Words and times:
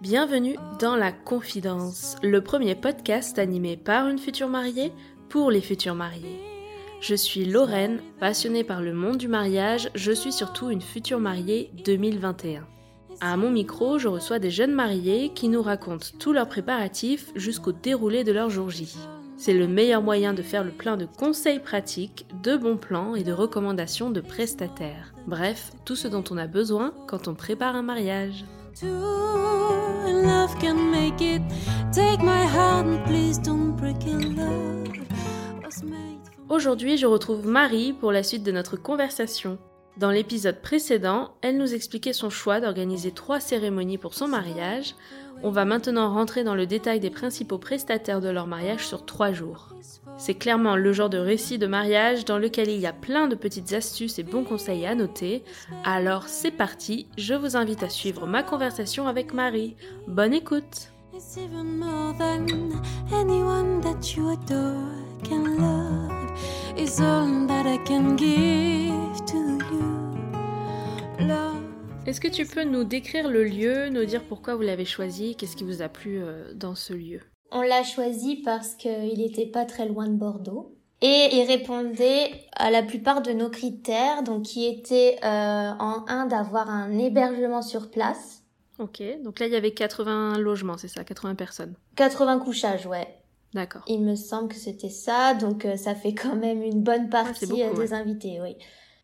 Bienvenue 0.00 0.56
dans 0.80 0.96
La 0.96 1.12
Confidence, 1.12 2.16
le 2.24 2.42
premier 2.42 2.74
podcast 2.74 3.38
animé 3.38 3.76
par 3.76 4.08
une 4.08 4.18
future 4.18 4.48
mariée 4.48 4.92
pour 5.28 5.52
les 5.52 5.60
futurs 5.60 5.94
mariés. 5.94 6.40
Je 7.00 7.14
suis 7.14 7.44
Lorraine, 7.44 8.00
passionnée 8.18 8.64
par 8.64 8.82
le 8.82 8.92
monde 8.92 9.18
du 9.18 9.28
mariage, 9.28 9.90
je 9.94 10.10
suis 10.10 10.32
surtout 10.32 10.70
une 10.70 10.80
future 10.80 11.20
mariée 11.20 11.70
2021. 11.84 12.66
À 13.20 13.36
mon 13.36 13.52
micro, 13.52 14.00
je 14.00 14.08
reçois 14.08 14.40
des 14.40 14.50
jeunes 14.50 14.74
mariés 14.74 15.28
qui 15.36 15.46
nous 15.46 15.62
racontent 15.62 16.08
tous 16.18 16.32
leurs 16.32 16.48
préparatifs 16.48 17.30
jusqu'au 17.36 17.70
déroulé 17.70 18.24
de 18.24 18.32
leur 18.32 18.50
jour 18.50 18.70
J. 18.70 18.92
C'est 19.36 19.54
le 19.54 19.68
meilleur 19.68 20.02
moyen 20.02 20.34
de 20.34 20.42
faire 20.42 20.64
le 20.64 20.72
plein 20.72 20.96
de 20.96 21.06
conseils 21.06 21.60
pratiques, 21.60 22.26
de 22.42 22.56
bons 22.56 22.76
plans 22.76 23.14
et 23.14 23.22
de 23.22 23.32
recommandations 23.32 24.10
de 24.10 24.20
prestataires. 24.20 25.12
Bref, 25.28 25.72
tout 25.84 25.94
ce 25.94 26.08
dont 26.08 26.24
on 26.30 26.38
a 26.38 26.46
besoin 26.46 26.94
quand 27.06 27.28
on 27.28 27.34
prépare 27.34 27.76
un 27.76 27.82
mariage. 27.82 28.46
Aujourd'hui, 36.48 36.96
je 36.96 37.04
retrouve 37.04 37.46
Marie 37.46 37.92
pour 37.92 38.10
la 38.10 38.22
suite 38.22 38.42
de 38.42 38.52
notre 38.52 38.78
conversation. 38.78 39.58
Dans 39.98 40.10
l'épisode 40.10 40.62
précédent, 40.62 41.34
elle 41.42 41.58
nous 41.58 41.74
expliquait 41.74 42.14
son 42.14 42.30
choix 42.30 42.62
d'organiser 42.62 43.10
trois 43.10 43.38
cérémonies 43.38 43.98
pour 43.98 44.14
son 44.14 44.28
mariage. 44.28 44.94
On 45.42 45.50
va 45.50 45.66
maintenant 45.66 46.10
rentrer 46.10 46.42
dans 46.42 46.54
le 46.54 46.64
détail 46.64 47.00
des 47.00 47.10
principaux 47.10 47.58
prestataires 47.58 48.22
de 48.22 48.30
leur 48.30 48.46
mariage 48.46 48.86
sur 48.86 49.04
trois 49.04 49.34
jours. 49.34 49.74
C'est 50.18 50.34
clairement 50.34 50.74
le 50.74 50.92
genre 50.92 51.08
de 51.08 51.18
récit 51.18 51.58
de 51.58 51.68
mariage 51.68 52.24
dans 52.24 52.38
lequel 52.38 52.68
il 52.68 52.80
y 52.80 52.86
a 52.86 52.92
plein 52.92 53.28
de 53.28 53.36
petites 53.36 53.72
astuces 53.72 54.18
et 54.18 54.24
bons 54.24 54.42
conseils 54.42 54.84
à 54.84 54.96
noter. 54.96 55.44
Alors 55.84 56.26
c'est 56.26 56.50
parti, 56.50 57.06
je 57.16 57.34
vous 57.34 57.56
invite 57.56 57.84
à 57.84 57.88
suivre 57.88 58.26
ma 58.26 58.42
conversation 58.42 59.06
avec 59.06 59.32
Marie. 59.32 59.76
Bonne 60.08 60.34
écoute. 60.34 60.92
Est-ce 72.06 72.20
que 72.20 72.28
tu 72.28 72.44
peux 72.44 72.64
nous 72.64 72.84
décrire 72.84 73.28
le 73.28 73.44
lieu, 73.44 73.88
nous 73.88 74.04
dire 74.04 74.24
pourquoi 74.24 74.56
vous 74.56 74.62
l'avez 74.62 74.84
choisi, 74.84 75.36
qu'est-ce 75.36 75.56
qui 75.56 75.64
vous 75.64 75.82
a 75.82 75.88
plu 75.88 76.20
euh, 76.20 76.52
dans 76.54 76.74
ce 76.74 76.92
lieu? 76.92 77.20
On 77.50 77.62
l'a 77.62 77.82
choisi 77.82 78.36
parce 78.36 78.74
qu'il 78.74 79.18
n'était 79.18 79.46
pas 79.46 79.64
très 79.64 79.86
loin 79.86 80.06
de 80.06 80.14
Bordeaux. 80.14 80.74
Et 81.00 81.28
il 81.32 81.44
répondait 81.46 82.30
à 82.56 82.70
la 82.70 82.82
plupart 82.82 83.22
de 83.22 83.32
nos 83.32 83.48
critères, 83.50 84.24
donc 84.24 84.42
qui 84.42 84.66
étaient 84.66 85.16
euh, 85.22 85.70
en 85.78 86.04
un 86.08 86.26
d'avoir 86.26 86.68
un 86.68 86.98
hébergement 86.98 87.62
sur 87.62 87.90
place, 87.90 88.42
Ok, 88.78 89.02
donc 89.24 89.40
là 89.40 89.46
il 89.46 89.52
y 89.52 89.56
avait 89.56 89.72
80 89.72 90.38
logements, 90.38 90.76
c'est 90.78 90.88
ça, 90.88 91.02
80 91.02 91.34
personnes. 91.34 91.74
80 91.96 92.38
couchages, 92.38 92.86
ouais. 92.86 93.08
D'accord. 93.54 93.82
Il 93.88 94.02
me 94.02 94.14
semble 94.14 94.48
que 94.48 94.54
c'était 94.54 94.90
ça, 94.90 95.34
donc 95.34 95.64
euh, 95.64 95.76
ça 95.76 95.94
fait 95.94 96.14
quand 96.14 96.36
même 96.36 96.62
une 96.62 96.82
bonne 96.82 97.08
partie 97.08 97.46
beaucoup, 97.46 97.60
euh, 97.60 97.72
des 97.72 97.78
ouais. 97.78 97.92
invités, 97.92 98.38
oui. 98.40 98.56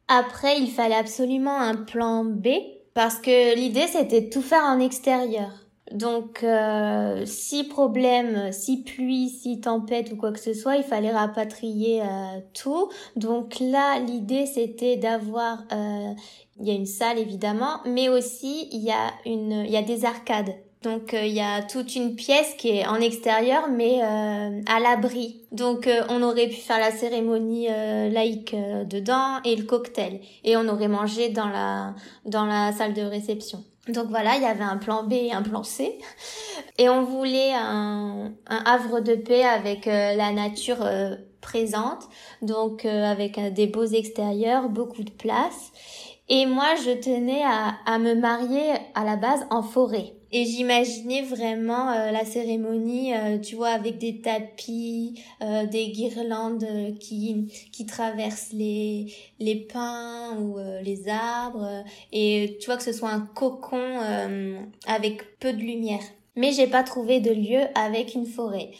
Après, 0.06 0.60
il 0.60 0.70
fallait 0.70 0.94
absolument 0.94 1.58
un 1.58 1.74
plan 1.74 2.24
B, 2.24 2.48
parce 2.92 3.16
que 3.16 3.56
l'idée 3.56 3.88
c'était 3.88 4.20
de 4.20 4.30
tout 4.30 4.42
faire 4.42 4.62
en 4.62 4.78
extérieur. 4.78 5.50
Donc, 5.94 6.42
euh, 6.42 7.22
si 7.24 7.62
problème, 7.62 8.50
si 8.50 8.82
pluie, 8.82 9.28
si 9.28 9.60
tempête 9.60 10.10
ou 10.10 10.16
quoi 10.16 10.32
que 10.32 10.40
ce 10.40 10.52
soit, 10.52 10.76
il 10.76 10.82
fallait 10.82 11.12
rapatrier 11.12 12.02
euh, 12.02 12.40
tout. 12.52 12.90
Donc 13.14 13.60
là, 13.60 14.00
l'idée 14.00 14.46
c'était 14.46 14.96
d'avoir, 14.96 15.62
euh, 15.72 16.12
il 16.58 16.66
y 16.66 16.72
a 16.72 16.74
une 16.74 16.86
salle 16.86 17.18
évidemment, 17.18 17.78
mais 17.86 18.08
aussi 18.08 18.68
il 18.72 18.80
y 18.80 18.90
a 18.90 19.12
une, 19.24 19.64
il 19.64 19.70
y 19.70 19.76
a 19.76 19.82
des 19.82 20.04
arcades. 20.04 20.54
Donc 20.82 21.14
euh, 21.14 21.24
il 21.24 21.32
y 21.32 21.40
a 21.40 21.62
toute 21.62 21.94
une 21.94 22.16
pièce 22.16 22.54
qui 22.58 22.70
est 22.70 22.86
en 22.86 22.96
extérieur 22.96 23.68
mais 23.70 24.00
euh, 24.02 24.60
à 24.66 24.80
l'abri. 24.80 25.42
Donc 25.52 25.88
on 26.08 26.22
aurait 26.22 26.48
pu 26.48 26.56
faire 26.56 26.80
la 26.80 26.90
cérémonie 26.90 27.68
laïque 27.68 28.56
dedans 28.90 29.40
et 29.44 29.54
le 29.54 29.62
cocktail 29.62 30.20
et 30.42 30.56
on 30.56 30.68
aurait 30.68 30.88
mangé 30.88 31.28
dans 31.28 31.48
la 31.48 31.94
dans 32.26 32.46
la 32.46 32.72
salle 32.72 32.94
de 32.94 33.02
réception. 33.02 33.64
Donc 33.88 34.06
voilà, 34.08 34.36
il 34.36 34.42
y 34.42 34.46
avait 34.46 34.64
un 34.64 34.78
plan 34.78 35.02
B 35.02 35.12
et 35.12 35.32
un 35.32 35.42
plan 35.42 35.62
C. 35.62 35.98
Et 36.78 36.88
on 36.88 37.02
voulait 37.02 37.52
un, 37.54 38.32
un 38.46 38.64
havre 38.64 39.00
de 39.00 39.14
paix 39.14 39.44
avec 39.44 39.86
euh, 39.86 40.14
la 40.14 40.32
nature 40.32 40.82
euh, 40.82 41.16
présente, 41.40 42.08
donc 42.40 42.86
euh, 42.86 43.04
avec 43.04 43.36
euh, 43.36 43.50
des 43.50 43.66
beaux 43.66 43.84
extérieurs, 43.84 44.70
beaucoup 44.70 45.02
de 45.02 45.10
place. 45.10 45.72
Et 46.30 46.46
moi, 46.46 46.74
je 46.82 46.92
tenais 46.92 47.42
à, 47.44 47.74
à 47.84 47.98
me 47.98 48.14
marier 48.14 48.72
à 48.94 49.04
la 49.04 49.16
base 49.16 49.46
en 49.50 49.62
forêt. 49.62 50.14
Et 50.36 50.46
j'imaginais 50.46 51.22
vraiment 51.22 51.92
euh, 51.92 52.10
la 52.10 52.24
cérémonie, 52.24 53.14
euh, 53.14 53.38
tu 53.38 53.54
vois, 53.54 53.68
avec 53.68 53.98
des 53.98 54.20
tapis, 54.20 55.22
euh, 55.40 55.64
des 55.66 55.90
guirlandes 55.90 56.66
qui 56.98 57.68
qui 57.70 57.86
traversent 57.86 58.52
les 58.52 59.14
les 59.38 59.54
pins 59.54 60.36
ou 60.40 60.58
les 60.82 61.08
arbres, 61.08 61.84
et 62.10 62.58
tu 62.60 62.66
vois 62.66 62.76
que 62.76 62.82
ce 62.82 62.92
soit 62.92 63.10
un 63.10 63.20
cocon 63.20 64.00
avec 64.86 65.38
peu 65.38 65.52
de 65.52 65.60
lumière. 65.60 66.02
Mais 66.34 66.50
j'ai 66.50 66.66
pas 66.66 66.82
trouvé 66.82 67.20
de 67.20 67.30
lieu 67.30 67.60
avec 67.76 68.14
une 68.14 68.26
forêt. 68.26 68.70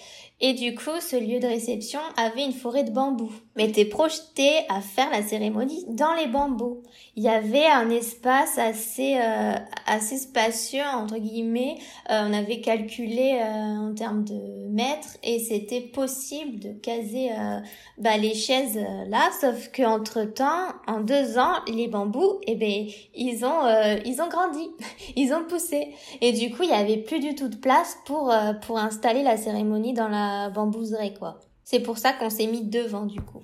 Et 0.40 0.54
du 0.54 0.74
coup, 0.74 1.00
ce 1.00 1.14
lieu 1.14 1.38
de 1.38 1.46
réception 1.46 2.00
avait 2.16 2.44
une 2.44 2.52
forêt 2.52 2.82
de 2.82 2.90
bambous. 2.90 3.43
Mais 3.56 3.70
t'es 3.70 3.84
projeté 3.84 4.50
à 4.68 4.80
faire 4.80 5.10
la 5.10 5.22
cérémonie 5.22 5.84
dans 5.88 6.12
les 6.14 6.26
bambous. 6.26 6.82
Il 7.14 7.22
y 7.22 7.28
avait 7.28 7.66
un 7.66 7.88
espace 7.88 8.58
assez 8.58 9.16
euh, 9.16 9.54
assez 9.86 10.16
spacieux 10.16 10.82
entre 10.94 11.18
guillemets. 11.18 11.76
Euh, 12.10 12.26
on 12.28 12.32
avait 12.32 12.60
calculé 12.60 13.38
euh, 13.40 13.90
en 13.90 13.94
termes 13.94 14.24
de 14.24 14.68
mètres 14.68 15.16
et 15.22 15.38
c'était 15.38 15.80
possible 15.80 16.58
de 16.58 16.72
caser 16.72 17.30
euh, 17.30 17.60
bah, 17.98 18.16
les 18.16 18.34
chaises 18.34 18.76
euh, 18.76 19.04
là. 19.08 19.30
Sauf 19.40 19.70
que 19.70 19.82
entre 19.84 20.24
temps, 20.24 20.68
en 20.88 21.00
deux 21.00 21.38
ans, 21.38 21.54
les 21.68 21.86
bambous, 21.86 22.40
eh 22.48 22.56
ben 22.56 22.86
ils 23.14 23.44
ont 23.44 23.64
euh, 23.64 23.96
ils 24.04 24.20
ont 24.20 24.28
grandi, 24.28 24.68
ils 25.16 25.32
ont 25.32 25.44
poussé. 25.44 25.94
Et 26.20 26.32
du 26.32 26.50
coup, 26.50 26.64
il 26.64 26.70
y 26.70 26.72
avait 26.72 26.96
plus 26.96 27.20
du 27.20 27.36
tout 27.36 27.48
de 27.48 27.56
place 27.56 27.98
pour 28.04 28.34
pour 28.62 28.78
installer 28.78 29.22
la 29.22 29.36
cérémonie 29.36 29.92
dans 29.94 30.08
la 30.08 30.50
bambouserie 30.50 31.14
quoi. 31.14 31.38
C'est 31.64 31.80
pour 31.80 31.98
ça 31.98 32.12
qu'on 32.12 32.30
s'est 32.30 32.46
mis 32.46 32.62
devant 32.64 33.06
du 33.06 33.20
coup. 33.20 33.42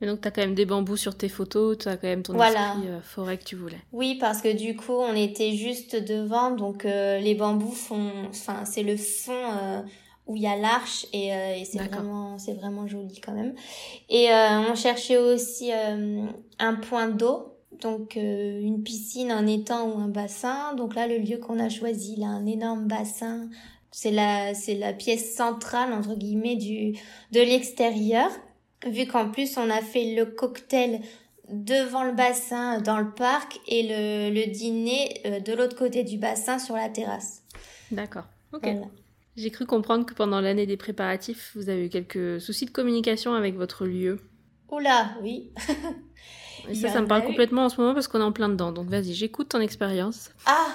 Mais 0.00 0.06
donc 0.06 0.20
t'as 0.20 0.30
quand 0.30 0.42
même 0.42 0.54
des 0.54 0.66
bambous 0.66 0.98
sur 0.98 1.16
tes 1.16 1.28
photos, 1.30 1.78
t'as 1.78 1.96
quand 1.96 2.06
même 2.06 2.22
ton 2.22 2.34
Voilà. 2.34 2.72
esprit 2.74 2.88
euh, 2.88 3.00
forêt 3.00 3.38
que 3.38 3.44
tu 3.44 3.56
voulais. 3.56 3.78
Oui, 3.92 4.16
parce 4.20 4.42
que 4.42 4.54
du 4.54 4.76
coup, 4.76 4.92
on 4.92 5.14
était 5.14 5.52
juste 5.52 5.96
devant, 5.96 6.50
donc 6.50 6.84
euh, 6.84 7.18
les 7.18 7.34
bambous 7.34 7.72
font, 7.72 8.10
enfin, 8.28 8.66
c'est 8.66 8.82
le 8.82 8.98
fond 8.98 9.32
euh, 9.32 9.80
où 10.26 10.36
il 10.36 10.42
y 10.42 10.46
a 10.46 10.56
l'arche 10.56 11.06
et, 11.14 11.28
et 11.28 11.64
c'est 11.64 11.78
vraiment, 11.78 12.36
c'est 12.36 12.52
vraiment 12.54 12.86
joli 12.86 13.20
quand 13.22 13.32
même. 13.32 13.54
Et 14.10 14.28
on 14.30 14.74
cherchait 14.74 15.16
aussi 15.18 15.70
un 15.72 16.74
point 16.74 17.08
d'eau. 17.08 17.52
Donc 17.80 18.16
une 18.16 18.82
piscine, 18.82 19.30
un 19.30 19.46
étang 19.46 19.86
ou 19.88 19.98
un 19.98 20.08
bassin. 20.08 20.74
Donc 20.74 20.94
là, 20.96 21.06
le 21.06 21.18
lieu 21.18 21.36
qu'on 21.38 21.58
a 21.60 21.68
choisi, 21.68 22.14
il 22.16 22.24
a 22.24 22.28
un 22.28 22.44
énorme 22.46 22.86
bassin. 22.88 23.48
C'est 23.98 24.10
la, 24.10 24.52
c'est 24.52 24.74
la 24.74 24.92
pièce 24.92 25.34
centrale 25.34 25.94
entre 25.94 26.16
guillemets 26.16 26.56
du 26.56 26.92
de 27.32 27.40
l'extérieur. 27.40 28.28
Vu 28.86 29.06
qu'en 29.06 29.30
plus 29.30 29.56
on 29.56 29.70
a 29.70 29.80
fait 29.80 30.14
le 30.14 30.26
cocktail 30.26 31.00
devant 31.50 32.04
le 32.04 32.12
bassin 32.12 32.82
dans 32.82 32.98
le 32.98 33.10
parc 33.14 33.58
et 33.66 33.84
le, 33.84 34.34
le 34.34 34.52
dîner 34.52 35.22
euh, 35.24 35.40
de 35.40 35.54
l'autre 35.54 35.78
côté 35.78 36.04
du 36.04 36.18
bassin 36.18 36.58
sur 36.58 36.74
la 36.74 36.90
terrasse. 36.90 37.42
D'accord. 37.90 38.24
Ok. 38.52 38.64
Voilà. 38.64 38.86
J'ai 39.34 39.50
cru 39.50 39.64
comprendre 39.64 40.04
que 40.04 40.12
pendant 40.12 40.42
l'année 40.42 40.66
des 40.66 40.76
préparatifs, 40.76 41.52
vous 41.54 41.70
avez 41.70 41.86
eu 41.86 41.88
quelques 41.88 42.38
soucis 42.38 42.66
de 42.66 42.72
communication 42.72 43.32
avec 43.32 43.56
votre 43.56 43.86
lieu. 43.86 44.20
Oula, 44.70 45.14
oui. 45.22 45.52
Et 46.68 46.74
ça, 46.74 46.90
ça 46.90 47.00
me 47.00 47.06
parle 47.06 47.22
eu. 47.22 47.28
complètement 47.28 47.64
en 47.64 47.68
ce 47.70 47.80
moment 47.80 47.94
parce 47.94 48.08
qu'on 48.08 48.20
est 48.20 48.24
en 48.24 48.32
plein 48.32 48.50
dedans. 48.50 48.72
Donc 48.72 48.88
vas-y, 48.88 49.14
j'écoute 49.14 49.48
ton 49.48 49.60
expérience. 49.60 50.32
Ah, 50.44 50.66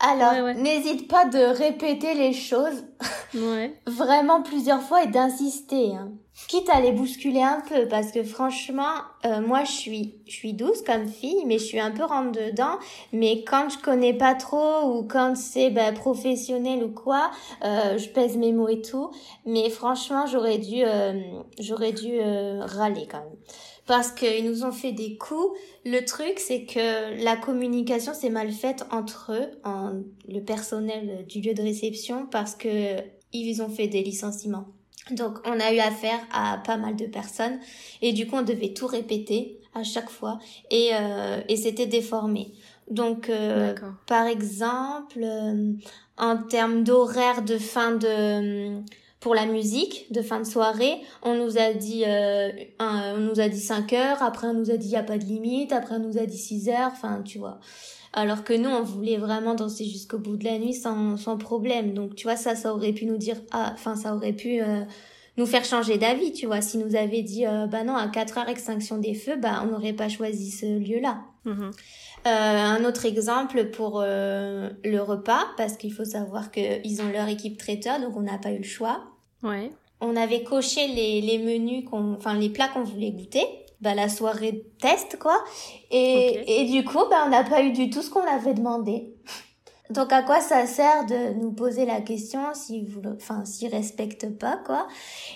alors, 0.00 0.32
Ouais, 0.32 0.42
ouais. 0.42 0.54
n'hésite 0.54 1.08
pas 1.08 1.24
de 1.26 1.38
répéter 1.38 2.14
les 2.14 2.32
choses 2.32 2.84
Ouais. 3.34 3.74
vraiment 3.86 4.42
plusieurs 4.42 4.82
fois 4.82 5.02
et 5.04 5.06
d'insister. 5.08 5.92
Hein. 5.94 6.12
Quitte 6.48 6.68
à 6.68 6.80
les 6.80 6.90
bousculer 6.90 7.42
un 7.42 7.60
peu, 7.68 7.86
parce 7.86 8.10
que 8.10 8.24
franchement, 8.24 8.92
euh, 9.24 9.40
moi 9.40 9.62
je 9.62 9.70
suis, 9.70 10.14
je 10.26 10.32
suis 10.32 10.52
douce 10.52 10.82
comme 10.82 11.06
fille, 11.08 11.44
mais 11.46 11.58
je 11.58 11.64
suis 11.64 11.78
un 11.78 11.92
peu 11.92 12.02
rentre 12.04 12.32
dedans. 12.32 12.76
Mais 13.12 13.44
quand 13.44 13.68
je 13.68 13.78
connais 13.78 14.12
pas 14.14 14.34
trop 14.34 14.90
ou 14.98 15.04
quand 15.06 15.36
c'est 15.36 15.70
bah, 15.70 15.92
professionnel 15.92 16.82
ou 16.82 16.90
quoi, 16.90 17.30
euh, 17.64 17.98
je 17.98 18.08
pèse 18.08 18.36
mes 18.36 18.52
mots 18.52 18.68
et 18.68 18.82
tout. 18.82 19.10
Mais 19.46 19.70
franchement, 19.70 20.26
j'aurais 20.26 20.58
dû, 20.58 20.82
euh, 20.84 21.12
j'aurais 21.60 21.92
dû 21.92 22.10
euh, 22.20 22.62
râler 22.66 23.06
quand 23.08 23.18
même. 23.20 23.38
Parce 23.86 24.12
qu'ils 24.12 24.44
nous 24.44 24.64
ont 24.64 24.72
fait 24.72 24.92
des 24.92 25.16
coups. 25.16 25.58
Le 25.84 26.04
truc, 26.04 26.38
c'est 26.38 26.64
que 26.64 27.22
la 27.22 27.36
communication 27.36 28.14
s'est 28.14 28.30
mal 28.30 28.50
faite 28.50 28.86
entre 28.90 29.32
eux, 29.32 29.50
en, 29.64 30.00
le 30.28 30.40
personnel 30.40 31.26
du 31.26 31.40
lieu 31.40 31.52
de 31.52 31.62
réception, 31.62 32.26
parce 32.26 32.54
que 32.54 32.96
ils 33.34 33.60
ont 33.60 33.68
fait 33.68 33.88
des 33.88 34.02
licenciements. 34.02 34.66
Donc, 35.10 35.38
on 35.44 35.60
a 35.60 35.72
eu 35.72 35.78
affaire 35.80 36.18
à 36.32 36.58
pas 36.64 36.78
mal 36.78 36.96
de 36.96 37.06
personnes 37.06 37.58
et 38.00 38.12
du 38.12 38.26
coup, 38.26 38.36
on 38.36 38.42
devait 38.42 38.72
tout 38.72 38.86
répéter 38.86 39.60
à 39.74 39.82
chaque 39.82 40.08
fois 40.08 40.38
et, 40.70 40.90
euh, 40.94 41.40
et 41.48 41.56
c'était 41.56 41.86
déformé. 41.86 42.52
Donc, 42.90 43.28
euh, 43.28 43.74
par 44.06 44.26
exemple, 44.26 45.20
euh, 45.22 45.72
en 46.16 46.36
termes 46.38 46.84
d'horaire 46.84 47.42
de 47.42 47.58
fin 47.58 47.92
de 47.92 48.78
pour 49.24 49.34
la 49.34 49.46
musique 49.46 50.12
de 50.12 50.20
fin 50.20 50.38
de 50.38 50.44
soirée, 50.44 50.98
on 51.22 51.34
nous 51.34 51.56
a 51.56 51.72
dit 51.72 52.04
euh, 52.06 52.50
on 52.78 53.20
nous 53.20 53.40
a 53.40 53.48
dit 53.48 53.58
5 53.58 53.90
heures, 53.94 54.22
après 54.22 54.48
on 54.48 54.52
nous 54.52 54.70
a 54.70 54.76
dit 54.76 54.88
y 54.88 54.96
a 54.96 55.02
pas 55.02 55.16
de 55.16 55.24
limite, 55.24 55.72
après 55.72 55.94
on 55.94 56.00
nous 56.00 56.18
a 56.18 56.26
dit 56.26 56.36
6 56.36 56.68
heures, 56.68 56.90
enfin 56.92 57.22
tu 57.24 57.38
vois. 57.38 57.58
Alors 58.12 58.44
que 58.44 58.52
nous 58.52 58.68
on 58.68 58.82
voulait 58.82 59.16
vraiment 59.16 59.54
danser 59.54 59.86
jusqu'au 59.86 60.18
bout 60.18 60.36
de 60.36 60.44
la 60.44 60.58
nuit 60.58 60.74
sans 60.74 61.16
sans 61.16 61.38
problème. 61.38 61.94
Donc 61.94 62.16
tu 62.16 62.24
vois 62.24 62.36
ça 62.36 62.54
ça 62.54 62.74
aurait 62.74 62.92
pu 62.92 63.06
nous 63.06 63.16
dire 63.16 63.36
ah 63.50 63.70
enfin 63.72 63.96
ça 63.96 64.14
aurait 64.14 64.34
pu 64.34 64.60
nous 65.38 65.46
faire 65.46 65.64
changer 65.64 65.96
d'avis, 65.96 66.34
tu 66.34 66.44
vois. 66.44 66.60
Si 66.60 66.76
nous 66.76 66.94
avait 66.94 67.22
dit, 67.22 67.46
bah 67.70 67.82
non, 67.82 67.96
à 67.96 68.08
4 68.08 68.36
heures 68.36 68.48
extinction 68.50 68.98
des 68.98 69.14
feux, 69.14 69.36
bah 69.36 69.62
on 69.64 69.70
n'aurait 69.70 69.94
pas 69.94 70.10
choisi 70.10 70.50
ce 70.50 70.66
lieu-là. 70.66 71.22
Mm-hmm. 71.46 71.70
Euh, 72.26 72.30
un 72.30 72.84
autre 72.84 73.04
exemple 73.04 73.66
pour 73.66 74.00
euh, 74.02 74.70
le 74.82 75.00
repas, 75.02 75.46
parce 75.58 75.76
qu'il 75.76 75.92
faut 75.92 76.06
savoir 76.06 76.50
qu'ils 76.50 77.02
ont 77.02 77.10
leur 77.10 77.28
équipe 77.28 77.58
traiteur, 77.58 78.00
donc 78.00 78.16
on 78.16 78.22
n'a 78.22 78.38
pas 78.38 78.52
eu 78.52 78.58
le 78.58 78.64
choix. 78.64 79.13
Ouais. 79.44 79.70
On 80.00 80.16
avait 80.16 80.42
coché 80.42 80.88
les, 80.88 81.20
les 81.20 81.38
menus, 81.38 81.84
qu'on, 81.88 82.14
enfin 82.14 82.34
les 82.34 82.50
plats 82.50 82.68
qu'on 82.68 82.82
voulait 82.82 83.12
goûter, 83.12 83.46
bah, 83.80 83.94
la 83.94 84.08
soirée 84.08 84.64
test 84.80 85.18
quoi. 85.18 85.36
Et, 85.90 86.62
et 86.62 86.64
du 86.64 86.84
coup, 86.84 87.04
bah, 87.08 87.24
on 87.26 87.30
n'a 87.30 87.44
pas 87.44 87.62
eu 87.62 87.72
du 87.72 87.90
tout 87.90 88.02
ce 88.02 88.10
qu'on 88.10 88.26
avait 88.26 88.54
demandé. 88.54 89.14
Donc 89.90 90.12
à 90.12 90.22
quoi 90.22 90.40
ça 90.40 90.66
sert 90.66 91.04
de 91.04 91.34
nous 91.34 91.52
poser 91.52 91.84
la 91.84 92.00
question 92.00 92.40
si 92.54 92.86
vous, 92.86 93.02
enfin 93.14 93.44
s'ils 93.44 93.68
respectent 93.68 94.38
pas 94.38 94.58
quoi? 94.64 94.88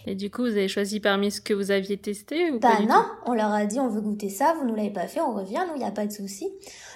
Et 0.07 0.15
du 0.15 0.31
coup, 0.31 0.43
vous 0.43 0.53
avez 0.53 0.69
choisi 0.69 1.01
parmi 1.01 1.31
ce 1.31 1.43
que 1.43 1.53
vous 1.53 1.71
aviez 1.71 1.99
testé 1.99 2.51
ou 2.51 2.59
Bah 2.59 2.81
non, 2.89 3.05
on 3.27 3.35
leur 3.35 3.53
a 3.53 3.67
dit 3.67 3.79
on 3.79 3.89
veut 3.89 4.01
goûter 4.01 4.31
ça, 4.31 4.55
vous 4.59 4.67
nous 4.67 4.75
l'avez 4.75 4.91
pas 4.91 5.07
fait, 5.07 5.21
on 5.21 5.35
revient, 5.35 5.61
nous 5.69 5.77
il 5.77 5.83
y 5.83 5.85
a 5.85 5.91
pas 5.91 6.07
de 6.07 6.13
souci. 6.13 6.51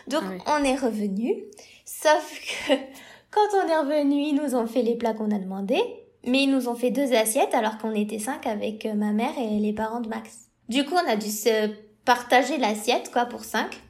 Donc 0.08 0.22
ah 0.46 0.58
on 0.58 0.64
est 0.64 0.76
revenu, 0.76 1.44
sauf 1.84 2.40
que 2.40 2.72
quand 3.30 3.48
on 3.62 3.68
est 3.68 3.78
revenu, 3.78 4.22
ils 4.22 4.34
nous 4.34 4.54
ont 4.54 4.66
fait 4.66 4.82
les 4.82 4.96
plats 4.96 5.12
qu'on 5.12 5.30
a 5.30 5.38
demandé, 5.38 5.78
mais 6.26 6.44
ils 6.44 6.50
nous 6.50 6.68
ont 6.68 6.74
fait 6.74 6.90
deux 6.90 7.12
assiettes 7.14 7.54
alors 7.54 7.78
qu'on 7.78 7.94
était 7.94 8.18
cinq 8.18 8.46
avec 8.46 8.86
euh, 8.86 8.94
ma 8.94 9.12
mère 9.12 9.32
et 9.38 9.58
les 9.58 9.72
parents 9.72 10.00
de 10.00 10.08
Max. 10.08 10.48
Du 10.68 10.84
coup, 10.84 10.94
on 10.94 11.10
a 11.10 11.16
dû 11.16 11.28
se 11.28 11.70
partager 12.04 12.58
l'assiette 12.58 13.10
quoi 13.12 13.26
pour 13.26 13.44
cinq. 13.44 13.80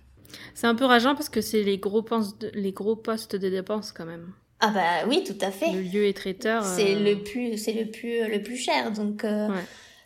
C'est 0.55 0.67
un 0.67 0.75
peu 0.75 0.85
rageant 0.85 1.15
parce 1.15 1.29
que 1.29 1.41
c'est 1.41 1.63
les 1.63 1.79
gros, 1.79 2.03
de, 2.03 2.51
les 2.55 2.73
gros 2.73 2.97
postes 2.97 3.37
de 3.37 3.49
dépenses 3.49 3.93
quand 3.93 4.07
même. 4.07 4.33
Ah 4.61 4.71
bah 4.71 5.09
oui, 5.09 5.25
tout 5.25 5.37
à 5.41 5.51
fait. 5.51 5.73
Le 5.73 5.83
lieu 5.83 6.07
et 6.07 6.15
traiteur. 6.15 6.65
C'est 6.65 6.95
euh, 6.95 7.01
le 7.01 7.23
plus, 7.23 7.59
c'est 7.59 7.73
le 7.73 7.91
plus, 7.91 8.29
le 8.29 8.43
plus 8.43 8.57
cher. 8.57 8.93
Donc, 8.93 9.25
euh, 9.25 9.49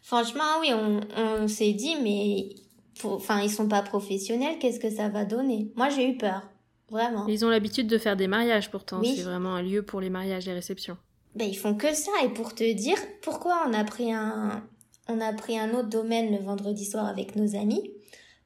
franchement, 0.03 0.61
oui, 0.61 0.71
on, 0.73 1.01
on 1.17 1.47
s'est 1.47 1.75
dit, 1.75 1.95
mais, 2.03 2.55
enfin, 3.05 3.43
ils 3.43 3.51
sont 3.51 3.69
pas 3.69 3.83
professionnels. 3.83 4.59
Qu'est-ce 4.59 4.81
que 4.81 4.91
ça 4.91 5.09
va 5.09 5.25
donner? 5.25 5.71
Moi, 5.77 5.91
j'ai 5.91 6.09
eu 6.09 6.17
peur, 6.17 6.43
vraiment. 6.91 7.27
Ils 7.27 7.45
ont 7.45 7.51
l'habitude 7.51 7.87
de 7.87 7.99
faire 7.99 8.17
des 8.17 8.29
mariages, 8.29 8.71
pourtant. 8.71 9.03
C'est 9.05 9.23
vraiment 9.23 9.55
un 9.55 9.63
lieu 9.63 9.83
pour 9.83 10.01
les 10.01 10.11
mariages 10.11 10.49
et 10.49 10.53
réceptions. 10.53 10.97
Ben, 11.37 11.49
ils 11.49 11.57
font 11.57 11.75
que 11.75 11.95
ça. 11.95 12.11
Et 12.25 12.31
pour 12.31 12.55
te 12.55 12.73
dire, 12.73 12.99
pourquoi 13.23 13.67
on 13.69 13.75
a 13.75 13.85
pris 13.85 14.13
un, 14.13 14.67
on 15.09 15.21
a 15.21 15.33
pris 15.33 15.59
un 15.59 15.75
autre 15.75 15.89
domaine 15.89 16.33
le 16.33 16.43
vendredi 16.43 16.85
soir 16.85 17.07
avec 17.07 17.37
nos 17.37 17.55
amis 17.55 17.93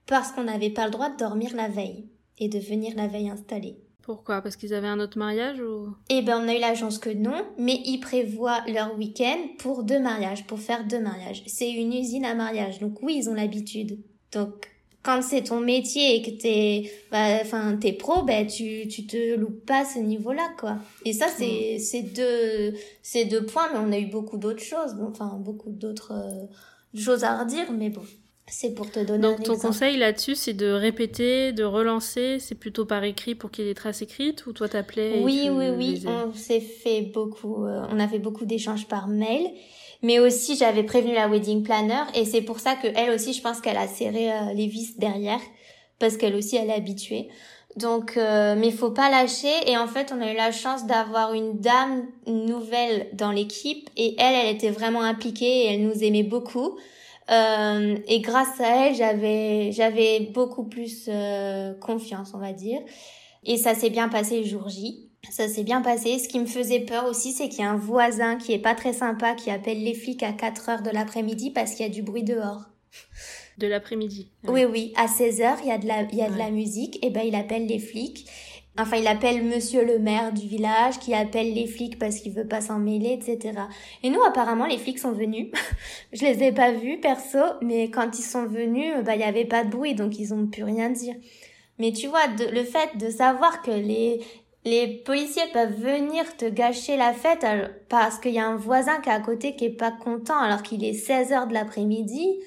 parce 0.07 0.33
qu'on 0.33 0.45
n'avait 0.45 0.71
pas 0.71 0.87
le 0.87 0.91
droit 0.91 1.09
de 1.09 1.17
dormir 1.17 1.55
la 1.55 1.69
veille 1.69 2.09
et 2.39 2.49
de 2.49 2.59
venir 2.59 2.95
la 2.97 3.07
veille 3.07 3.31
installer. 3.31 3.77
Pourquoi? 4.03 4.43
Parce 4.43 4.57
qu'ils 4.57 4.75
avaient 4.75 4.89
un 4.89 4.99
autre 4.99 5.19
mariage 5.19 5.61
ou? 5.61 5.95
Eh 6.09 6.23
ben 6.23 6.43
on 6.43 6.49
a 6.49 6.55
eu 6.55 6.59
la 6.59 6.75
chance 6.75 6.99
que 6.99 7.11
non, 7.11 7.45
mais 7.59 7.81
ils 7.85 8.01
prévoient 8.01 8.65
leur 8.67 8.99
week-end 8.99 9.39
pour 9.59 9.85
deux 9.85 10.01
mariages, 10.01 10.47
pour 10.47 10.59
faire 10.59 10.85
deux 10.85 11.01
mariages. 11.01 11.45
C'est 11.47 11.71
une 11.71 11.93
usine 11.93 12.25
à 12.25 12.35
mariage, 12.35 12.81
donc 12.81 13.01
oui 13.03 13.19
ils 13.19 13.31
ont 13.31 13.35
l'habitude. 13.35 14.03
Donc 14.33 14.69
quand 15.03 15.23
c'est 15.23 15.45
ton 15.45 15.61
métier 15.61 16.17
et 16.17 16.23
que 16.23 16.31
t'es, 16.31 16.91
bah, 17.11 17.39
enfin 17.41 17.77
t'es 17.81 17.93
pro, 17.93 18.23
ben 18.23 18.47
tu 18.47 18.87
tu 18.89 19.07
te 19.07 19.35
loupes 19.35 19.65
pas 19.65 19.81
à 19.81 19.85
ce 19.85 19.99
niveau-là 19.99 20.51
quoi. 20.59 20.77
Et 21.05 21.13
ça 21.13 21.27
c'est 21.29 21.79
c'est 21.79 22.03
deux 22.03 22.75
c'est 23.03 23.25
deux 23.25 23.47
points, 23.47 23.69
mais 23.73 23.79
on 23.79 23.93
a 23.93 23.99
eu 23.99 24.07
beaucoup 24.07 24.37
d'autres 24.37 24.63
choses, 24.63 24.97
enfin 25.03 25.39
beaucoup 25.39 25.71
d'autres 25.71 26.13
euh, 26.13 26.99
choses 26.99 27.25
à 27.25 27.39
redire, 27.39 27.73
mais 27.73 27.91
bon. 27.91 28.03
C'est 28.53 28.75
pour 28.75 28.91
te 28.91 28.99
donner 28.99 29.23
Donc 29.23 29.45
ton 29.45 29.57
conseil 29.57 29.97
là-dessus, 29.97 30.35
c'est 30.35 30.55
de 30.55 30.67
répéter, 30.67 31.53
de 31.53 31.63
relancer, 31.63 32.39
c'est 32.41 32.57
plutôt 32.57 32.85
par 32.85 33.05
écrit 33.05 33.37
pour 33.37 33.53
qu'il 33.53 33.65
y 33.65 33.69
ait 33.69 33.71
des 33.71 33.77
traces 33.77 34.03
écrites 34.03 34.45
ou 34.47 34.53
toi 34.53 34.69
t'appelais 34.69 35.21
Oui, 35.23 35.49
oui, 35.53 35.67
oui, 35.71 36.05
on 36.09 36.35
s'est 36.35 36.61
fait 36.61 37.03
beaucoup, 37.03 37.65
euh, 37.65 37.87
on 37.91 38.01
a 38.01 38.09
fait 38.09 38.19
beaucoup 38.19 38.45
d'échanges 38.45 38.89
par 38.89 39.07
mail, 39.07 39.47
mais 40.03 40.19
aussi 40.19 40.57
j'avais 40.57 40.83
prévenu 40.83 41.15
la 41.15 41.29
wedding 41.29 41.63
planner 41.63 42.03
et 42.15 42.25
c'est 42.25 42.43
pour 42.43 42.61
ça 42.61 42.75
que 42.75 42.89
elle 42.95 43.11
aussi, 43.11 43.33
je 43.33 43.43
pense 43.43 43.61
qu'elle 43.61 43.77
a 43.77 43.89
serré 43.89 44.33
euh, 44.33 44.53
les 44.55 44.67
vis 44.67 44.99
derrière 44.99 45.41
parce 45.99 46.17
qu'elle 46.17 46.35
aussi 46.35 46.57
elle 46.57 46.71
est 46.71 46.75
habituée. 46.75 47.29
Donc, 47.77 48.17
euh, 48.17 48.57
mais 48.59 48.71
faut 48.71 48.91
pas 48.91 49.11
lâcher. 49.11 49.53
Et 49.67 49.77
en 49.77 49.87
fait, 49.87 50.13
on 50.13 50.21
a 50.21 50.33
eu 50.33 50.37
la 50.37 50.51
chance 50.51 50.87
d'avoir 50.87 51.35
une 51.35 51.61
dame 51.61 52.07
nouvelle 52.27 53.09
dans 53.13 53.31
l'équipe 53.31 53.89
et 53.97 54.17
elle, 54.19 54.35
elle 54.35 54.55
était 54.55 54.71
vraiment 54.71 55.03
impliquée 55.03 55.65
et 55.65 55.75
elle 55.75 55.83
nous 55.83 56.03
aimait 56.03 56.25
beaucoup. 56.25 56.79
Euh, 57.31 57.97
et 58.09 58.21
grâce 58.21 58.61
à 58.61 58.87
elle, 58.87 58.95
j'avais 58.97 59.71
j'avais 59.71 60.21
beaucoup 60.33 60.65
plus 60.65 61.07
euh, 61.09 61.75
confiance, 61.75 62.33
on 62.35 62.39
va 62.39 62.53
dire. 62.53 62.81
Et 63.45 63.57
ça 63.57 63.75
s'est 63.75 63.91
bien 63.91 64.09
passé 64.09 64.41
le 64.41 64.47
jour 64.47 64.69
J. 64.69 65.10
Ça 65.29 65.49
s'est 65.49 65.65
bien 65.65 65.83
passé. 65.83 66.19
Ce 66.19 66.29
qui 66.29 66.41
me 66.41 66.47
faisait 66.47 66.81
peur 66.81 67.07
aussi, 67.07 67.33
c'est 67.33 67.49
qu'il 67.49 67.61
y 67.61 67.67
a 67.67 67.71
un 67.71 67.77
voisin 67.77 68.37
qui 68.37 68.53
est 68.53 68.59
pas 68.59 68.75
très 68.75 68.93
sympa 68.93 69.35
qui 69.35 69.51
appelle 69.51 69.83
les 69.83 69.95
flics 69.95 70.23
à 70.23 70.33
4 70.33 70.69
heures 70.69 70.83
de 70.83 70.91
l'après-midi 70.91 71.51
parce 71.51 71.75
qu'il 71.75 71.87
y 71.87 71.89
a 71.89 71.93
du 71.93 72.03
bruit 72.03 72.25
dehors. 72.25 72.63
De 73.59 73.67
l'après-midi. 73.67 74.31
Oui, 74.49 74.65
oui. 74.65 74.93
À 74.97 75.07
16 75.07 75.41
heures, 75.43 75.59
il 75.63 75.69
y 75.69 75.73
a 75.73 75.79
de 75.79 75.87
la, 75.87 76.03
il 76.03 76.17
y 76.17 76.23
a 76.23 76.31
de 76.31 76.39
la 76.39 76.51
musique. 76.51 76.99
Et 77.05 77.11
ben, 77.11 77.23
il 77.25 77.35
appelle 77.35 77.67
les 77.67 77.79
flics. 77.79 78.27
Enfin, 78.79 78.97
il 78.97 79.07
appelle 79.07 79.45
monsieur 79.45 79.85
le 79.85 79.99
maire 79.99 80.33
du 80.33 80.47
village 80.47 80.99
qui 80.99 81.13
appelle 81.13 81.53
les 81.53 81.67
flics 81.67 81.99
parce 81.99 82.17
qu'il 82.21 82.33
veut 82.33 82.47
pas 82.47 82.63
s'en 82.63 82.79
mêler, 82.79 83.13
etc. 83.13 83.59
Et 84.03 84.09
nous, 84.09 84.23
apparemment, 84.23 84.65
les 84.65 84.79
flics 84.79 84.99
sont 84.99 85.13
venus. 85.13 85.49
je 86.13 86.25
les 86.25 86.43
ai 86.45 86.53
pas 86.53 86.73
vus, 86.73 86.99
perso, 86.99 87.39
mais 87.61 87.91
quand 87.91 88.19
ils 88.19 88.25
sont 88.25 88.47
venus, 88.47 88.95
bah, 89.05 89.17
il 89.17 89.21
y 89.21 89.25
avait 89.25 89.45
pas 89.45 89.65
de 89.65 89.71
bruit, 89.71 89.95
donc 89.95 90.19
ils 90.19 90.33
ont 90.33 90.47
pu 90.47 90.65
rien 90.65 90.89
dire. 90.89 91.15
Mais 91.79 91.93
tu 91.93 92.07
vois, 92.07 92.27
le 92.27 92.63
fait 92.63 92.97
de 92.99 93.11
savoir 93.11 93.63
que 93.63 93.71
les, 93.71 94.21
les 94.65 95.03
policiers 95.05 95.47
peuvent 95.53 95.75
venir 95.75 96.37
te 96.37 96.45
gâcher 96.45 96.97
la 96.97 97.13
fête 97.13 97.47
parce 97.89 98.19
qu'il 98.19 98.33
y 98.33 98.39
a 98.39 98.47
un 98.47 98.57
voisin 98.57 99.01
qui 99.01 99.09
est 99.09 99.13
à 99.13 99.21
côté 99.21 99.57
qui 99.57 99.65
est 99.65 99.77
pas 99.77 99.91
content 99.91 100.39
alors 100.39 100.63
qu'il 100.63 100.85
est 100.85 100.93
16 100.93 101.33
heures 101.33 101.47
de 101.47 101.55
l'après-midi, 101.55 102.41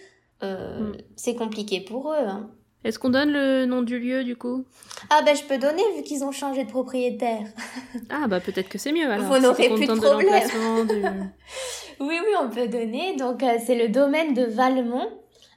euh, 0.44 0.92
mm. 0.92 0.98
c'est 1.16 1.36
compliqué 1.36 1.82
pour 1.82 2.12
eux. 2.12 2.28
Hein. 2.28 2.52
Est-ce 2.84 3.00
qu'on 3.00 3.10
donne 3.10 3.32
le 3.32 3.66
nom 3.66 3.82
du 3.82 3.98
lieu 3.98 4.24
du 4.24 4.36
coup? 4.36 4.66
Ah 5.10 5.22
ben 5.26 5.36
je 5.36 5.44
peux 5.44 5.58
donner 5.58 5.82
vu 5.96 6.04
qu'ils 6.04 6.24
ont 6.24 6.32
changé 6.32 6.66
de 6.66 6.70
propriétaire. 6.70 7.48
ah 8.10 8.28
bah 8.28 8.42
peut-être 8.42 8.70
que 8.70 8.78
c'est 8.78 8.92
mieux 8.92 9.10
alors. 9.10 9.26
Vous 9.26 9.40
n'aurez 9.40 9.70
plus 9.70 9.88
de 9.88 9.94
problème. 9.94 11.32
oui 12.00 12.20
oui 12.20 12.36
on 12.42 12.50
peut 12.50 12.68
donner. 12.68 13.16
Donc 13.16 13.42
euh, 13.42 13.58
c'est 13.66 13.76
le 13.76 13.88
domaine 13.88 14.34
de 14.34 14.44
Valmont 14.44 15.10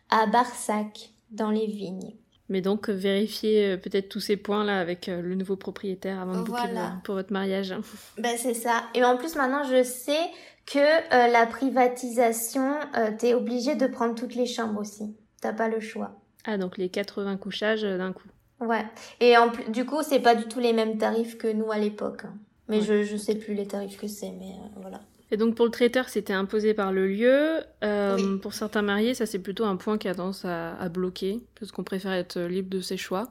à 0.08 0.26
Barsac 0.26 1.10
dans 1.30 1.50
les 1.50 1.66
vignes. 1.66 2.14
Mais 2.48 2.60
donc 2.60 2.88
vérifiez 2.88 3.72
euh, 3.72 3.76
peut-être 3.76 4.08
tous 4.08 4.20
ces 4.20 4.36
points 4.36 4.64
là 4.64 4.78
avec 4.78 5.08
euh, 5.08 5.20
le 5.20 5.34
nouveau 5.34 5.56
propriétaire 5.56 6.20
avant 6.20 6.40
de 6.40 6.44
booker 6.44 6.68
pour 7.04 7.16
votre 7.16 7.32
mariage. 7.32 7.74
Ben 8.18 8.36
c'est 8.36 8.54
ça. 8.54 8.84
Et 8.94 9.04
en 9.04 9.16
plus 9.16 9.34
maintenant 9.34 9.64
je 9.64 9.82
sais 9.82 10.30
que 10.64 11.30
la 11.30 11.46
privatisation 11.46 12.74
t'es 13.18 13.34
obligé 13.34 13.76
de 13.76 13.86
prendre 13.86 14.14
toutes 14.16 14.34
les 14.34 14.46
chambres 14.46 14.80
aussi. 14.80 15.14
T'as 15.40 15.52
pas 15.52 15.68
le 15.68 15.78
choix. 15.78 16.18
Ah, 16.46 16.58
donc 16.58 16.78
les 16.78 16.88
80 16.88 17.36
couchages 17.36 17.84
euh, 17.84 17.98
d'un 17.98 18.12
coup. 18.12 18.28
Ouais. 18.60 18.84
Et 19.20 19.36
en 19.36 19.50
plus, 19.50 19.68
du 19.70 19.84
coup, 19.84 20.02
c'est 20.02 20.20
pas 20.20 20.34
du 20.34 20.44
tout 20.44 20.60
les 20.60 20.72
mêmes 20.72 20.96
tarifs 20.96 21.36
que 21.36 21.48
nous 21.48 21.70
à 21.72 21.78
l'époque. 21.78 22.22
Hein. 22.24 22.34
Mais 22.68 22.80
je, 22.80 23.02
je 23.02 23.16
sais 23.16 23.34
plus 23.34 23.54
les 23.54 23.66
tarifs 23.66 23.98
que 23.98 24.06
c'est, 24.08 24.30
mais 24.30 24.52
euh, 24.52 24.80
voilà. 24.80 25.00
Et 25.30 25.36
donc 25.36 25.54
pour 25.54 25.64
le 25.64 25.70
traiteur, 25.70 26.08
c'était 26.08 26.32
imposé 26.32 26.72
par 26.72 26.92
le 26.92 27.08
lieu. 27.08 27.60
Euh, 27.82 28.38
pour 28.38 28.54
certains 28.54 28.82
mariés, 28.82 29.14
ça 29.14 29.26
c'est 29.26 29.40
plutôt 29.40 29.64
un 29.64 29.76
point 29.76 29.98
qui 29.98 30.08
a 30.08 30.14
tendance 30.14 30.44
à, 30.44 30.76
à 30.76 30.88
bloquer, 30.88 31.40
parce 31.58 31.72
qu'on 31.72 31.84
préfère 31.84 32.12
être 32.12 32.40
libre 32.40 32.70
de 32.70 32.80
ses 32.80 32.96
choix. 32.96 33.28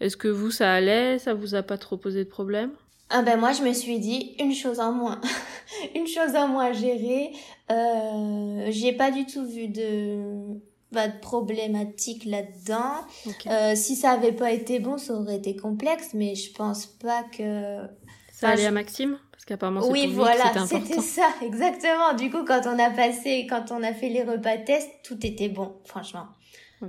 Est-ce 0.00 0.16
que 0.16 0.28
vous, 0.28 0.50
ça 0.50 0.72
allait? 0.72 1.18
Ça 1.18 1.34
vous 1.34 1.54
a 1.54 1.62
pas 1.62 1.78
trop 1.78 1.96
posé 1.96 2.24
de 2.24 2.28
problème? 2.28 2.70
Ah 3.12 3.22
ben 3.22 3.36
moi 3.36 3.52
je 3.52 3.62
me 3.62 3.72
suis 3.72 3.98
dit 3.98 4.36
une 4.38 4.54
chose 4.54 4.78
en 4.78 4.92
moins, 4.92 5.20
une 5.96 6.06
chose 6.06 6.36
en 6.36 6.46
moins 6.46 6.66
à 6.66 6.72
gérer. 6.72 7.32
Euh, 7.70 8.66
j'ai 8.70 8.92
pas 8.92 9.10
du 9.10 9.26
tout 9.26 9.44
vu 9.44 9.66
de 9.66 10.60
pas 10.92 11.08
de 11.08 11.18
problématique 11.20 12.24
là-dedans. 12.24 12.94
Euh, 13.46 13.74
si 13.74 13.96
ça 13.96 14.12
avait 14.12 14.32
pas 14.32 14.52
été 14.52 14.78
bon, 14.78 14.96
ça 14.96 15.14
aurait 15.14 15.36
été 15.36 15.56
complexe, 15.56 16.10
mais 16.14 16.34
je 16.36 16.52
pense 16.52 16.86
pas 16.86 17.24
que. 17.36 17.82
Ça 18.40 18.48
allait 18.48 18.66
à 18.66 18.70
Maxime 18.70 19.18
Parce 19.32 19.44
qu'apparemment, 19.44 19.86
Oui, 19.88 20.06
voilà, 20.06 20.52
c'était 20.66 21.00
ça, 21.00 21.28
exactement. 21.42 22.14
Du 22.14 22.30
coup, 22.30 22.44
quand 22.46 22.62
on 22.64 22.78
a 22.78 22.90
passé, 22.90 23.46
quand 23.48 23.70
on 23.70 23.82
a 23.82 23.92
fait 23.92 24.08
les 24.08 24.22
repas 24.22 24.56
tests, 24.56 24.90
tout 25.04 25.26
était 25.26 25.50
bon, 25.50 25.74
franchement. 25.84 26.26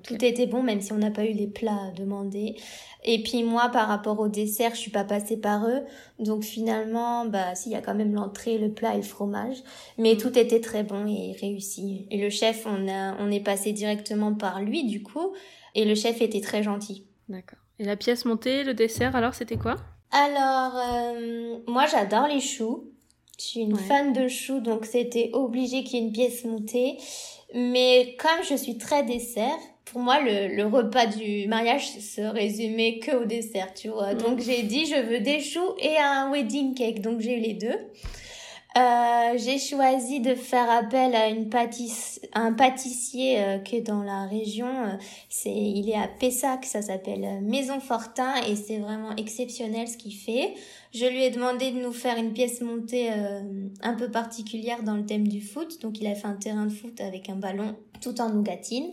Tout 0.04 0.24
était 0.24 0.48
bon, 0.48 0.64
même 0.64 0.80
si 0.80 0.94
on 0.94 0.98
n'a 0.98 1.12
pas 1.12 1.26
eu 1.26 1.34
les 1.34 1.48
plats 1.48 1.92
demandés. 1.98 2.56
Et 3.04 3.22
puis 3.24 3.44
moi, 3.44 3.68
par 3.68 3.90
rapport 3.90 4.18
au 4.20 4.30
dessert, 4.30 4.74
je 4.74 4.80
suis 4.80 4.92
pas 4.92 5.04
passée 5.04 5.36
par 5.36 5.68
eux. 5.68 5.82
Donc 6.18 6.44
finalement, 6.44 7.26
bah, 7.26 7.56
s'il 7.56 7.74
y 7.74 7.76
a 7.76 7.82
quand 7.82 7.96
même 7.96 8.14
l'entrée, 8.14 8.58
le 8.58 8.72
plat 8.72 8.94
et 8.94 8.98
le 8.98 9.04
fromage. 9.04 9.58
Mais 9.98 10.14
mm. 10.14 10.18
tout 10.18 10.40
était 10.40 10.62
très 10.62 10.84
bon 10.84 11.06
et 11.08 11.36
réussi. 11.42 12.08
Et 12.10 12.22
le 12.22 12.30
chef, 12.30 12.66
on 12.66 12.88
a, 12.88 13.18
on 13.20 13.30
est 13.30 13.44
passé 13.44 13.74
directement 13.74 14.34
par 14.34 14.62
lui, 14.62 14.86
du 14.86 15.04
coup. 15.04 15.34
Et 15.76 15.84
le 15.84 15.96
chef 15.96 16.22
était 16.22 16.42
très 16.42 16.64
gentil. 16.64 17.06
D'accord. 17.28 17.60
Et 17.78 17.84
la 17.84 17.98
pièce 17.98 18.24
montée, 18.24 18.64
le 18.64 18.74
dessert, 18.74 19.18
alors 19.18 19.34
c'était 19.34 19.58
quoi? 19.58 19.76
Alors, 20.12 20.78
euh, 20.78 21.60
moi 21.68 21.86
j'adore 21.88 22.28
les 22.28 22.42
choux. 22.42 22.86
Je 23.40 23.46
suis 23.46 23.62
une 23.62 23.78
fan 23.78 24.14
de 24.14 24.28
choux, 24.28 24.60
donc 24.60 24.86
c'était 24.86 25.32
obligé 25.34 25.84
qu'il 25.84 26.00
y 26.00 26.02
ait 26.04 26.06
une 26.06 26.12
pièce 26.12 26.44
montée. 26.46 26.98
Mais 27.56 28.16
comme 28.20 28.44
je 28.48 28.56
suis 28.56 28.78
très 28.78 29.04
dessert, 29.04 29.58
pour 29.86 30.00
moi, 30.00 30.22
le, 30.22 30.56
le 30.56 30.66
repas 30.66 31.08
du 31.08 31.48
mariage 31.48 31.90
se 31.98 32.22
résumait 32.22 33.00
que 33.00 33.24
au 33.24 33.26
dessert, 33.26 33.74
tu 33.74 33.90
vois. 33.90 34.14
Donc 34.14 34.40
j'ai 34.40 34.62
dit, 34.64 34.86
je 34.86 34.96
veux 34.96 35.20
des 35.20 35.42
choux 35.42 35.76
et 35.80 35.98
un 35.98 36.32
wedding 36.32 36.76
cake. 36.76 37.02
Donc 37.02 37.20
j'ai 37.20 37.38
eu 37.38 37.42
les 37.42 37.54
deux. 37.54 37.78
Euh, 38.78 39.38
j'ai 39.38 39.60
choisi 39.60 40.22
de 40.22 40.34
faire 40.34 40.70
appel 40.70 41.14
à 41.14 41.26
un 42.40 42.54
pâtissier 42.54 43.44
euh, 43.44 43.58
qui 43.58 43.76
est 43.76 43.82
dans 43.82 44.02
la 44.02 44.26
région. 44.28 44.68
Euh, 44.68 44.96
il 45.46 45.90
est 45.90 45.98
à 45.98 46.08
Pessac, 46.08 46.64
ça 46.64 46.82
s'appelle 46.82 47.42
Maison 47.42 47.82
Fortin 47.82 48.34
et 48.48 48.56
c'est 48.56 48.78
vraiment 48.78 49.14
exceptionnel 49.18 49.90
ce 49.90 49.98
qu'il 49.98 50.16
fait. 50.16 50.54
Je 50.94 51.06
lui 51.06 51.24
ai 51.24 51.32
demandé 51.32 51.72
de 51.72 51.82
nous 51.82 51.92
faire 51.92 52.18
une 52.18 52.32
pièce 52.32 52.62
montée 52.62 53.10
un 53.82 53.94
peu 53.94 54.10
particulière 54.10 54.84
dans 54.84 54.96
le 54.96 55.06
thème 55.06 55.28
du 55.28 55.42
foot. 55.42 55.82
Donc 55.82 56.00
il 56.00 56.08
a 56.08 56.16
fait 56.16 56.28
un 56.28 56.36
terrain 56.36 56.66
de 56.66 56.72
foot 56.72 57.00
avec 57.00 57.30
un 57.30 57.36
ballon 57.36 57.76
tout 58.02 58.20
en 58.20 58.30
nougatine. 58.30 58.92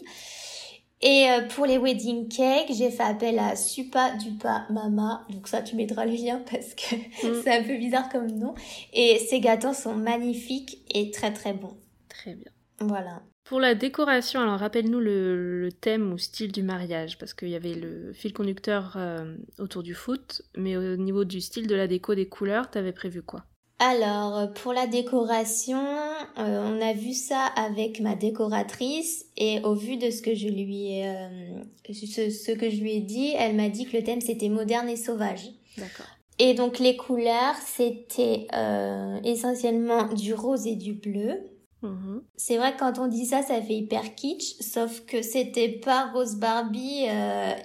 Et 1.00 1.28
euh, 1.30 1.46
pour 1.48 1.66
les 1.66 1.78
wedding 1.78 2.28
cakes, 2.28 2.72
j'ai 2.72 2.90
fait 2.90 3.02
appel 3.02 3.38
à 3.38 3.54
Supa 3.54 4.16
Dupa 4.16 4.66
Mama. 4.70 5.24
Donc 5.30 5.46
ça, 5.46 5.62
tu 5.62 5.76
mettras 5.76 6.04
le 6.04 6.12
lien 6.12 6.42
parce 6.50 6.74
que 6.74 6.96
mm. 6.96 7.40
c'est 7.44 7.58
un 7.58 7.62
peu 7.62 7.76
bizarre 7.76 8.08
comme 8.08 8.26
nom. 8.26 8.54
Et 8.92 9.18
ces 9.18 9.40
gâteaux 9.40 9.74
sont 9.74 9.94
magnifiques 9.94 10.84
et 10.92 11.10
très 11.10 11.32
très 11.32 11.52
bons. 11.52 11.76
Très 12.08 12.34
bien. 12.34 12.50
Voilà. 12.80 13.22
Pour 13.44 13.60
la 13.60 13.74
décoration, 13.74 14.40
alors 14.40 14.58
rappelle-nous 14.58 15.00
le, 15.00 15.70
thème 15.80 16.12
ou 16.12 16.18
style 16.18 16.52
du 16.52 16.62
mariage, 16.62 17.16
parce 17.16 17.32
qu'il 17.32 17.48
y 17.48 17.54
avait 17.54 17.74
le 17.74 18.12
fil 18.12 18.34
conducteur 18.34 18.94
euh, 18.96 19.36
autour 19.58 19.82
du 19.82 19.94
foot, 19.94 20.42
mais 20.54 20.76
au 20.76 20.96
niveau 20.96 21.24
du 21.24 21.40
style 21.40 21.66
de 21.66 21.74
la 21.74 21.86
déco, 21.86 22.14
des 22.14 22.28
couleurs, 22.28 22.70
t'avais 22.70 22.92
prévu 22.92 23.22
quoi? 23.22 23.46
Alors, 23.80 24.52
pour 24.54 24.72
la 24.72 24.88
décoration, 24.88 25.78
euh, 25.78 26.28
on 26.36 26.80
a 26.80 26.92
vu 26.94 27.12
ça 27.12 27.46
avec 27.54 28.00
ma 28.00 28.16
décoratrice 28.16 29.26
et 29.36 29.60
au 29.62 29.74
vu 29.74 29.96
de 29.96 30.10
ce 30.10 30.20
que 30.20 30.34
je 30.34 30.48
lui 30.48 30.94
ai, 30.94 31.06
euh, 31.06 31.92
ce, 31.92 32.52
que 32.52 32.70
je 32.70 32.80
lui 32.80 32.94
ai 32.94 33.00
dit, 33.00 33.32
elle 33.38 33.54
m'a 33.54 33.68
dit 33.68 33.86
que 33.86 33.96
le 33.96 34.02
thème 34.02 34.20
c'était 34.20 34.48
moderne 34.48 34.88
et 34.88 34.96
sauvage. 34.96 35.52
D'accord. 35.76 36.06
Et 36.40 36.54
donc 36.54 36.80
les 36.80 36.96
couleurs, 36.96 37.54
c'était 37.64 38.48
euh, 38.52 39.20
essentiellement 39.22 40.12
du 40.12 40.34
rose 40.34 40.66
et 40.66 40.74
du 40.74 40.94
bleu. 40.94 41.40
Mhm. 41.82 42.22
C'est 42.36 42.56
vrai 42.56 42.74
que 42.74 42.80
quand 42.80 42.98
on 42.98 43.06
dit 43.06 43.24
ça, 43.24 43.42
ça 43.42 43.62
fait 43.62 43.74
hyper 43.74 44.14
kitsch, 44.14 44.56
sauf 44.60 45.04
que 45.06 45.22
c'était 45.22 45.68
pas 45.68 46.10
rose 46.12 46.36
Barbie 46.36 47.06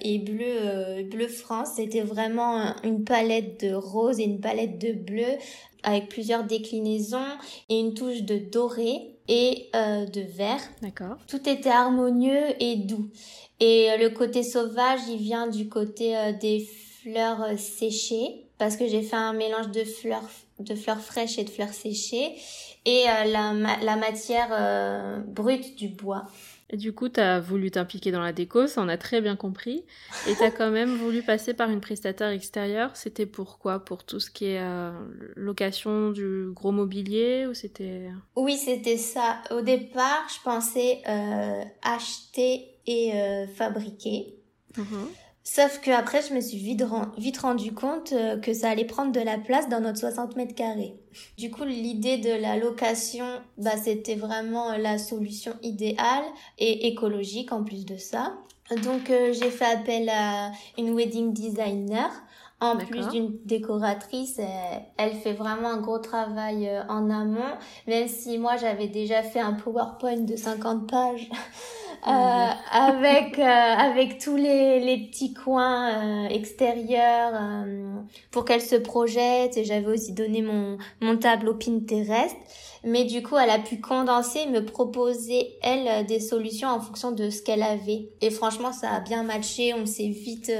et 0.02 0.18
bleu 0.18 1.02
bleu 1.10 1.26
France, 1.26 1.72
c'était 1.76 2.02
vraiment 2.02 2.74
une 2.84 3.02
palette 3.02 3.64
de 3.64 3.74
rose 3.74 4.20
et 4.20 4.24
une 4.24 4.40
palette 4.40 4.78
de 4.78 4.92
bleu 4.92 5.26
avec 5.84 6.08
plusieurs 6.08 6.44
déclinaisons 6.44 7.18
et 7.68 7.78
une 7.78 7.94
touche 7.94 8.22
de 8.22 8.38
doré 8.38 9.14
et 9.28 9.68
euh, 9.74 10.06
de 10.06 10.20
vert. 10.20 10.60
D'accord. 10.82 11.16
Tout 11.28 11.48
était 11.48 11.70
harmonieux 11.70 12.60
et 12.60 12.76
doux. 12.76 13.08
Et 13.60 13.90
euh, 13.90 13.96
le 13.96 14.10
côté 14.10 14.42
sauvage, 14.42 15.00
il 15.08 15.18
vient 15.18 15.46
du 15.46 15.68
côté 15.68 16.16
euh, 16.16 16.32
des 16.32 16.66
fleurs 17.02 17.58
séchées 17.58 18.46
parce 18.58 18.76
que 18.76 18.86
j'ai 18.86 19.02
fait 19.02 19.16
un 19.16 19.32
mélange 19.32 19.70
de 19.70 19.84
fleurs 19.84 20.28
de 20.60 20.76
fleurs 20.76 21.00
fraîches 21.00 21.38
et 21.38 21.44
de 21.44 21.50
fleurs 21.50 21.72
séchées 21.72 22.36
et 22.84 23.04
la, 23.04 23.52
la 23.82 23.96
matière 23.96 25.22
brute 25.26 25.76
du 25.76 25.88
bois. 25.88 26.26
Et 26.70 26.76
du 26.76 26.92
coup, 26.92 27.08
tu 27.08 27.20
as 27.20 27.40
voulu 27.40 27.70
t'impliquer 27.70 28.10
dans 28.10 28.22
la 28.22 28.32
déco, 28.32 28.66
ça 28.66 28.80
on 28.82 28.88
a 28.88 28.96
très 28.96 29.20
bien 29.20 29.36
compris. 29.36 29.84
Et 30.28 30.34
tu 30.34 30.42
as 30.42 30.50
quand 30.50 30.70
même 30.70 30.96
voulu 30.96 31.22
passer 31.22 31.52
par 31.54 31.70
une 31.70 31.80
prestataire 31.80 32.30
extérieure. 32.30 32.96
C'était 32.96 33.26
pourquoi 33.26 33.84
Pour 33.84 34.04
tout 34.04 34.18
ce 34.18 34.30
qui 34.30 34.46
est 34.46 34.60
euh, 34.60 34.90
location 35.36 36.10
du 36.10 36.48
gros 36.52 36.72
mobilier 36.72 37.46
ou 37.48 37.54
c'était... 37.54 38.08
Oui, 38.34 38.56
c'était 38.56 38.96
ça. 38.96 39.42
Au 39.50 39.60
départ, 39.60 40.26
je 40.34 40.42
pensais 40.42 41.02
euh, 41.06 41.62
acheter 41.82 42.66
et 42.86 43.12
euh, 43.14 43.46
fabriquer. 43.46 44.34
Mhm. 44.76 45.08
Sauf 45.46 45.80
que 45.82 45.90
après, 45.90 46.22
je 46.22 46.32
me 46.32 46.40
suis 46.40 46.56
vite, 46.56 46.82
vite 47.18 47.36
rendu 47.36 47.74
compte 47.74 48.12
euh, 48.12 48.38
que 48.38 48.54
ça 48.54 48.70
allait 48.70 48.86
prendre 48.86 49.12
de 49.12 49.20
la 49.20 49.36
place 49.36 49.68
dans 49.68 49.80
notre 49.80 49.98
60 49.98 50.36
mètres 50.36 50.54
carrés. 50.54 50.94
Du 51.36 51.50
coup, 51.50 51.64
l'idée 51.64 52.16
de 52.16 52.30
la 52.30 52.56
location, 52.56 53.26
bah, 53.58 53.76
c'était 53.76 54.14
vraiment 54.14 54.74
la 54.78 54.96
solution 54.96 55.52
idéale 55.62 56.24
et 56.58 56.88
écologique 56.88 57.52
en 57.52 57.62
plus 57.62 57.84
de 57.84 57.98
ça. 57.98 58.32
Donc, 58.82 59.10
euh, 59.10 59.34
j'ai 59.34 59.50
fait 59.50 59.66
appel 59.66 60.08
à 60.08 60.50
une 60.78 60.94
wedding 60.96 61.34
designer. 61.34 62.10
En 62.60 62.78
plus 62.78 63.06
d'une 63.08 63.36
décoratrice, 63.44 64.40
elle, 64.96 65.12
fait 65.16 65.34
vraiment 65.34 65.68
un 65.68 65.80
gros 65.80 65.98
travail 65.98 66.66
euh, 66.68 66.82
en 66.88 67.10
amont, 67.10 67.42
même 67.86 68.08
si 68.08 68.38
moi 68.38 68.56
j'avais 68.56 68.88
déjà 68.88 69.22
fait 69.22 69.40
un 69.40 69.52
PowerPoint 69.52 70.20
de 70.20 70.34
50 70.34 70.88
pages 70.88 71.28
Euh, 72.06 72.50
avec 72.70 73.38
euh, 73.38 73.42
avec 73.42 74.18
tous 74.18 74.36
les, 74.36 74.80
les 74.80 75.06
petits 75.06 75.32
coins 75.32 76.24
euh, 76.24 76.28
extérieurs 76.28 77.32
pour 78.30 78.44
qu'elle 78.44 78.60
se 78.60 78.76
projette. 78.76 79.56
Et 79.56 79.64
j'avais 79.64 79.86
aussi 79.86 80.12
donné 80.12 80.42
mon 80.42 80.78
mon 81.00 81.16
tableau 81.16 81.54
Pinterest. 81.54 82.36
Mais 82.84 83.04
du 83.04 83.22
coup 83.22 83.36
elle 83.36 83.50
a 83.50 83.58
pu 83.58 83.80
condenser 83.80 84.46
me 84.46 84.64
proposer 84.64 85.56
elle 85.62 86.04
des 86.06 86.20
solutions 86.20 86.68
en 86.68 86.80
fonction 86.80 87.12
de 87.12 87.30
ce 87.30 87.42
qu'elle 87.42 87.62
avait. 87.62 88.10
Et 88.20 88.30
franchement 88.30 88.72
ça 88.72 88.90
a 88.90 89.00
bien 89.00 89.22
matché. 89.22 89.72
On 89.74 89.86
s'est 89.86 90.08
vite 90.08 90.52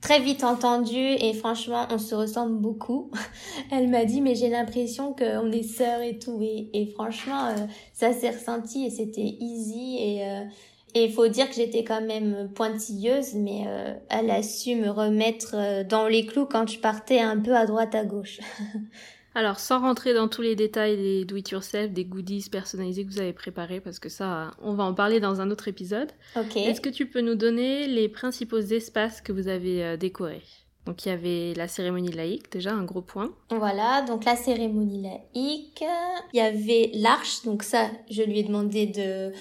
très 0.00 0.20
vite 0.20 0.44
entendu 0.44 0.96
et 0.96 1.32
franchement 1.34 1.86
on 1.90 1.98
se 1.98 2.14
ressemble 2.14 2.58
beaucoup. 2.58 3.10
Elle 3.70 3.88
m'a 3.88 4.04
dit 4.04 4.20
mais 4.20 4.34
j'ai 4.34 4.48
l'impression 4.48 5.14
qu'on 5.14 5.50
est 5.52 5.62
sœurs 5.62 6.02
et 6.02 6.18
tout 6.18 6.40
et, 6.42 6.70
et 6.72 6.86
franchement 6.86 7.54
ça 7.92 8.12
s'est 8.12 8.30
ressenti 8.30 8.86
et 8.86 8.90
c'était 8.90 9.36
easy 9.40 9.98
et 10.00 10.46
et 10.94 11.04
il 11.04 11.12
faut 11.12 11.28
dire 11.28 11.48
que 11.48 11.54
j'étais 11.54 11.84
quand 11.84 12.00
même 12.00 12.50
pointilleuse, 12.54 13.34
mais 13.34 13.64
euh, 13.66 13.94
elle 14.08 14.30
a 14.30 14.42
su 14.42 14.74
me 14.74 14.90
remettre 14.90 15.54
euh, 15.54 15.84
dans 15.84 16.08
les 16.08 16.26
clous 16.26 16.46
quand 16.46 16.68
je 16.68 16.80
partais 16.80 17.20
un 17.20 17.38
peu 17.38 17.54
à 17.54 17.66
droite 17.66 17.94
à 17.94 18.04
gauche. 18.04 18.40
Alors, 19.34 19.60
sans 19.60 19.80
rentrer 19.80 20.12
dans 20.12 20.28
tous 20.28 20.42
les 20.42 20.56
détails 20.56 20.96
des 20.96 21.24
do-it-yourself, 21.24 21.92
des 21.92 22.04
goodies 22.04 22.48
personnalisés 22.50 23.04
que 23.04 23.12
vous 23.12 23.20
avez 23.20 23.32
préparés, 23.32 23.80
parce 23.80 23.98
que 23.98 24.08
ça, 24.08 24.52
on 24.60 24.74
va 24.74 24.84
en 24.84 24.94
parler 24.94 25.20
dans 25.20 25.40
un 25.40 25.50
autre 25.50 25.68
épisode. 25.68 26.10
Est-ce 26.56 26.80
que 26.80 26.88
tu 26.88 27.06
peux 27.06 27.20
nous 27.20 27.36
donner 27.36 27.86
les 27.86 28.08
principaux 28.08 28.58
espaces 28.58 29.20
que 29.20 29.32
vous 29.32 29.48
avez 29.48 29.84
euh, 29.84 29.96
décorés? 29.96 30.42
Donc 30.86 31.04
il 31.04 31.10
y 31.10 31.12
avait 31.12 31.52
la 31.54 31.68
cérémonie 31.68 32.10
laïque, 32.10 32.50
déjà 32.50 32.72
un 32.72 32.84
gros 32.84 33.02
point. 33.02 33.30
Voilà, 33.50 34.02
donc 34.02 34.24
la 34.24 34.34
cérémonie 34.34 35.02
laïque. 35.02 35.84
Il 36.32 36.36
y 36.36 36.40
avait 36.40 36.90
l'arche, 36.94 37.42
donc 37.44 37.62
ça, 37.62 37.88
je 38.10 38.22
lui 38.22 38.40
ai 38.40 38.42
demandé 38.42 38.86
de 38.86 39.32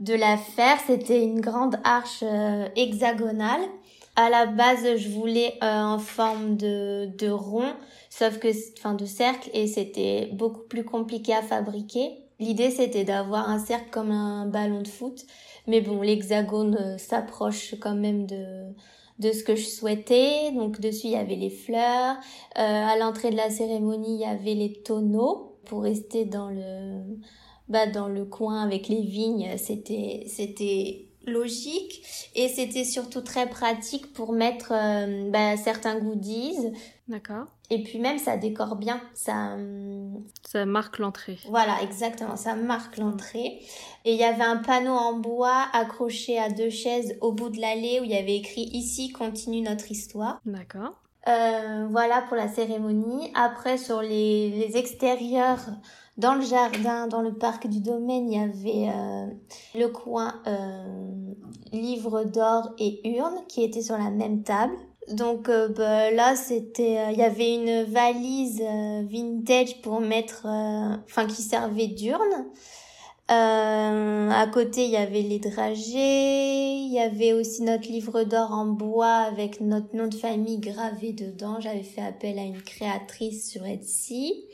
de 0.00 0.14
la 0.14 0.36
faire. 0.36 0.78
C'était 0.86 1.22
une 1.22 1.40
grande 1.40 1.76
arche 1.84 2.22
euh, 2.22 2.68
hexagonale. 2.76 3.60
À 4.16 4.30
la 4.30 4.46
base, 4.46 4.96
je 4.96 5.08
voulais 5.08 5.54
euh, 5.62 5.80
en 5.80 5.98
forme 5.98 6.56
de, 6.56 7.06
de 7.16 7.28
rond, 7.28 7.72
sauf 8.10 8.38
que, 8.38 8.48
enfin, 8.78 8.94
de 8.94 9.06
cercle, 9.06 9.50
et 9.54 9.66
c'était 9.66 10.30
beaucoup 10.32 10.62
plus 10.62 10.84
compliqué 10.84 11.34
à 11.34 11.42
fabriquer. 11.42 12.10
L'idée, 12.40 12.70
c'était 12.70 13.04
d'avoir 13.04 13.48
un 13.48 13.58
cercle 13.58 13.90
comme 13.90 14.10
un 14.10 14.46
ballon 14.46 14.82
de 14.82 14.88
foot. 14.88 15.24
Mais 15.66 15.80
bon, 15.80 16.02
l'hexagone 16.02 16.76
euh, 16.76 16.98
s'approche 16.98 17.74
quand 17.80 17.94
même 17.94 18.26
de, 18.26 18.64
de 19.18 19.32
ce 19.32 19.42
que 19.42 19.56
je 19.56 19.66
souhaitais. 19.66 20.52
Donc 20.52 20.80
dessus, 20.80 21.08
il 21.08 21.12
y 21.12 21.16
avait 21.16 21.36
les 21.36 21.50
fleurs. 21.50 22.16
à 22.54 22.96
l'entrée 22.98 23.30
de 23.30 23.36
la 23.36 23.50
cérémonie, 23.50 24.14
il 24.14 24.20
y 24.20 24.24
avait 24.24 24.54
les 24.54 24.72
tonneaux 24.82 25.58
pour 25.64 25.82
rester 25.82 26.24
dans 26.24 26.50
le 26.50 27.18
bah, 27.68 27.86
dans 27.86 28.08
le 28.08 28.24
coin 28.24 28.62
avec 28.62 28.88
les 28.88 29.02
vignes, 29.02 29.56
c'était 29.58 30.24
c'était 30.26 31.07
logique 31.28 32.02
et 32.34 32.48
c'était 32.48 32.84
surtout 32.84 33.20
très 33.20 33.48
pratique 33.48 34.12
pour 34.12 34.32
mettre 34.32 34.72
euh, 34.72 35.30
bah, 35.30 35.56
certains 35.56 35.98
goodies. 35.98 36.56
D'accord. 37.06 37.46
Et 37.70 37.82
puis 37.82 37.98
même 37.98 38.18
ça 38.18 38.36
décore 38.36 38.76
bien, 38.76 39.00
ça 39.14 39.52
euh, 39.56 40.08
ça 40.42 40.64
marque 40.64 40.98
l'entrée. 40.98 41.38
Voilà, 41.48 41.82
exactement, 41.82 42.36
ça 42.36 42.54
marque 42.54 42.96
l'entrée. 42.96 43.60
Et 44.04 44.12
il 44.12 44.16
y 44.16 44.24
avait 44.24 44.44
un 44.44 44.56
panneau 44.56 44.92
en 44.92 45.14
bois 45.14 45.66
accroché 45.72 46.38
à 46.38 46.48
deux 46.48 46.70
chaises 46.70 47.16
au 47.20 47.32
bout 47.32 47.50
de 47.50 47.60
l'allée 47.60 48.00
où 48.00 48.04
il 48.04 48.10
y 48.10 48.16
avait 48.16 48.36
écrit 48.36 48.68
ici 48.72 49.12
continue 49.12 49.60
notre 49.60 49.90
histoire. 49.90 50.40
D'accord. 50.46 51.02
Euh, 51.28 51.86
voilà 51.90 52.22
pour 52.22 52.36
la 52.36 52.48
cérémonie. 52.48 53.30
Après 53.34 53.76
sur 53.76 54.00
les, 54.00 54.50
les 54.50 54.76
extérieurs 54.76 55.60
dans 56.18 56.34
le 56.34 56.42
jardin, 56.42 57.06
dans 57.06 57.22
le 57.22 57.32
parc 57.32 57.68
du 57.68 57.80
domaine, 57.80 58.30
il 58.30 58.38
y 58.38 58.42
avait 58.42 58.92
euh, 58.92 59.26
le 59.76 59.86
coin 59.86 60.34
euh, 60.48 61.32
livre 61.72 62.24
d'or 62.24 62.70
et 62.78 63.08
urne 63.08 63.36
qui 63.46 63.62
étaient 63.62 63.82
sur 63.82 63.96
la 63.96 64.10
même 64.10 64.42
table. 64.42 64.74
Donc 65.12 65.48
euh, 65.48 65.68
bah, 65.68 66.10
là, 66.10 66.34
c'était, 66.34 67.12
il 67.12 67.18
y 67.18 67.22
avait 67.22 67.54
une 67.54 67.84
valise 67.84 68.60
vintage 68.60 69.80
pour 69.80 70.00
mettre, 70.00 70.44
enfin 70.44 71.26
qui 71.26 71.40
servait 71.40 71.86
d'urne. 71.86 72.46
À 73.28 74.46
côté, 74.52 74.86
il 74.86 74.90
y 74.90 74.96
avait 74.96 75.22
les 75.22 75.38
dragées, 75.38 76.74
il 76.74 76.92
y 76.92 76.98
avait 76.98 77.32
aussi 77.32 77.62
notre 77.62 77.88
livre 77.88 78.24
d'or 78.24 78.52
en 78.52 78.66
bois 78.66 79.18
avec 79.18 79.60
notre 79.60 79.94
nom 79.94 80.08
de 80.08 80.14
famille 80.14 80.58
gravé 80.58 81.12
dedans. 81.12 81.60
J'avais 81.60 81.82
fait 81.82 82.00
appel 82.00 82.38
à 82.38 82.42
une 82.42 82.60
créatrice 82.62 83.50
sur 83.50 83.64
Etsy. 83.66 84.46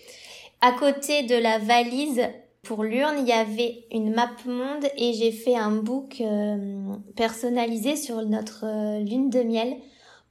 À 0.66 0.72
côté 0.72 1.24
de 1.24 1.34
la 1.34 1.58
valise 1.58 2.22
pour 2.62 2.84
l'urne, 2.84 3.16
il 3.18 3.28
y 3.28 3.32
avait 3.32 3.84
une 3.92 4.14
map 4.14 4.30
monde 4.46 4.86
et 4.96 5.12
j'ai 5.12 5.30
fait 5.30 5.56
un 5.56 5.70
book 5.70 6.22
euh, 6.22 6.94
personnalisé 7.16 7.96
sur 7.96 8.22
notre 8.22 8.64
euh, 8.64 9.00
lune 9.00 9.28
de 9.28 9.42
miel 9.42 9.76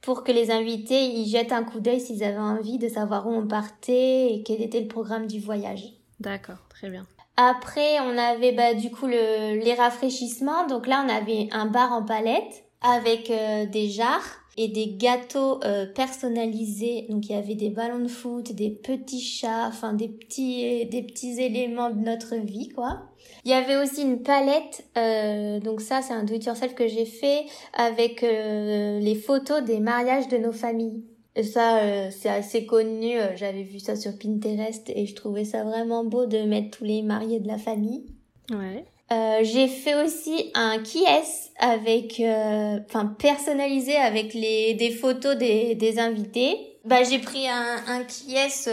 pour 0.00 0.24
que 0.24 0.32
les 0.32 0.50
invités 0.50 1.04
y 1.04 1.28
jettent 1.28 1.52
un 1.52 1.62
coup 1.62 1.78
d'œil 1.78 2.00
s'ils 2.00 2.24
avaient 2.24 2.36
envie 2.36 2.78
de 2.78 2.88
savoir 2.88 3.28
où 3.28 3.30
on 3.30 3.46
partait 3.46 4.34
et 4.34 4.42
quel 4.44 4.60
était 4.60 4.80
le 4.80 4.88
programme 4.88 5.28
du 5.28 5.38
voyage. 5.38 5.84
D'accord, 6.18 6.58
très 6.68 6.90
bien. 6.90 7.06
Après, 7.36 8.00
on 8.00 8.18
avait 8.18 8.50
bah, 8.50 8.74
du 8.74 8.90
coup 8.90 9.06
le, 9.06 9.62
les 9.62 9.74
rafraîchissements. 9.74 10.66
Donc 10.66 10.88
là, 10.88 11.06
on 11.06 11.14
avait 11.14 11.48
un 11.52 11.66
bar 11.66 11.92
en 11.92 12.02
palette 12.02 12.64
avec 12.80 13.30
euh, 13.30 13.66
des 13.66 13.88
jarres 13.88 14.40
et 14.56 14.68
des 14.68 14.94
gâteaux 14.96 15.60
euh, 15.64 15.86
personnalisés. 15.86 17.06
Donc 17.08 17.26
il 17.28 17.32
y 17.32 17.34
avait 17.34 17.54
des 17.54 17.70
ballons 17.70 18.00
de 18.00 18.08
foot, 18.08 18.52
des 18.52 18.70
petits 18.70 19.20
chats, 19.20 19.66
enfin 19.68 19.92
des 19.92 20.08
petits 20.08 20.86
des 20.86 21.02
petits 21.02 21.40
éléments 21.40 21.90
de 21.90 22.00
notre 22.00 22.36
vie 22.36 22.68
quoi. 22.68 23.02
Il 23.44 23.50
y 23.50 23.54
avait 23.54 23.76
aussi 23.76 24.02
une 24.02 24.22
palette, 24.22 24.84
euh, 24.96 25.60
donc 25.60 25.80
ça 25.80 26.02
c'est 26.02 26.12
un 26.12 26.24
do 26.24 26.34
it 26.34 26.44
yourself 26.44 26.74
que 26.74 26.88
j'ai 26.88 27.06
fait 27.06 27.44
avec 27.72 28.22
les 28.22 29.14
photos 29.14 29.62
des 29.62 29.80
mariages 29.80 30.28
de 30.28 30.38
nos 30.38 30.52
familles. 30.52 31.02
Et 31.36 31.42
ça, 31.42 31.78
euh, 31.78 32.10
c'est 32.10 32.28
assez 32.28 32.64
connu. 32.64 33.18
Euh, 33.18 33.34
j'avais 33.36 33.62
vu 33.62 33.80
ça 33.80 33.96
sur 33.96 34.16
Pinterest 34.16 34.90
et 34.94 35.06
je 35.06 35.14
trouvais 35.14 35.44
ça 35.44 35.64
vraiment 35.64 36.04
beau 36.04 36.26
de 36.26 36.38
mettre 36.38 36.78
tous 36.78 36.84
les 36.84 37.02
mariés 37.02 37.40
de 37.40 37.48
la 37.48 37.58
famille. 37.58 38.06
Ouais. 38.50 38.84
Euh, 39.12 39.40
j'ai 39.42 39.68
fait 39.68 40.02
aussi 40.02 40.50
un 40.54 40.78
qui-est 40.78 41.52
avec, 41.58 42.20
euh, 42.20 42.78
enfin 42.86 43.06
personnalisé 43.18 43.96
avec 43.96 44.34
les 44.34 44.74
des 44.74 44.90
photos 44.90 45.36
des, 45.36 45.74
des 45.74 45.98
invités. 45.98 46.56
Bah 46.84 47.02
j'ai 47.02 47.18
pris 47.18 47.46
un, 47.48 47.76
un 47.86 48.04
qui-est 48.04 48.70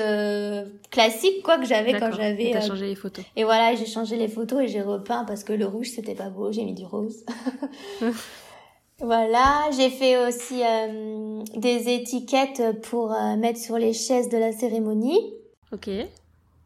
classique 0.90 1.42
quoi 1.44 1.58
que 1.58 1.66
j'avais 1.66 1.94
quand 1.94 2.12
j'avais. 2.12 2.52
T'as 2.52 2.62
changé 2.68 2.88
les 2.88 2.96
photos. 2.96 3.24
Et 3.36 3.44
voilà, 3.44 3.76
j'ai 3.76 3.86
changé 3.86 4.18
les 4.18 4.28
photos 4.28 4.64
et 4.64 4.68
j'ai 4.68 4.82
repeint 4.82 5.24
parce 5.26 5.44
que 5.44 5.54
le 5.54 5.66
rouge 5.66 5.90
c'était 5.96 6.16
pas 6.16 6.30
beau. 6.30 6.52
J'ai 6.52 6.64
mis 6.64 6.74
du 6.74 6.86
rose. 6.86 7.26
Voilà, 9.04 9.68
j'ai 9.76 9.90
fait 9.90 10.28
aussi 10.28 10.62
euh, 10.64 11.42
des 11.56 11.90
étiquettes 11.90 12.62
pour 12.84 13.12
euh, 13.12 13.36
mettre 13.36 13.60
sur 13.60 13.80
les 13.80 13.94
chaises 13.94 14.30
de 14.30 14.38
la 14.38 14.52
cérémonie. 14.52 15.34
Ok. 15.72 15.90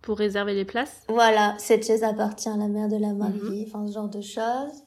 Pour 0.06 0.18
réserver 0.18 0.54
les 0.54 0.66
places 0.66 1.02
Voilà, 1.10 1.56
cette 1.58 1.86
chaise 1.86 2.04
appartient 2.04 2.48
à 2.48 2.56
la 2.56 2.68
mère 2.68 2.88
de 2.88 2.98
la 2.98 3.14
mariée, 3.14 3.66
mhm. 3.66 3.66
enfin 3.68 3.88
ce 3.88 3.94
genre 3.94 4.10
de 4.10 4.22
choses. 4.22 4.84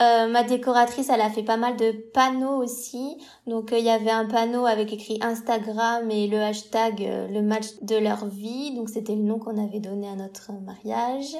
Euh, 0.00 0.26
ma 0.26 0.42
décoratrice, 0.42 1.08
elle 1.08 1.20
a 1.20 1.30
fait 1.30 1.44
pas 1.44 1.56
mal 1.56 1.76
de 1.76 1.92
panneaux 2.12 2.60
aussi. 2.60 3.16
Donc 3.46 3.72
il 3.72 3.84
y 3.84 3.90
avait 3.90 4.10
un 4.10 4.24
panneau 4.24 4.66
avec 4.66 4.92
écrit 4.92 5.18
Instagram 5.20 6.10
et 6.10 6.26
le 6.26 6.38
hashtag 6.38 7.28
le 7.30 7.42
match 7.42 7.66
de 7.82 7.94
leur 7.96 8.26
vie. 8.26 8.74
Donc 8.74 8.88
c'était 8.88 9.14
le 9.14 9.22
nom 9.22 9.38
qu'on 9.38 9.56
avait 9.56 9.78
donné 9.78 10.08
à 10.08 10.16
notre 10.16 10.50
mariage. 10.52 11.36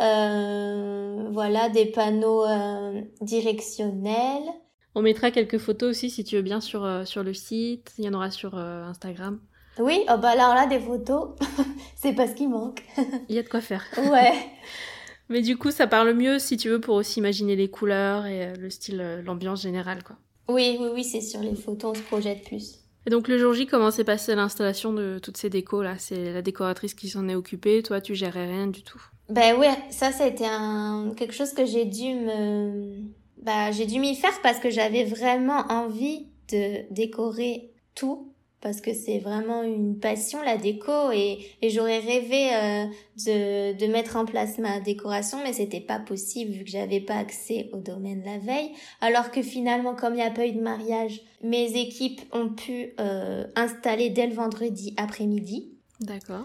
Euh, 0.00 1.28
voilà, 1.32 1.68
des 1.68 1.86
panneaux 1.86 2.44
euh, 2.44 3.00
directionnels. 3.20 4.48
On 4.94 5.02
mettra 5.02 5.30
quelques 5.30 5.58
photos 5.58 5.90
aussi 5.90 6.10
si 6.10 6.24
tu 6.24 6.36
veux 6.36 6.42
bien 6.42 6.60
sur, 6.60 6.84
euh, 6.84 7.04
sur 7.04 7.24
le 7.24 7.34
site. 7.34 7.92
Il 7.98 8.04
y 8.04 8.08
en 8.08 8.14
aura 8.14 8.30
sur 8.30 8.54
Instagram. 8.54 9.40
Oui, 9.78 10.04
oh 10.08 10.18
bah 10.18 10.30
alors 10.30 10.54
là, 10.54 10.66
des 10.66 10.80
photos, 10.80 11.30
c'est 11.96 12.14
pas 12.14 12.26
ce 12.26 12.34
qui 12.34 12.46
manque. 12.46 12.82
Il 13.28 13.34
y 13.34 13.38
a 13.38 13.42
de 13.42 13.48
quoi 13.48 13.60
faire. 13.60 13.84
Ouais. 13.98 14.32
Mais 15.30 15.42
du 15.42 15.58
coup, 15.58 15.70
ça 15.70 15.86
parle 15.86 16.14
mieux 16.14 16.38
si 16.38 16.56
tu 16.56 16.70
veux 16.70 16.80
pour 16.80 16.94
aussi 16.94 17.18
imaginer 17.20 17.54
les 17.54 17.68
couleurs 17.68 18.24
et 18.24 18.54
le 18.54 18.70
style, 18.70 19.20
l'ambiance 19.26 19.60
générale, 19.60 20.02
quoi. 20.02 20.16
Oui, 20.48 20.78
oui, 20.80 20.88
oui, 20.94 21.04
c'est 21.04 21.20
sur 21.20 21.40
les 21.40 21.54
photos, 21.54 21.90
on 21.90 21.94
se 21.94 22.02
projette 22.02 22.44
plus. 22.44 22.78
Et 23.08 23.10
donc 23.10 23.28
le 23.28 23.38
jour 23.38 23.54
J, 23.54 23.66
comment 23.66 23.90
s'est 23.90 24.04
passée 24.04 24.34
l'installation 24.34 24.92
de 24.92 25.18
toutes 25.18 25.36
ces 25.36 25.48
décos 25.48 25.82
là? 25.82 25.94
C'est 25.98 26.32
la 26.32 26.42
décoratrice 26.42 26.92
qui 26.92 27.08
s'en 27.08 27.26
est 27.28 27.34
occupée, 27.34 27.82
toi 27.82 28.02
tu 28.02 28.14
gérais 28.14 28.46
rien 28.46 28.66
du 28.66 28.82
tout? 28.82 29.00
Ben 29.30 29.56
ouais, 29.56 29.74
ça 29.88 30.12
c'était 30.12 30.46
un 30.46 31.12
quelque 31.16 31.32
chose 31.32 31.52
que 31.52 31.64
j'ai 31.64 31.86
dû 31.86 32.14
me 32.14 33.00
bah 33.42 33.70
j'ai 33.70 33.86
dû 33.86 33.98
m'y 33.98 34.14
faire 34.14 34.38
parce 34.42 34.58
que 34.58 34.68
j'avais 34.68 35.04
vraiment 35.04 35.60
envie 35.70 36.26
de 36.52 36.92
décorer 36.92 37.70
tout 37.94 38.34
parce 38.60 38.80
que 38.80 38.92
c'est 38.92 39.18
vraiment 39.18 39.62
une 39.62 39.98
passion 39.98 40.42
la 40.42 40.56
déco 40.56 41.10
et, 41.12 41.38
et 41.62 41.70
j'aurais 41.70 42.00
rêvé 42.00 42.54
euh, 42.54 42.84
de, 43.26 43.78
de 43.78 43.92
mettre 43.92 44.16
en 44.16 44.24
place 44.24 44.58
ma 44.58 44.80
décoration 44.80 45.38
mais 45.42 45.52
c'était 45.52 45.80
pas 45.80 45.98
possible 45.98 46.52
vu 46.52 46.64
que 46.64 46.70
j'avais 46.70 47.00
pas 47.00 47.16
accès 47.16 47.70
au 47.72 47.78
domaine 47.78 48.22
la 48.24 48.38
veille 48.38 48.70
alors 49.00 49.30
que 49.30 49.42
finalement 49.42 49.94
comme 49.94 50.14
il 50.14 50.18
n'y 50.18 50.22
a 50.22 50.30
pas 50.30 50.46
eu 50.46 50.52
de 50.52 50.60
mariage 50.60 51.20
mes 51.42 51.80
équipes 51.80 52.20
ont 52.32 52.48
pu 52.48 52.94
euh, 53.00 53.44
installer 53.54 54.10
dès 54.10 54.26
le 54.26 54.34
vendredi 54.34 54.94
après-midi 54.96 55.72
d'accord 56.00 56.44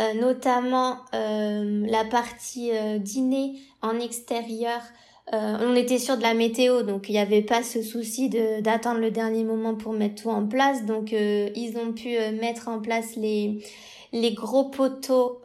euh, 0.00 0.14
notamment 0.14 0.98
euh, 1.12 1.84
la 1.88 2.04
partie 2.04 2.70
euh, 2.72 2.98
dîner 2.98 3.58
en 3.82 3.98
extérieur. 3.98 4.80
On 5.32 5.74
était 5.74 5.98
sûr 5.98 6.16
de 6.16 6.22
la 6.22 6.34
météo, 6.34 6.82
donc 6.82 7.08
il 7.08 7.12
n'y 7.12 7.18
avait 7.18 7.42
pas 7.42 7.62
ce 7.62 7.82
souci 7.82 8.28
de 8.28 8.60
d'attendre 8.60 9.00
le 9.00 9.10
dernier 9.10 9.44
moment 9.44 9.74
pour 9.74 9.92
mettre 9.92 10.22
tout 10.22 10.30
en 10.30 10.46
place. 10.46 10.86
Donc 10.86 11.12
ils 11.12 11.76
ont 11.76 11.92
pu 11.92 12.10
mettre 12.40 12.68
en 12.68 12.80
place 12.80 13.16
les 13.16 13.62
les 14.12 14.32
gros 14.32 14.70
poteaux 14.70 15.42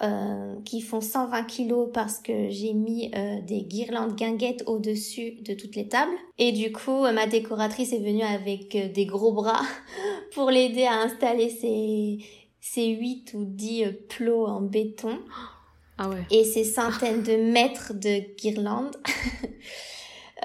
qui 0.63 0.79
font 0.79 1.01
120 1.01 1.43
kilos 1.43 1.89
parce 1.93 2.19
que 2.19 2.49
j'ai 2.49 2.73
mis 2.73 3.11
des 3.45 3.63
guirlandes 3.63 4.15
guinguettes 4.15 4.63
au-dessus 4.67 5.37
de 5.41 5.53
toutes 5.53 5.75
les 5.75 5.87
tables. 5.87 6.15
Et 6.37 6.53
du 6.53 6.71
coup, 6.71 7.01
ma 7.01 7.27
décoratrice 7.27 7.91
est 7.91 7.99
venue 7.99 8.23
avec 8.23 8.93
des 8.93 9.05
gros 9.05 9.33
bras 9.33 9.61
pour 10.33 10.49
l'aider 10.49 10.85
à 10.85 11.01
installer 11.01 11.49
ces 11.49 12.19
ces 12.63 12.87
8 12.87 13.33
ou 13.33 13.43
10 13.43 13.83
euh, 13.83 13.91
plots 14.07 14.47
en 14.47 14.61
béton. 14.61 15.19
Ah. 16.11 16.17
Et 16.31 16.43
ces 16.43 16.63
centaines 16.63 17.23
de 17.23 17.35
mètres 17.51 17.93
de 17.93 18.21
guirlandes. 18.37 18.95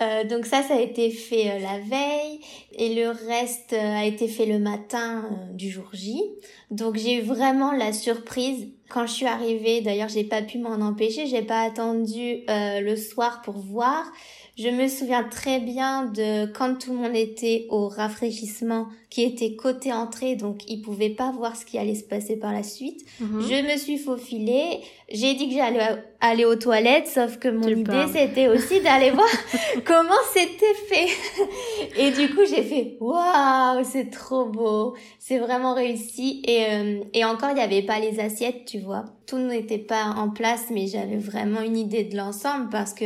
Euh, 0.00 0.22
donc 0.22 0.46
ça, 0.46 0.62
ça 0.62 0.76
a 0.76 0.80
été 0.80 1.10
fait 1.10 1.50
euh, 1.50 1.58
la 1.58 1.80
veille 1.80 2.38
et 2.70 2.94
le 2.94 3.08
reste 3.08 3.72
a 3.72 4.04
été 4.04 4.28
fait 4.28 4.46
le 4.46 4.60
matin 4.60 5.28
du 5.54 5.70
jour 5.70 5.88
J. 5.92 6.22
Donc 6.70 6.94
j'ai 6.94 7.14
eu 7.14 7.22
vraiment 7.22 7.72
la 7.72 7.92
surprise 7.92 8.68
quand 8.88 9.08
je 9.08 9.12
suis 9.12 9.26
arrivée. 9.26 9.80
D'ailleurs, 9.80 10.08
j'ai 10.08 10.22
pas 10.22 10.40
pu 10.40 10.58
m'en 10.58 10.74
empêcher. 10.86 11.26
J'ai 11.26 11.42
pas 11.42 11.62
attendu 11.62 12.44
le 12.46 12.94
soir 12.94 13.42
pour 13.42 13.58
voir. 13.58 14.04
Je 14.58 14.70
me 14.70 14.88
souviens 14.88 15.22
très 15.22 15.60
bien 15.60 16.06
de 16.06 16.46
quand 16.46 16.74
tout 16.74 16.90
le 16.90 16.98
monde 16.98 17.14
était 17.14 17.66
au 17.70 17.86
rafraîchissement, 17.86 18.88
qui 19.08 19.22
était 19.22 19.54
côté 19.54 19.92
entrée, 19.92 20.34
donc 20.34 20.68
ils 20.68 20.82
pouvaient 20.82 21.10
pas 21.10 21.30
voir 21.30 21.54
ce 21.54 21.64
qui 21.64 21.78
allait 21.78 21.94
se 21.94 22.02
passer 22.02 22.36
par 22.36 22.52
la 22.52 22.64
suite. 22.64 23.00
Mhm. 23.20 23.40
Je 23.40 23.72
me 23.72 23.78
suis 23.78 23.98
faufilée. 23.98 24.80
J'ai 25.10 25.34
dit 25.34 25.48
que 25.48 25.54
j'allais 25.54 26.02
aller 26.20 26.44
aux 26.44 26.56
toilettes, 26.56 27.06
sauf 27.06 27.38
que 27.38 27.46
mon 27.46 27.68
idée 27.68 28.06
c'était 28.12 28.48
aussi 28.48 28.80
d'aller 28.80 29.12
voir 29.12 29.28
comment 29.84 30.10
c'était 30.34 30.74
fait. 30.88 31.08
Et 31.96 32.10
du 32.10 32.34
coup 32.34 32.42
j'ai 32.44 32.64
fait 32.64 32.96
waouh, 33.00 33.84
c'est 33.84 34.10
trop 34.10 34.46
beau, 34.46 34.96
c'est 35.20 35.38
vraiment 35.38 35.74
réussi. 35.74 36.42
Et 36.44 36.64
euh, 36.70 37.00
et 37.14 37.24
encore 37.24 37.50
il 37.50 37.54
n'y 37.54 37.60
avait 37.60 37.82
pas 37.82 38.00
les 38.00 38.18
assiettes, 38.18 38.64
tu 38.66 38.80
vois. 38.80 39.04
Tout 39.26 39.38
n'était 39.38 39.78
pas 39.78 40.06
en 40.16 40.30
place, 40.30 40.64
mais 40.70 40.88
j'avais 40.88 41.18
vraiment 41.18 41.60
une 41.60 41.76
idée 41.76 42.02
de 42.02 42.16
l'ensemble 42.16 42.70
parce 42.70 42.92
que 42.92 43.04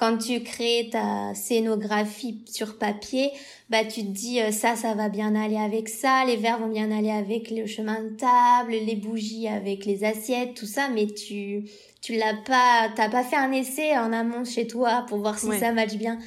quand 0.00 0.16
tu 0.16 0.42
crées 0.42 0.88
ta 0.90 1.34
scénographie 1.34 2.42
sur 2.46 2.78
papier, 2.78 3.30
bah 3.68 3.84
tu 3.84 4.00
te 4.00 4.06
dis 4.08 4.40
euh, 4.40 4.50
ça 4.50 4.74
ça 4.74 4.94
va 4.94 5.10
bien 5.10 5.34
aller 5.34 5.58
avec 5.58 5.90
ça, 5.90 6.24
les 6.26 6.36
verres 6.36 6.58
vont 6.58 6.68
bien 6.68 6.90
aller 6.90 7.10
avec 7.10 7.50
le 7.50 7.66
chemin 7.66 8.02
de 8.02 8.16
table, 8.16 8.72
les 8.72 8.96
bougies 8.96 9.46
avec 9.46 9.84
les 9.84 10.02
assiettes, 10.02 10.54
tout 10.54 10.64
ça, 10.64 10.88
mais 10.88 11.06
tu 11.06 11.68
tu 12.00 12.14
l'as 12.14 12.34
pas 12.46 12.88
t'as 12.96 13.10
pas 13.10 13.22
fait 13.22 13.36
un 13.36 13.52
essai 13.52 13.94
en 13.98 14.10
amont 14.14 14.46
chez 14.46 14.66
toi 14.66 15.04
pour 15.06 15.18
voir 15.18 15.38
si 15.38 15.52
ça 15.58 15.70
match 15.72 15.96
bien. 15.96 16.18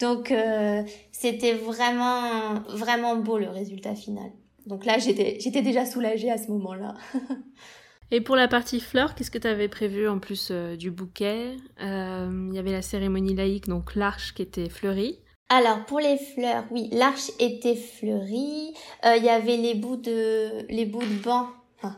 Donc 0.00 0.32
euh, 0.32 0.82
c'était 1.12 1.52
vraiment 1.52 2.54
vraiment 2.68 3.14
beau 3.14 3.38
le 3.38 3.48
résultat 3.48 3.94
final. 3.94 4.32
Donc 4.66 4.84
là 4.84 4.98
j'étais 4.98 5.38
j'étais 5.38 5.62
déjà 5.62 5.86
soulagée 5.86 6.32
à 6.32 6.36
ce 6.36 6.48
moment-là. 6.48 6.94
Et 8.12 8.20
pour 8.20 8.34
la 8.34 8.48
partie 8.48 8.80
fleurs, 8.80 9.14
qu'est-ce 9.14 9.30
que 9.30 9.38
tu 9.38 9.46
avais 9.46 9.68
prévu 9.68 10.08
en 10.08 10.18
plus 10.18 10.48
euh, 10.50 10.76
du 10.76 10.90
bouquet? 10.90 11.56
Euh, 11.80 12.48
Il 12.50 12.54
y 12.54 12.58
avait 12.58 12.72
la 12.72 12.82
cérémonie 12.82 13.34
laïque, 13.34 13.68
donc 13.68 13.94
l'arche 13.94 14.34
qui 14.34 14.42
était 14.42 14.68
fleurie. 14.68 15.20
Alors 15.48 15.84
pour 15.86 16.00
les 16.00 16.16
fleurs, 16.16 16.64
oui, 16.70 16.88
l'arche 16.92 17.30
était 17.38 17.76
fleurie. 17.76 18.72
Euh, 19.04 19.16
il 19.16 19.24
y 19.24 19.28
avait 19.28 19.56
les 19.56 19.74
bouts 19.74 19.96
de 19.96 20.66
les 20.68 20.86
bouts 20.86 21.02
de 21.02 21.22
banc, 21.22 21.46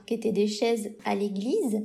qui 0.07 0.15
étaient 0.15 0.33
des 0.33 0.49
chaises 0.49 0.91
à 1.05 1.15
l'église. 1.15 1.83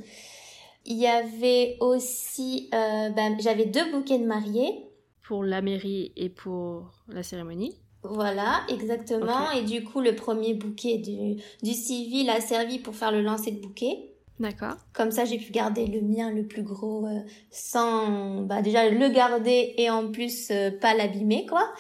Il 0.86 0.98
y 0.98 1.08
avait 1.08 1.76
aussi, 1.82 2.70
ben, 2.72 3.38
j'avais 3.40 3.66
deux 3.66 3.92
bouquets 3.92 4.20
de 4.20 4.26
mariés. 4.26 4.88
Pour 5.22 5.44
la 5.44 5.62
mairie 5.62 6.14
et 6.16 6.30
pour 6.30 6.92
la 7.10 7.24
cérémonie. 7.24 7.76
Voilà, 8.04 8.62
exactement. 8.70 9.52
Et 9.52 9.64
du 9.64 9.84
coup, 9.84 10.00
le 10.00 10.16
premier 10.16 10.54
bouquet 10.54 10.98
du, 10.98 11.36
du 11.62 11.74
civil 11.74 12.30
a 12.30 12.40
servi 12.40 12.80
pour 12.80 12.96
faire 12.96 13.12
le 13.12 13.22
lancer 13.22 13.52
de 13.52 13.60
bouquet. 13.60 14.14
D'accord. 14.40 14.76
Comme 14.94 15.12
ça, 15.12 15.26
j'ai 15.26 15.38
pu 15.38 15.52
garder 15.52 15.88
le 15.88 16.02
mien 16.02 16.32
le 16.32 16.46
plus 16.46 16.62
gros 16.62 17.08
euh, 17.08 17.20
sans, 17.50 18.42
bah 18.42 18.62
déjà 18.62 18.90
le 18.90 19.10
garder 19.10 19.74
et 19.78 19.90
en 19.90 20.12
plus 20.12 20.50
euh, 20.52 20.70
pas 20.70 20.94
l'abîmer 20.94 21.46
quoi. 21.48 21.74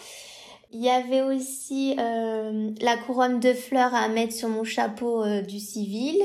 Il 0.72 0.84
y 0.84 0.90
avait 0.90 1.22
aussi 1.22 1.96
euh, 1.98 2.72
la 2.82 2.98
couronne 2.98 3.40
de 3.40 3.54
fleurs 3.54 3.94
à 3.94 4.10
mettre 4.10 4.34
sur 4.34 4.50
mon 4.50 4.64
chapeau 4.64 5.24
du 5.42 5.60
civil. 5.60 6.18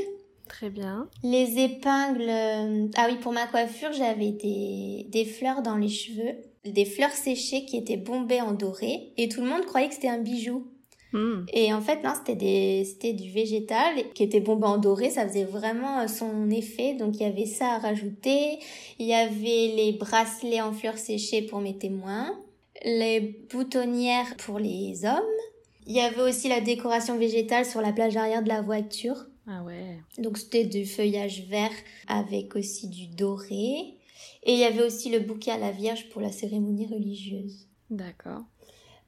Très 0.48 0.68
bien. 0.68 1.08
Les 1.22 1.62
épingles. 1.62 2.90
ah 2.96 3.06
oui, 3.08 3.16
pour 3.20 3.32
ma 3.32 3.46
coiffure, 3.46 3.92
j'avais 3.92 4.32
des, 4.32 5.06
des 5.10 5.24
fleurs 5.24 5.62
dans 5.62 5.76
les 5.76 5.88
cheveux, 5.88 6.34
des 6.64 6.84
fleurs 6.84 7.12
séchées 7.12 7.64
qui 7.66 7.76
étaient 7.76 7.96
bombées 7.96 8.40
en 8.40 8.52
doré, 8.52 9.12
et 9.16 9.28
tout 9.28 9.42
le 9.42 9.46
monde 9.46 9.64
croyait 9.64 9.88
que 9.88 9.94
c'était 9.94 10.08
un 10.08 10.18
bijou. 10.18 10.71
Hmm. 11.12 11.44
Et 11.52 11.72
en 11.72 11.80
fait, 11.80 12.02
non, 12.02 12.12
c'était 12.14 12.36
des, 12.36 12.84
c'était 12.84 13.12
du 13.12 13.30
végétal 13.30 14.12
qui 14.14 14.22
était 14.22 14.40
bombé 14.40 14.66
en 14.66 14.78
doré. 14.78 15.10
Ça 15.10 15.28
faisait 15.28 15.44
vraiment 15.44 16.00
euh, 16.00 16.06
son 16.06 16.50
effet. 16.50 16.94
Donc, 16.94 17.16
il 17.16 17.22
y 17.22 17.26
avait 17.26 17.46
ça 17.46 17.74
à 17.74 17.78
rajouter. 17.78 18.58
Il 18.98 19.06
y 19.06 19.14
avait 19.14 19.74
les 19.76 19.96
bracelets 19.98 20.60
en 20.60 20.72
fleurs 20.72 20.98
séchées 20.98 21.42
pour 21.42 21.60
mes 21.60 21.76
témoins. 21.76 22.38
Les 22.84 23.20
boutonnières 23.52 24.36
pour 24.38 24.58
les 24.58 25.04
hommes. 25.04 25.20
Il 25.86 25.94
y 25.94 26.00
avait 26.00 26.22
aussi 26.22 26.48
la 26.48 26.60
décoration 26.60 27.18
végétale 27.18 27.66
sur 27.66 27.80
la 27.80 27.92
plage 27.92 28.16
arrière 28.16 28.42
de 28.42 28.48
la 28.48 28.62
voiture. 28.62 29.26
Ah 29.46 29.62
ouais. 29.64 29.98
Donc, 30.18 30.38
c'était 30.38 30.64
du 30.64 30.86
feuillage 30.86 31.44
vert 31.48 31.70
avec 32.06 32.56
aussi 32.56 32.88
du 32.88 33.06
doré. 33.08 33.98
Et 34.44 34.54
il 34.54 34.58
y 34.58 34.64
avait 34.64 34.82
aussi 34.82 35.10
le 35.10 35.20
bouquet 35.20 35.50
à 35.52 35.58
la 35.58 35.72
Vierge 35.72 36.08
pour 36.08 36.20
la 36.20 36.32
cérémonie 36.32 36.86
religieuse. 36.86 37.66
D'accord. 37.90 38.42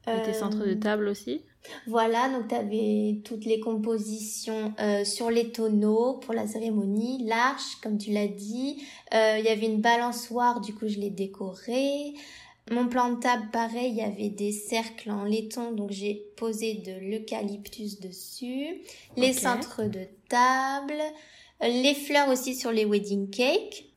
Et 0.07 0.21
tes 0.23 0.33
centres 0.33 0.65
de 0.65 0.71
euh, 0.71 0.79
table 0.79 1.07
aussi 1.07 1.41
voilà, 1.87 2.29
donc 2.29 2.47
tu 2.47 2.55
avais 2.55 3.21
toutes 3.23 3.45
les 3.45 3.59
compositions 3.59 4.73
euh, 4.79 5.03
sur 5.03 5.29
les 5.31 5.51
tonneaux 5.51 6.19
pour 6.19 6.33
la 6.33 6.47
cérémonie, 6.47 7.25
l'arche, 7.25 7.77
comme 7.81 7.97
tu 7.97 8.11
l'as 8.11 8.27
dit. 8.27 8.83
Euh, 9.13 9.37
il 9.39 9.45
y 9.45 9.49
avait 9.49 9.65
une 9.65 9.81
balançoire, 9.81 10.61
du 10.61 10.73
coup 10.73 10.87
je 10.87 10.99
l'ai 10.99 11.09
décorée. 11.09 12.13
Mon 12.71 12.87
plan 12.87 13.13
de 13.13 13.19
table, 13.19 13.49
pareil, 13.51 13.91
il 13.91 13.97
y 13.97 14.01
avait 14.01 14.29
des 14.29 14.51
cercles 14.51 15.11
en 15.11 15.23
laiton, 15.23 15.71
donc 15.71 15.91
j'ai 15.91 16.31
posé 16.35 16.75
de 16.75 16.93
l'eucalyptus 17.11 17.99
dessus. 17.99 18.81
Les 19.17 19.33
centres 19.33 19.83
de 19.83 20.07
table, 20.29 20.99
les 21.61 21.93
fleurs 21.93 22.29
aussi 22.29 22.55
sur 22.55 22.71
les 22.71 22.85
wedding 22.85 23.29
cakes 23.29 23.94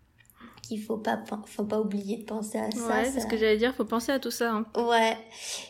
qu'il 0.68 0.82
faut 0.82 0.98
pas 0.98 1.18
faut 1.46 1.64
pas 1.64 1.80
oublier 1.80 2.18
de 2.18 2.24
penser 2.24 2.58
à 2.58 2.70
ça. 2.70 2.86
Ouais, 2.88 3.04
c'est 3.06 3.20
ce 3.20 3.26
que 3.26 3.36
j'allais 3.36 3.56
dire, 3.56 3.74
faut 3.74 3.84
penser 3.84 4.12
à 4.12 4.18
tout 4.18 4.30
ça. 4.30 4.52
Hein. 4.52 4.66
Ouais, 4.76 5.16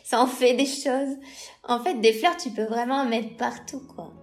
ça 0.03 0.21
en 0.21 0.27
fait 0.27 0.53
des 0.55 0.65
choses. 0.65 1.15
En 1.63 1.79
fait, 1.79 1.95
des 1.95 2.13
fleurs, 2.13 2.35
tu 2.37 2.49
peux 2.49 2.65
vraiment 2.65 2.95
en 2.95 3.05
mettre 3.05 3.37
partout, 3.37 3.81
quoi. 3.95 4.13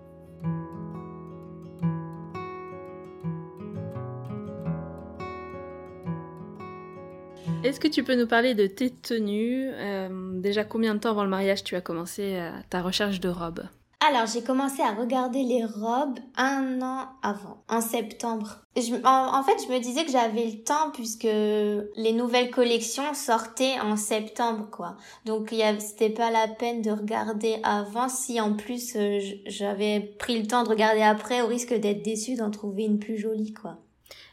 Est-ce 7.64 7.80
que 7.80 7.88
tu 7.88 8.04
peux 8.04 8.14
nous 8.14 8.26
parler 8.26 8.54
de 8.54 8.66
tes 8.66 8.90
tenues? 8.90 9.70
Euh, 9.72 10.40
Déjà, 10.40 10.64
combien 10.64 10.94
de 10.94 11.00
temps 11.00 11.10
avant 11.10 11.24
le 11.24 11.30
mariage 11.30 11.64
tu 11.64 11.74
as 11.74 11.80
commencé 11.80 12.34
euh, 12.36 12.50
ta 12.70 12.82
recherche 12.82 13.18
de 13.18 13.28
robes 13.28 13.64
alors, 14.00 14.26
j'ai 14.26 14.42
commencé 14.42 14.82
à 14.82 14.92
regarder 14.92 15.42
les 15.42 15.64
robes 15.64 16.18
un 16.36 16.82
an 16.82 17.08
avant, 17.22 17.64
en 17.68 17.80
septembre. 17.80 18.60
en, 18.76 19.42
fait, 19.42 19.56
je 19.66 19.72
me 19.72 19.80
disais 19.80 20.04
que 20.04 20.12
j'avais 20.12 20.44
le 20.44 20.62
temps 20.62 20.90
puisque 20.92 21.24
les 21.24 22.12
nouvelles 22.12 22.50
collections 22.50 23.14
sortaient 23.14 23.80
en 23.80 23.96
septembre, 23.96 24.68
quoi. 24.70 24.98
Donc, 25.24 25.54
c'était 25.78 26.10
pas 26.10 26.30
la 26.30 26.46
peine 26.46 26.82
de 26.82 26.90
regarder 26.90 27.58
avant 27.62 28.10
si 28.10 28.38
en 28.38 28.54
plus 28.54 28.96
euh, 28.96 29.18
j'avais 29.46 30.00
pris 30.18 30.40
le 30.40 30.46
temps 30.46 30.62
de 30.62 30.68
regarder 30.68 31.02
après 31.02 31.40
au 31.40 31.46
risque 31.46 31.72
d'être 31.72 32.02
déçue 32.02 32.34
d'en 32.34 32.50
trouver 32.50 32.84
une 32.84 32.98
plus 32.98 33.16
jolie, 33.16 33.54
quoi. 33.54 33.78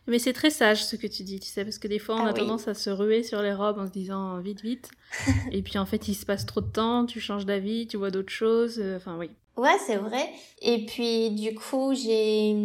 Mais 0.08 0.19
c'est 0.19 0.34
très 0.34 0.49
sage 0.49 0.84
ce 0.84 0.97
que 0.97 1.08
tu 1.08 1.23
dis, 1.23 1.39
tu 1.39 1.47
sais, 1.47 1.63
parce 1.63 1.80
que 1.80 1.88
des 1.88 1.99
fois 1.99 2.15
on 2.15 2.26
ah 2.26 2.32
a 2.32 2.34
tendance 2.34 2.67
à 2.67 2.73
se 2.73 2.89
ruer 2.89 3.23
sur 3.23 3.41
les 3.41 3.54
robes 3.54 3.80
en 3.80 3.88
se 3.88 3.91
disant 3.91 4.38
vite, 4.39 4.62
vite. 4.62 4.91
et 5.54 5.62
puis 5.62 5.78
en 5.78 5.86
fait 5.86 6.10
il 6.10 6.15
se 6.15 6.26
passe 6.26 6.45
trop 6.45 6.60
de 6.60 6.69
temps, 6.69 7.06
tu 7.06 7.21
changes 7.21 7.45
d'avis, 7.45 7.88
tu 7.88 7.95
vois 7.95 8.12
d'autres 8.12 8.34
choses. 8.34 8.80
Euh, 8.80 8.97
enfin 8.97 9.15
oui. 9.17 9.30
Ouais, 9.56 9.78
c'est 9.86 9.98
vrai. 9.98 10.30
Et 10.62 10.86
puis, 10.86 11.32
du 11.32 11.54
coup, 11.54 11.94
j'ai, 11.94 12.56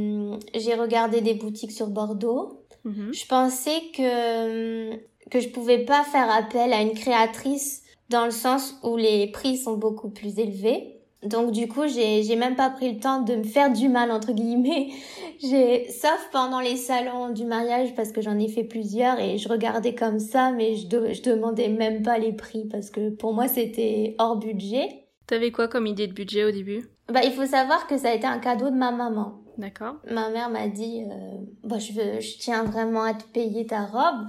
j'ai 0.54 0.74
regardé 0.74 1.20
des 1.20 1.34
boutiques 1.34 1.72
sur 1.72 1.88
Bordeaux. 1.88 2.64
Mhm. 2.84 3.12
Je 3.12 3.26
pensais 3.26 3.82
que, 3.94 4.96
que 5.28 5.40
je 5.40 5.48
pouvais 5.48 5.84
pas 5.84 6.02
faire 6.04 6.30
appel 6.30 6.72
à 6.72 6.80
une 6.80 6.94
créatrice 6.94 7.82
dans 8.08 8.24
le 8.24 8.30
sens 8.30 8.78
où 8.82 8.96
les 8.96 9.26
prix 9.30 9.58
sont 9.58 9.76
beaucoup 9.76 10.08
plus 10.08 10.38
élevés. 10.38 10.94
Donc 11.24 11.50
du 11.50 11.66
coup, 11.66 11.88
j'ai 11.88 12.22
j'ai 12.22 12.36
même 12.36 12.54
pas 12.54 12.70
pris 12.70 12.92
le 12.92 13.00
temps 13.00 13.22
de 13.22 13.34
me 13.34 13.42
faire 13.42 13.72
du 13.72 13.88
mal 13.88 14.12
entre 14.12 14.32
guillemets. 14.32 14.90
J'ai 15.40 15.88
sauf 15.88 16.28
pendant 16.32 16.58
les 16.60 16.76
salons 16.76 17.30
du 17.30 17.44
mariage 17.44 17.94
parce 17.94 18.10
que 18.10 18.20
j'en 18.20 18.38
ai 18.40 18.48
fait 18.48 18.64
plusieurs 18.64 19.20
et 19.20 19.38
je 19.38 19.48
regardais 19.48 19.94
comme 19.94 20.18
ça 20.18 20.50
mais 20.50 20.74
je 20.74 20.86
je 20.86 21.22
demandais 21.22 21.68
même 21.68 22.02
pas 22.02 22.18
les 22.18 22.32
prix 22.32 22.64
parce 22.64 22.90
que 22.90 23.10
pour 23.10 23.34
moi 23.34 23.46
c'était 23.48 24.16
hors 24.18 24.36
budget. 24.36 25.07
T'avais 25.28 25.52
quoi 25.52 25.68
comme 25.68 25.86
idée 25.86 26.06
de 26.06 26.14
budget 26.14 26.44
au 26.44 26.50
début? 26.50 26.88
Bah, 27.12 27.20
il 27.22 27.32
faut 27.32 27.44
savoir 27.44 27.86
que 27.86 27.98
ça 27.98 28.08
a 28.08 28.14
été 28.14 28.26
un 28.26 28.38
cadeau 28.38 28.70
de 28.70 28.74
ma 28.74 28.90
maman. 28.90 29.42
D'accord. 29.58 29.96
Ma 30.10 30.30
mère 30.30 30.48
m'a 30.48 30.68
dit, 30.68 31.04
euh, 31.04 31.36
bah, 31.64 31.78
je 31.78 31.92
veux, 31.92 32.20
je 32.20 32.38
tiens 32.38 32.64
vraiment 32.64 33.02
à 33.02 33.12
te 33.12 33.24
payer 33.24 33.66
ta 33.66 33.84
robe. 33.84 34.26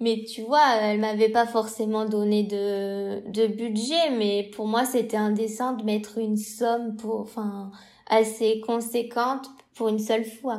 Mais 0.00 0.24
tu 0.24 0.42
vois, 0.42 0.76
elle 0.82 1.00
m'avait 1.00 1.30
pas 1.30 1.46
forcément 1.46 2.04
donné 2.04 2.42
de, 2.42 3.26
de 3.30 3.46
budget, 3.46 4.10
mais 4.18 4.50
pour 4.54 4.66
moi, 4.66 4.84
c'était 4.84 5.16
indécent 5.16 5.72
de 5.72 5.84
mettre 5.84 6.18
une 6.18 6.36
somme 6.36 6.96
pour, 6.96 7.20
enfin, 7.20 7.70
assez 8.08 8.60
conséquente 8.60 9.48
pour 9.74 9.88
une 9.88 9.98
seule 9.98 10.26
fois. 10.26 10.58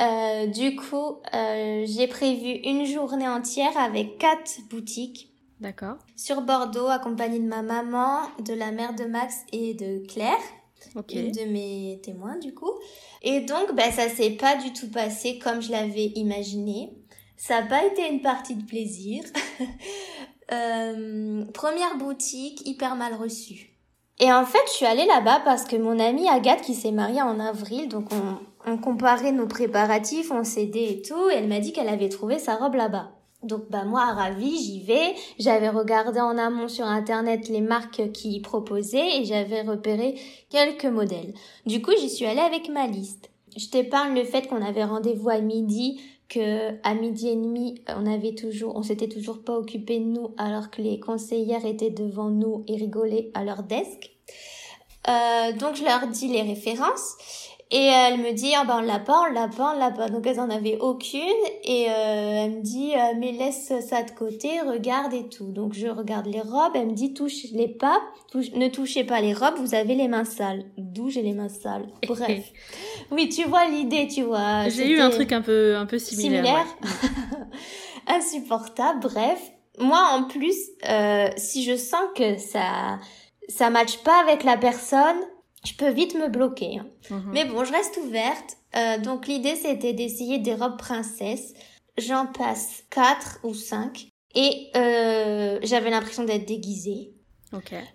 Euh, 0.00 0.46
du 0.46 0.76
coup, 0.76 1.18
euh, 1.34 1.84
j'ai 1.86 2.06
prévu 2.06 2.48
une 2.64 2.86
journée 2.86 3.28
entière 3.28 3.76
avec 3.76 4.16
quatre 4.16 4.60
boutiques 4.70 5.30
D'accord. 5.60 5.96
Sur 6.16 6.42
Bordeaux, 6.42 6.88
accompagnée 6.88 7.38
de 7.38 7.48
ma 7.48 7.62
maman, 7.62 8.22
de 8.44 8.52
la 8.52 8.72
mère 8.72 8.94
de 8.94 9.04
Max 9.04 9.36
et 9.52 9.74
de 9.74 10.06
Claire. 10.06 10.38
Une 11.12 11.32
de 11.32 11.44
mes 11.50 12.00
témoins, 12.02 12.38
du 12.38 12.54
coup. 12.54 12.72
Et 13.22 13.40
donc, 13.40 13.74
ben, 13.74 13.90
ça 13.90 14.08
s'est 14.08 14.30
pas 14.30 14.56
du 14.56 14.72
tout 14.72 14.90
passé 14.90 15.38
comme 15.38 15.62
je 15.62 15.70
l'avais 15.70 16.12
imaginé. 16.14 16.92
Ça 17.36 17.60
n'a 17.60 17.66
pas 17.66 17.84
été 17.84 18.08
une 18.10 18.20
partie 18.20 18.54
de 18.54 18.64
plaisir. 18.64 19.24
euh, 20.52 21.44
première 21.52 21.96
boutique, 21.96 22.66
hyper 22.66 22.94
mal 22.96 23.14
reçue. 23.14 23.72
Et 24.18 24.32
en 24.32 24.44
fait, 24.46 24.62
je 24.66 24.72
suis 24.72 24.86
allée 24.86 25.06
là-bas 25.06 25.40
parce 25.44 25.64
que 25.64 25.76
mon 25.76 25.98
amie 25.98 26.28
Agathe, 26.28 26.62
qui 26.62 26.74
s'est 26.74 26.92
mariée 26.92 27.20
en 27.20 27.38
avril, 27.38 27.88
donc 27.88 28.08
on, 28.12 28.70
on 28.70 28.78
comparait 28.78 29.32
nos 29.32 29.46
préparatifs, 29.46 30.30
on 30.30 30.44
s'aidait 30.44 30.92
et 30.92 31.02
tout, 31.02 31.28
et 31.30 31.34
elle 31.34 31.48
m'a 31.48 31.60
dit 31.60 31.72
qu'elle 31.72 31.88
avait 31.88 32.08
trouvé 32.08 32.38
sa 32.38 32.56
robe 32.56 32.74
là-bas. 32.74 33.15
Donc 33.46 33.70
bah 33.70 33.84
moi 33.84 34.04
ravie, 34.04 34.56
j'y 34.58 34.82
vais. 34.82 35.14
J'avais 35.38 35.68
regardé 35.68 36.20
en 36.20 36.36
amont 36.36 36.68
sur 36.68 36.84
internet 36.84 37.48
les 37.48 37.60
marques 37.60 38.12
qui 38.12 38.40
proposaient 38.40 39.18
et 39.18 39.24
j'avais 39.24 39.62
repéré 39.62 40.16
quelques 40.50 40.86
modèles. 40.86 41.32
Du 41.64 41.80
coup, 41.80 41.92
j'y 41.98 42.10
suis 42.10 42.26
allée 42.26 42.40
avec 42.40 42.68
ma 42.68 42.86
liste. 42.86 43.30
Je 43.56 43.68
t'épargne 43.68 44.14
le 44.14 44.24
fait 44.24 44.48
qu'on 44.48 44.62
avait 44.62 44.84
rendez-vous 44.84 45.30
à 45.30 45.38
midi, 45.38 46.00
que 46.28 46.74
à 46.82 46.94
midi 46.94 47.28
et 47.28 47.36
demi, 47.36 47.80
on 47.88 48.06
avait 48.06 48.34
toujours, 48.34 48.76
on 48.76 48.82
s'était 48.82 49.08
toujours 49.08 49.42
pas 49.42 49.56
occupé 49.56 49.98
de 49.98 50.04
nous 50.04 50.34
alors 50.36 50.70
que 50.70 50.82
les 50.82 50.98
conseillères 50.98 51.64
étaient 51.64 51.90
devant 51.90 52.30
nous 52.30 52.64
et 52.68 52.76
rigolaient 52.76 53.30
à 53.34 53.44
leur 53.44 53.62
desk. 53.62 54.10
Euh, 55.08 55.52
donc 55.52 55.76
je 55.76 55.84
leur 55.84 56.08
dis 56.08 56.28
les 56.28 56.42
références 56.42 57.14
et 57.72 57.84
elle 57.84 58.20
me 58.20 58.32
dit, 58.32 58.52
ah 58.56 58.64
ben 58.64 58.78
on 58.78 58.82
l'a 58.82 59.00
pas, 59.00 59.22
on 59.28 59.32
l'a 59.32 59.48
pas, 59.48 59.74
on 59.74 59.78
l'a 59.78 59.90
pas. 59.90 60.08
Donc 60.08 60.24
elles 60.24 60.38
en 60.38 60.50
avaient 60.50 60.78
aucune. 60.78 61.20
Et 61.64 61.86
euh, 61.88 62.44
elle 62.44 62.50
me 62.52 62.62
dit, 62.62 62.92
euh, 62.94 63.14
mais 63.18 63.32
laisse 63.32 63.72
ça 63.80 64.04
de 64.04 64.12
côté, 64.12 64.60
regarde 64.60 65.12
et 65.12 65.28
tout. 65.28 65.50
Donc 65.50 65.72
je 65.72 65.88
regarde 65.88 66.26
les 66.26 66.40
robes, 66.40 66.72
elle 66.76 66.86
me 66.86 66.92
dit, 66.92 67.12
touche 67.12 67.50
les 67.52 67.66
pas, 67.66 68.00
ne 68.34 68.68
touchez 68.68 69.02
pas 69.02 69.20
les 69.20 69.34
robes, 69.34 69.56
vous 69.58 69.74
avez 69.74 69.96
les 69.96 70.06
mains 70.06 70.24
sales. 70.24 70.64
D'où 70.78 71.10
j'ai 71.10 71.22
les 71.22 71.32
mains 71.32 71.48
sales. 71.48 71.88
Bref. 72.06 72.52
oui, 73.10 73.28
tu 73.28 73.42
vois 73.44 73.66
l'idée, 73.66 74.06
tu 74.06 74.22
vois. 74.22 74.68
J'ai 74.68 74.88
eu 74.88 75.00
un 75.00 75.10
truc 75.10 75.32
un 75.32 75.42
peu, 75.42 75.76
un 75.76 75.86
peu 75.86 75.98
similaire. 75.98 76.44
similaire. 76.44 77.46
Insupportable, 78.06 79.00
bref. 79.00 79.40
Moi, 79.80 80.00
en 80.12 80.22
plus, 80.22 80.56
euh, 80.88 81.28
si 81.36 81.64
je 81.64 81.76
sens 81.76 82.04
que 82.14 82.38
ça, 82.38 83.00
ça 83.48 83.70
matche 83.70 83.98
pas 83.98 84.20
avec 84.20 84.44
la 84.44 84.56
personne, 84.56 85.16
je 85.66 85.74
peux 85.74 85.90
vite 85.90 86.14
me 86.14 86.28
bloquer. 86.28 86.78
Hein. 86.78 86.86
Mhm. 87.10 87.30
Mais 87.32 87.44
bon, 87.44 87.64
je 87.64 87.72
reste 87.72 87.98
ouverte. 87.98 88.56
Euh, 88.76 88.98
donc 88.98 89.26
l'idée, 89.26 89.56
c'était 89.56 89.92
d'essayer 89.92 90.38
des 90.38 90.54
robes 90.54 90.78
princesses. 90.78 91.54
J'en 91.98 92.26
passe 92.26 92.84
quatre 92.90 93.40
ou 93.42 93.54
cinq. 93.54 94.08
Et 94.34 94.68
euh, 94.76 95.58
j'avais 95.62 95.90
l'impression 95.90 96.24
d'être 96.24 96.46
déguisée. 96.46 97.12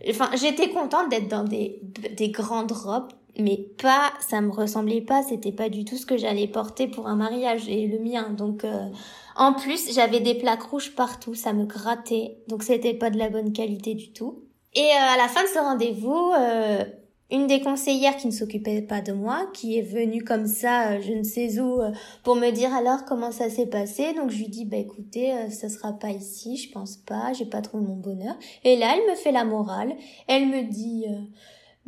Enfin, 0.09 0.31
j'étais 0.35 0.69
contente 0.69 1.09
d'être 1.09 1.27
dans 1.27 1.43
des, 1.43 1.81
des 2.17 2.29
grandes 2.29 2.71
robes, 2.71 3.11
mais 3.37 3.57
pas, 3.57 4.11
ça 4.27 4.41
me 4.41 4.49
ressemblait 4.49 5.01
pas, 5.01 5.21
c'était 5.21 5.51
pas 5.51 5.69
du 5.69 5.85
tout 5.85 5.97
ce 5.97 6.05
que 6.05 6.17
j'allais 6.17 6.47
porter 6.47 6.87
pour 6.87 7.07
un 7.07 7.15
mariage 7.15 7.67
et 7.69 7.85
le 7.85 7.99
mien. 7.99 8.29
Donc, 8.29 8.63
euh, 8.63 8.87
en 9.35 9.53
plus, 9.53 9.93
j'avais 9.93 10.19
des 10.19 10.35
plaques 10.35 10.63
rouges 10.63 10.95
partout, 10.95 11.35
ça 11.35 11.53
me 11.53 11.65
grattait, 11.65 12.37
donc 12.47 12.63
c'était 12.63 12.95
pas 12.95 13.11
de 13.11 13.19
la 13.19 13.29
bonne 13.29 13.53
qualité 13.53 13.93
du 13.93 14.11
tout. 14.13 14.45
Et 14.73 14.89
à 14.89 15.17
la 15.17 15.27
fin 15.27 15.43
de 15.43 15.49
ce 15.49 15.59
rendez-vous, 15.59 16.31
une 17.31 17.47
des 17.47 17.61
conseillères 17.61 18.17
qui 18.17 18.27
ne 18.27 18.31
s'occupait 18.31 18.81
pas 18.81 19.01
de 19.01 19.13
moi, 19.13 19.49
qui 19.53 19.77
est 19.77 19.81
venue 19.81 20.23
comme 20.23 20.47
ça, 20.47 20.91
euh, 20.91 21.01
je 21.01 21.13
ne 21.13 21.23
sais 21.23 21.59
où, 21.59 21.81
euh, 21.81 21.91
pour 22.23 22.35
me 22.35 22.51
dire 22.51 22.73
alors 22.73 23.05
comment 23.05 23.31
ça 23.31 23.49
s'est 23.49 23.67
passé. 23.67 24.13
Donc 24.13 24.29
je 24.29 24.37
lui 24.37 24.47
dis 24.47 24.65
bah 24.65 24.77
écoutez, 24.77 25.33
euh, 25.33 25.49
ça 25.49 25.69
sera 25.69 25.93
pas 25.93 26.09
ici, 26.09 26.57
je 26.57 26.71
pense 26.71 26.97
pas, 26.97 27.33
j'ai 27.33 27.45
pas 27.45 27.61
trouvé 27.61 27.85
mon 27.85 27.95
bonheur. 27.95 28.35
Et 28.63 28.75
là, 28.75 28.95
elle 28.95 29.09
me 29.09 29.15
fait 29.15 29.31
la 29.31 29.45
morale. 29.45 29.95
Elle 30.27 30.47
me 30.47 30.69
dit 30.69 31.05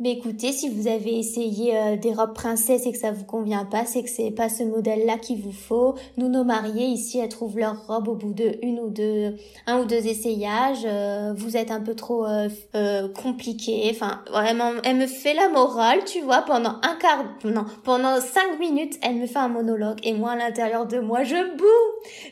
mais 0.00 0.12
écoutez, 0.12 0.50
si 0.50 0.68
vous 0.68 0.88
avez 0.88 1.18
essayé 1.18 1.76
euh, 1.76 1.96
des 1.96 2.12
robes 2.12 2.34
princesses 2.34 2.84
et 2.84 2.90
que 2.90 2.98
ça 2.98 3.12
vous 3.12 3.24
convient 3.24 3.64
pas, 3.64 3.84
c'est 3.84 4.02
que 4.02 4.10
c'est 4.10 4.32
pas 4.32 4.48
ce 4.48 4.64
modèle-là 4.64 5.18
qu'il 5.18 5.40
vous 5.40 5.52
faut. 5.52 5.94
Nous, 6.16 6.28
nos 6.28 6.42
mariés 6.42 6.86
ici, 6.86 7.18
elles 7.18 7.28
trouvent 7.28 7.58
leur 7.58 7.86
robe 7.86 8.08
au 8.08 8.14
bout 8.16 8.34
de 8.34 8.58
une 8.62 8.80
ou 8.80 8.90
deux, 8.90 9.36
un 9.66 9.80
ou 9.80 9.84
deux 9.84 10.06
essayages. 10.06 10.84
Euh, 10.84 11.32
vous 11.36 11.56
êtes 11.56 11.70
un 11.70 11.80
peu 11.80 11.94
trop 11.94 12.26
euh, 12.26 12.48
euh, 12.74 13.08
compliqué. 13.08 13.88
Enfin, 13.90 14.24
vraiment, 14.30 14.72
elle 14.82 14.96
me 14.96 15.06
fait 15.06 15.34
la 15.34 15.48
morale, 15.48 16.00
tu 16.04 16.20
vois, 16.22 16.42
pendant 16.42 16.76
un 16.82 16.96
quart, 17.00 17.24
non, 17.44 17.64
pendant 17.84 18.20
cinq 18.20 18.58
minutes, 18.58 18.98
elle 19.00 19.14
me 19.14 19.26
fait 19.26 19.38
un 19.38 19.48
monologue 19.48 19.98
et 20.02 20.12
moi 20.12 20.32
à 20.32 20.36
l'intérieur 20.36 20.86
de 20.86 20.98
moi, 20.98 21.22
je 21.22 21.56
boue. 21.56 21.64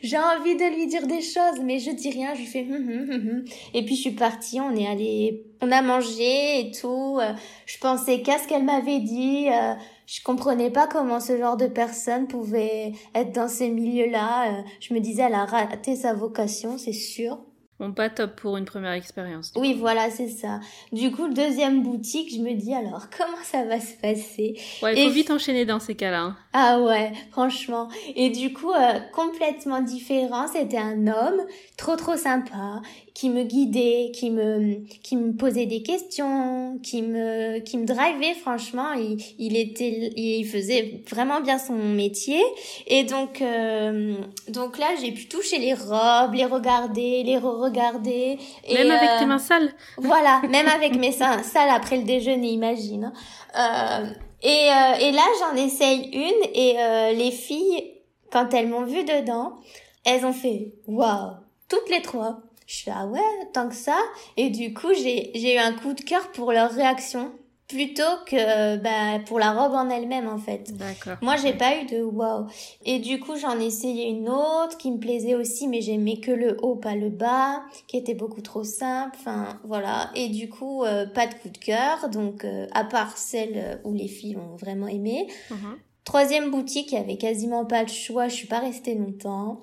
J'ai 0.02 0.18
envie 0.18 0.56
de 0.56 0.74
lui 0.74 0.88
dire 0.88 1.06
des 1.06 1.22
choses, 1.22 1.60
mais 1.62 1.78
je 1.78 1.92
dis 1.92 2.10
rien. 2.10 2.34
Je 2.34 2.40
lui 2.40 2.46
fais 2.46 2.66
hum, 2.68 2.74
hum, 2.74 3.10
hum, 3.10 3.44
et 3.72 3.84
puis 3.84 3.94
je 3.94 4.00
suis 4.00 4.10
partie. 4.10 4.60
On 4.60 4.74
est 4.74 4.86
allé 4.86 5.46
on 5.62 5.70
a 5.70 5.80
mangé 5.80 6.60
et 6.60 6.70
tout. 6.72 7.18
Euh, 7.20 7.32
je 7.66 7.78
pensais 7.78 8.20
qu'à 8.20 8.38
ce 8.38 8.46
qu'elle 8.46 8.64
m'avait 8.64 9.00
dit. 9.00 9.48
Euh, 9.48 9.74
je 10.06 10.20
comprenais 10.22 10.70
pas 10.70 10.86
comment 10.86 11.20
ce 11.20 11.38
genre 11.38 11.56
de 11.56 11.68
personne 11.68 12.26
pouvait 12.26 12.92
être 13.14 13.32
dans 13.32 13.48
ces 13.48 13.70
milieux-là. 13.70 14.48
Euh, 14.48 14.62
je 14.80 14.92
me 14.92 15.00
disais, 15.00 15.22
elle 15.22 15.34
a 15.34 15.46
raté 15.46 15.96
sa 15.96 16.12
vocation, 16.12 16.76
c'est 16.76 16.92
sûr. 16.92 17.38
Bon, 17.80 17.92
pas 17.92 18.10
top 18.10 18.36
pour 18.36 18.56
une 18.58 18.64
première 18.64 18.92
expérience. 18.92 19.52
Oui, 19.56 19.74
voilà, 19.74 20.10
c'est 20.10 20.28
ça. 20.28 20.60
Du 20.92 21.10
coup, 21.10 21.28
deuxième 21.28 21.82
boutique, 21.82 22.32
je 22.34 22.40
me 22.40 22.52
dis 22.52 22.74
alors, 22.74 23.06
comment 23.16 23.42
ça 23.42 23.64
va 23.64 23.80
se 23.80 23.94
passer? 23.94 24.60
Ouais, 24.82 24.94
il 24.96 25.04
faut 25.04 25.10
vite 25.10 25.30
enchaîner 25.30 25.64
dans 25.64 25.80
ces 25.80 25.94
cas-là. 25.94 26.22
Hein. 26.22 26.36
Ah 26.52 26.80
ouais, 26.80 27.12
franchement. 27.30 27.88
Et 28.14 28.30
du 28.30 28.52
coup, 28.52 28.72
complètement 29.12 29.80
différent, 29.80 30.46
c'était 30.52 30.78
un 30.78 31.06
homme, 31.06 31.40
trop 31.76 31.96
trop 31.96 32.16
sympa 32.16 32.82
qui 33.22 33.30
me 33.30 33.44
guidait, 33.44 34.10
qui 34.12 34.32
me 34.32 34.78
qui 35.04 35.16
me 35.16 35.32
posait 35.36 35.66
des 35.66 35.84
questions, 35.84 36.80
qui 36.82 37.02
me 37.02 37.60
qui 37.60 37.78
me 37.78 37.86
drivait 37.86 38.34
franchement, 38.34 38.94
il, 38.94 39.16
il 39.38 39.56
était 39.56 40.10
il 40.16 40.44
faisait 40.44 41.04
vraiment 41.08 41.40
bien 41.40 41.56
son 41.56 41.76
métier 41.76 42.42
et 42.88 43.04
donc 43.04 43.40
euh, 43.40 44.16
donc 44.48 44.76
là, 44.76 44.88
j'ai 45.00 45.12
pu 45.12 45.28
toucher 45.28 45.58
les 45.58 45.72
robes, 45.72 46.34
les 46.34 46.46
regarder, 46.46 47.22
les 47.22 47.38
re-regarder 47.38 48.40
même 48.68 48.90
avec 48.90 49.18
tes 49.18 49.24
euh, 49.24 49.28
mains 49.28 49.38
sales. 49.38 49.72
Voilà, 49.98 50.42
même 50.50 50.66
avec 50.66 50.96
mes 50.96 51.16
mains 51.16 51.44
sales 51.44 51.70
après 51.70 51.98
le 51.98 52.02
déjeuner, 52.02 52.48
imagine. 52.48 53.12
Euh, 53.56 54.06
et 54.42 54.66
et 55.00 55.12
là, 55.12 55.22
j'en 55.38 55.54
essaye 55.54 56.10
une 56.12 56.50
et 56.54 57.14
les 57.14 57.30
filles 57.30 57.84
quand 58.32 58.52
elles 58.52 58.66
m'ont 58.66 58.84
vu 58.84 59.04
dedans, 59.04 59.60
elles 60.04 60.26
ont 60.26 60.32
fait 60.32 60.72
waouh, 60.88 61.34
toutes 61.68 61.88
les 61.88 62.02
trois 62.02 62.40
je 62.72 62.84
fais 62.84 62.92
ah 62.94 63.06
ouais, 63.06 63.20
tant 63.52 63.68
que 63.68 63.74
ça. 63.74 63.98
Et 64.38 64.48
du 64.48 64.72
coup, 64.72 64.94
j'ai 64.94 65.30
j'ai 65.34 65.56
eu 65.56 65.58
un 65.58 65.74
coup 65.74 65.92
de 65.92 66.00
cœur 66.00 66.32
pour 66.32 66.52
leur 66.52 66.70
réaction 66.70 67.32
plutôt 67.68 68.02
que 68.26 68.76
bah, 68.76 69.22
pour 69.26 69.38
la 69.38 69.52
robe 69.52 69.74
en 69.74 69.88
elle-même 69.90 70.26
en 70.28 70.38
fait. 70.38 70.74
D'accord. 70.76 71.16
Moi, 71.20 71.36
j'ai 71.36 71.52
pas 71.52 71.76
eu 71.76 71.86
de 71.86 72.02
waouh. 72.02 72.46
Et 72.84 72.98
du 72.98 73.20
coup, 73.20 73.36
j'en 73.36 73.58
ai 73.60 73.66
essayé 73.66 74.08
une 74.08 74.28
autre 74.28 74.76
qui 74.78 74.90
me 74.90 74.98
plaisait 74.98 75.34
aussi, 75.34 75.68
mais 75.68 75.80
j'aimais 75.80 76.16
que 76.16 76.30
le 76.30 76.56
haut, 76.62 76.76
pas 76.76 76.94
le 76.94 77.08
bas, 77.08 77.62
qui 77.88 77.96
était 77.98 78.14
beaucoup 78.14 78.40
trop 78.40 78.64
simple. 78.64 79.16
Enfin, 79.18 79.60
voilà. 79.64 80.10
Et 80.14 80.28
du 80.28 80.48
coup, 80.48 80.84
euh, 80.84 81.06
pas 81.06 81.26
de 81.26 81.34
coup 81.34 81.50
de 81.50 81.58
cœur. 81.58 82.08
Donc, 82.08 82.44
euh, 82.44 82.66
à 82.72 82.84
part 82.84 83.16
celle 83.16 83.80
où 83.84 83.92
les 83.92 84.08
filles 84.08 84.36
ont 84.36 84.56
vraiment 84.56 84.88
aimé. 84.88 85.26
Mhm. 85.50 85.76
Troisième 86.04 86.50
boutique, 86.50 86.92
il 86.92 86.96
y 86.96 86.98
avait 86.98 87.16
quasiment 87.16 87.64
pas 87.64 87.84
de 87.84 87.90
choix. 87.90 88.28
Je 88.28 88.34
suis 88.34 88.48
pas 88.48 88.58
restée 88.58 88.94
longtemps. 88.94 89.60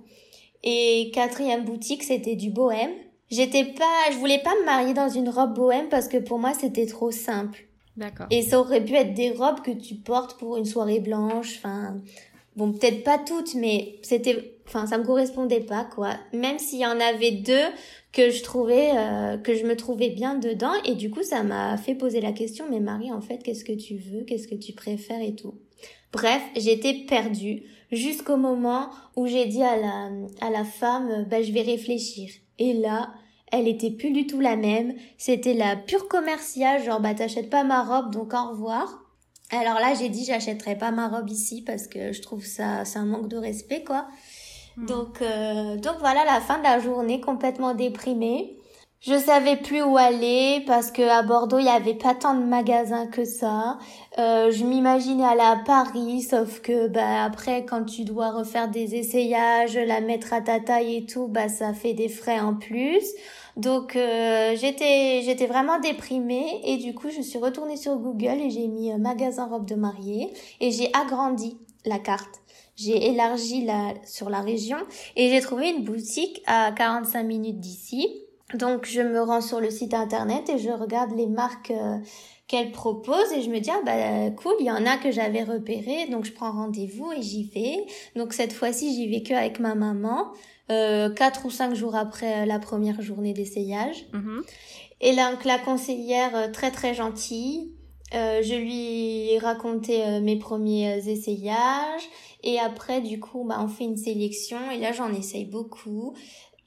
Et 0.63 1.12
quatrième 1.13 1.63
boutique, 1.63 2.04
c'était 2.04 2.36
du 2.36 2.50
bohème. 2.50 2.91
J'étais 3.32 3.65
pas, 3.65 4.12
je 4.12 4.17
voulais 4.17 4.39
pas 4.39 4.56
me 4.60 4.65
marier 4.65 4.93
dans 4.93 5.10
une 5.10 5.30
robe 5.30 5.54
bohème 5.54 5.88
parce 5.89 6.08
que 6.08 6.17
pour 6.17 6.39
moi 6.39 6.54
c'était 6.54 6.88
trop 6.88 7.12
simple. 7.12 7.67
D'accord. 7.95 8.28
Et 8.32 8.41
ça 8.41 8.60
aurait 8.60 8.84
pu 8.84 8.93
être 8.95 9.13
des 9.13 9.32
robes 9.32 9.62
que 9.62 9.72
tu 9.72 9.95
portes 9.95 10.39
pour 10.39 10.58
une 10.58 10.65
soirée 10.65 11.00
blanche, 11.00 11.58
enfin, 11.58 11.98
bon, 12.56 12.72
peut-être 12.72 13.04
pas 13.04 13.17
toutes, 13.17 13.56
mais 13.56 14.00
c'était, 14.04 14.56
enfin, 14.67 14.88
ça 14.88 14.98
me 14.98 15.04
correspondait 15.04 15.60
pas, 15.60 15.84
quoi. 15.84 16.13
Même 16.32 16.60
s'il 16.60 16.80
y 16.80 16.86
en 16.86 17.00
avait 17.00 17.32
deux 17.32 17.67
que 18.13 18.32
je 18.32 18.41
trouvais, 18.41 18.91
euh, 18.95 19.38
que 19.38 19.54
je 19.54 19.65
me 19.65 19.76
trouvais 19.76 20.10
bien 20.10 20.36
dedans, 20.36 20.72
et 20.86 20.95
du 20.95 21.12
coup, 21.12 21.24
ça 21.24 21.43
m'a 21.43 21.76
fait 21.76 21.93
poser 21.93 22.22
la 22.22 22.32
question, 22.32 22.65
mais 22.69 22.80
Marie, 22.80 23.12
en 23.12 23.22
fait, 23.22 23.43
qu'est-ce 23.43 23.65
que 23.65 23.74
tu 23.74 23.98
veux, 23.98 24.24
qu'est-ce 24.24 24.48
que 24.48 24.56
tu 24.56 24.72
préfères 24.72 25.22
et 25.22 25.36
tout? 25.36 25.56
Bref, 26.13 26.41
j'étais 26.56 27.06
perdue 27.06 27.63
jusqu'au 27.91 28.38
moment 28.38 28.89
où 29.15 29.28
j'ai 29.28 29.45
dit 29.45 29.63
à 29.63 29.75
la, 29.78 30.10
à 30.41 30.49
la 30.49 30.63
femme, 30.63 31.25
bah, 31.30 31.41
je 31.41 31.52
vais 31.52 31.62
réfléchir. 31.62 32.30
Et 32.58 32.73
là, 32.73 33.13
elle 33.52 33.67
était 33.67 33.91
plus 33.91 34.12
du 34.12 34.28
tout 34.28 34.39
la 34.39 34.56
même. 34.56 34.93
C'était 35.17 35.54
la 35.54 35.75
pure 35.75 36.08
commerciale, 36.08 36.84
genre, 36.84 36.99
bah, 36.99 37.13
t'achètes 37.13 37.49
pas 37.49 37.63
ma 37.63 37.84
robe, 37.84 38.12
donc 38.12 38.34
au 38.34 38.52
revoir. 38.52 39.04
Alors 39.52 39.75
là, 39.75 39.93
j'ai 39.95 40.10
dit, 40.10 40.25
j'achèterai 40.25 40.78
pas 40.78 40.91
ma 40.91 41.08
robe 41.08 41.30
ici 41.30 41.63
parce 41.63 41.88
que 41.88 42.13
je 42.13 42.21
trouve 42.21 42.45
ça, 42.45 42.86
c'est 42.86 42.99
un 42.99 43.06
manque 43.06 43.28
de 43.28 43.38
respect, 43.38 43.84
quoi. 43.84 44.08
Hmm. 44.78 44.86
Donc, 44.86 45.21
euh, 45.21 45.78
donc 45.78 45.95
voilà, 45.99 46.23
la 46.25 46.39
fin 46.39 46.60
de 46.60 46.63
la 46.63 46.80
journée 46.80 47.19
complètement 47.19 47.73
déprimée. 47.73 48.59
Je 49.01 49.17
savais 49.17 49.55
plus 49.55 49.81
où 49.81 49.95
aller 49.95 50.62
parce 50.67 50.91
que 50.91 51.01
à 51.01 51.23
Bordeaux 51.23 51.57
il 51.57 51.65
y 51.65 51.69
avait 51.69 51.93
pas 51.93 52.15
tant 52.15 52.33
de 52.33 52.43
magasins 52.43 53.07
que 53.07 53.23
ça. 53.23 53.79
Euh, 54.17 54.51
je 54.51 54.65
m'imaginais 54.65 55.23
aller 55.23 55.39
à 55.39 55.55
Paris, 55.65 56.21
sauf 56.21 56.59
que 56.59 56.89
bah 56.89 57.23
après 57.23 57.65
quand 57.65 57.85
tu 57.85 58.03
dois 58.03 58.31
refaire 58.31 58.67
des 58.67 58.95
essayages, 58.95 59.77
la 59.77 60.01
mettre 60.01 60.33
à 60.33 60.41
ta 60.41 60.59
taille 60.59 60.97
et 60.97 61.05
tout, 61.05 61.29
bah 61.29 61.47
ça 61.47 61.73
fait 61.73 61.93
des 61.93 62.09
frais 62.09 62.41
en 62.41 62.55
plus. 62.55 63.05
Donc 63.55 63.95
euh, 63.95 64.57
j'étais 64.57 65.21
j'étais 65.23 65.47
vraiment 65.47 65.79
déprimée 65.79 66.59
et 66.65 66.75
du 66.75 66.93
coup 66.93 67.09
je 67.09 67.21
suis 67.21 67.39
retournée 67.39 67.77
sur 67.77 67.95
Google 67.95 68.41
et 68.41 68.49
j'ai 68.49 68.67
mis 68.67 68.91
euh, 68.91 68.97
magasin 68.97 69.45
robe 69.47 69.65
de 69.65 69.75
mariée 69.75 70.33
et 70.59 70.71
j'ai 70.71 70.91
agrandi 70.93 71.57
la 71.85 71.99
carte. 71.99 72.41
J'ai 72.75 73.07
élargi 73.07 73.63
la 73.63 73.93
sur 74.05 74.29
la 74.29 74.41
région 74.41 74.77
et 75.15 75.29
j'ai 75.29 75.39
trouvé 75.39 75.69
une 75.69 75.85
boutique 75.85 76.41
à 76.47 76.73
45 76.73 77.23
minutes 77.23 77.62
d'ici 77.62 78.25
donc 78.53 78.85
je 78.85 79.01
me 79.01 79.21
rends 79.21 79.41
sur 79.41 79.59
le 79.59 79.69
site 79.69 79.93
internet 79.93 80.49
et 80.49 80.57
je 80.57 80.69
regarde 80.69 81.15
les 81.15 81.27
marques 81.27 81.71
euh, 81.71 81.97
qu'elle 82.49 82.71
propose 82.71 83.31
et 83.31 83.41
je 83.43 83.49
me 83.49 83.59
dis 83.59 83.69
ah 83.69 83.81
bah 83.85 84.31
cool, 84.31 84.53
il 84.59 84.65
y 84.65 84.71
en 84.71 84.85
a 84.85 84.97
que 84.97 85.12
j'avais 85.12 85.43
repéré 85.43 86.07
donc 86.09 86.25
je 86.25 86.33
prends 86.33 86.51
rendez-vous 86.51 87.12
et 87.13 87.21
j'y 87.21 87.43
vais. 87.43 87.85
Donc 88.15 88.33
cette 88.33 88.53
fois-ci 88.53 88.93
j'y 88.95 89.07
vais 89.07 89.21
que 89.21 89.33
avec 89.33 89.59
ma 89.59 89.75
maman, 89.75 90.31
euh, 90.71 91.09
quatre 91.12 91.45
ou 91.45 91.51
cinq 91.51 91.75
jours 91.75 91.95
après 91.95 92.41
euh, 92.41 92.45
la 92.45 92.57
première 92.57 93.01
journée 93.01 93.33
d'essayage. 93.33 94.05
Mm-hmm. 94.13 94.41
Et 95.01 95.13
là 95.13 95.31
donc 95.31 95.45
la 95.45 95.59
conseillère 95.59 96.35
euh, 96.35 96.47
très 96.51 96.71
très 96.71 96.95
gentille, 96.95 97.71
euh, 98.15 98.41
je 98.41 98.55
lui 98.55 99.31
ai 99.31 99.38
raconté 99.38 100.19
mes 100.19 100.38
premiers 100.38 101.07
essayages 101.07 102.09
et 102.43 102.57
après 102.59 103.01
du 103.01 103.19
coup 103.19 103.45
bah 103.47 103.59
on 103.62 103.67
fait 103.67 103.83
une 103.83 103.97
sélection 103.97 104.71
et 104.71 104.79
là 104.79 104.91
j'en 104.91 105.13
essaye 105.13 105.45
beaucoup. 105.45 106.15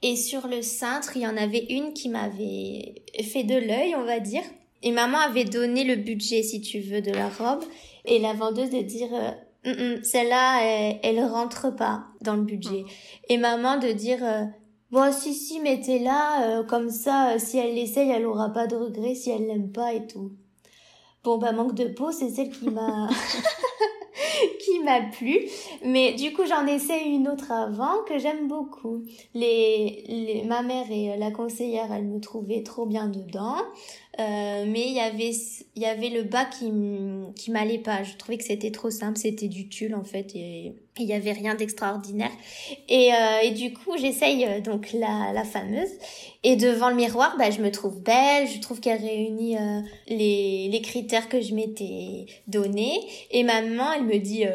Et 0.03 0.17
sur 0.17 0.47
le 0.47 0.61
cintre, 0.61 1.15
il 1.15 1.21
y 1.21 1.27
en 1.27 1.37
avait 1.37 1.65
une 1.69 1.93
qui 1.93 2.09
m'avait 2.09 2.95
fait 3.23 3.43
de 3.43 3.55
l'œil, 3.55 3.95
on 3.95 4.03
va 4.03 4.19
dire. 4.19 4.43
Et 4.83 4.91
maman 4.91 5.17
avait 5.17 5.45
donné 5.45 5.85
le 5.85 5.95
budget, 5.95 6.43
si 6.43 6.59
tu 6.59 6.81
veux, 6.81 7.01
de 7.01 7.11
la 7.11 7.29
robe. 7.29 7.63
Et 8.03 8.19
la 8.19 8.33
vendeuse 8.33 8.69
de 8.69 8.81
dire, 8.81 9.07
euh, 9.13 9.31
mm, 9.71 9.99
mm, 9.99 10.03
celle-là, 10.03 10.61
elle, 10.61 10.99
elle, 11.03 11.23
rentre 11.23 11.73
pas 11.73 12.03
dans 12.19 12.35
le 12.35 12.41
budget. 12.43 12.83
Et 13.29 13.37
maman 13.37 13.77
de 13.77 13.93
dire, 13.93 14.19
euh, 14.21 14.43
bon, 14.91 15.13
si, 15.13 15.33
si, 15.33 15.61
mettez-la, 15.61 16.59
euh, 16.59 16.63
comme 16.63 16.89
ça, 16.89 17.39
si 17.39 17.57
elle 17.57 17.75
l'essaye, 17.75 18.09
elle 18.09 18.25
aura 18.25 18.49
pas 18.49 18.67
de 18.67 18.75
regret 18.75 19.15
si 19.15 19.29
elle 19.29 19.47
l'aime 19.47 19.71
pas 19.71 19.93
et 19.93 20.05
tout. 20.05 20.33
Bon, 21.23 21.37
bah, 21.37 21.51
manque 21.51 21.75
de 21.75 21.85
peau, 21.85 22.11
c'est 22.11 22.29
celle 22.29 22.49
qui 22.49 22.69
m'a... 22.69 23.09
qui 24.59 24.79
m'a 24.79 25.01
plu. 25.01 25.39
Mais 25.85 26.13
du 26.13 26.33
coup, 26.33 26.43
j'en 26.45 26.65
essaie 26.67 27.05
une 27.05 27.27
autre 27.27 27.51
avant 27.51 28.03
que 28.07 28.17
j'aime 28.17 28.47
beaucoup. 28.47 29.03
Les, 29.33 30.03
les, 30.07 30.43
ma 30.43 30.61
mère 30.63 30.85
et 30.91 31.17
la 31.17 31.31
conseillère, 31.31 31.91
elles 31.93 32.07
me 32.07 32.19
trouvaient 32.19 32.63
trop 32.63 32.85
bien 32.85 33.07
dedans. 33.07 33.57
Euh, 34.19 34.65
mais 34.67 34.87
il 34.87 34.93
y 34.93 34.99
avait 34.99 35.31
y 35.75 35.85
avait 35.85 36.09
le 36.09 36.23
bas 36.23 36.45
qui 36.45 36.71
qui 37.35 37.49
m'allait 37.49 37.79
pas 37.79 38.03
je 38.03 38.15
trouvais 38.15 38.37
que 38.37 38.43
c'était 38.43 38.69
trop 38.69 38.91
simple 38.91 39.17
c'était 39.17 39.47
du 39.47 39.69
tulle 39.69 39.95
en 39.95 40.03
fait 40.03 40.35
il 40.97 41.05
y 41.05 41.13
avait 41.13 41.31
rien 41.31 41.55
d'extraordinaire 41.55 42.31
et 42.87 43.13
euh, 43.13 43.39
et 43.43 43.51
du 43.51 43.73
coup 43.73 43.97
j'essaye 43.97 44.45
euh, 44.45 44.61
donc 44.61 44.93
la 44.93 45.31
la 45.33 45.43
fameuse 45.43 45.89
et 46.43 46.55
devant 46.55 46.89
le 46.89 46.95
miroir 46.95 47.35
bah 47.37 47.49
je 47.49 47.61
me 47.61 47.71
trouve 47.71 48.01
belle 48.01 48.47
je 48.47 48.59
trouve 48.59 48.79
qu'elle 48.79 49.01
réunit 49.01 49.57
euh, 49.57 49.81
les 50.07 50.69
les 50.71 50.81
critères 50.81 51.29
que 51.29 51.41
je 51.41 51.55
m'étais 51.55 52.27
donné 52.47 52.99
et 53.31 53.43
ma 53.43 53.61
maman 53.61 53.93
elle 53.93 54.05
me 54.05 54.19
dit 54.19 54.45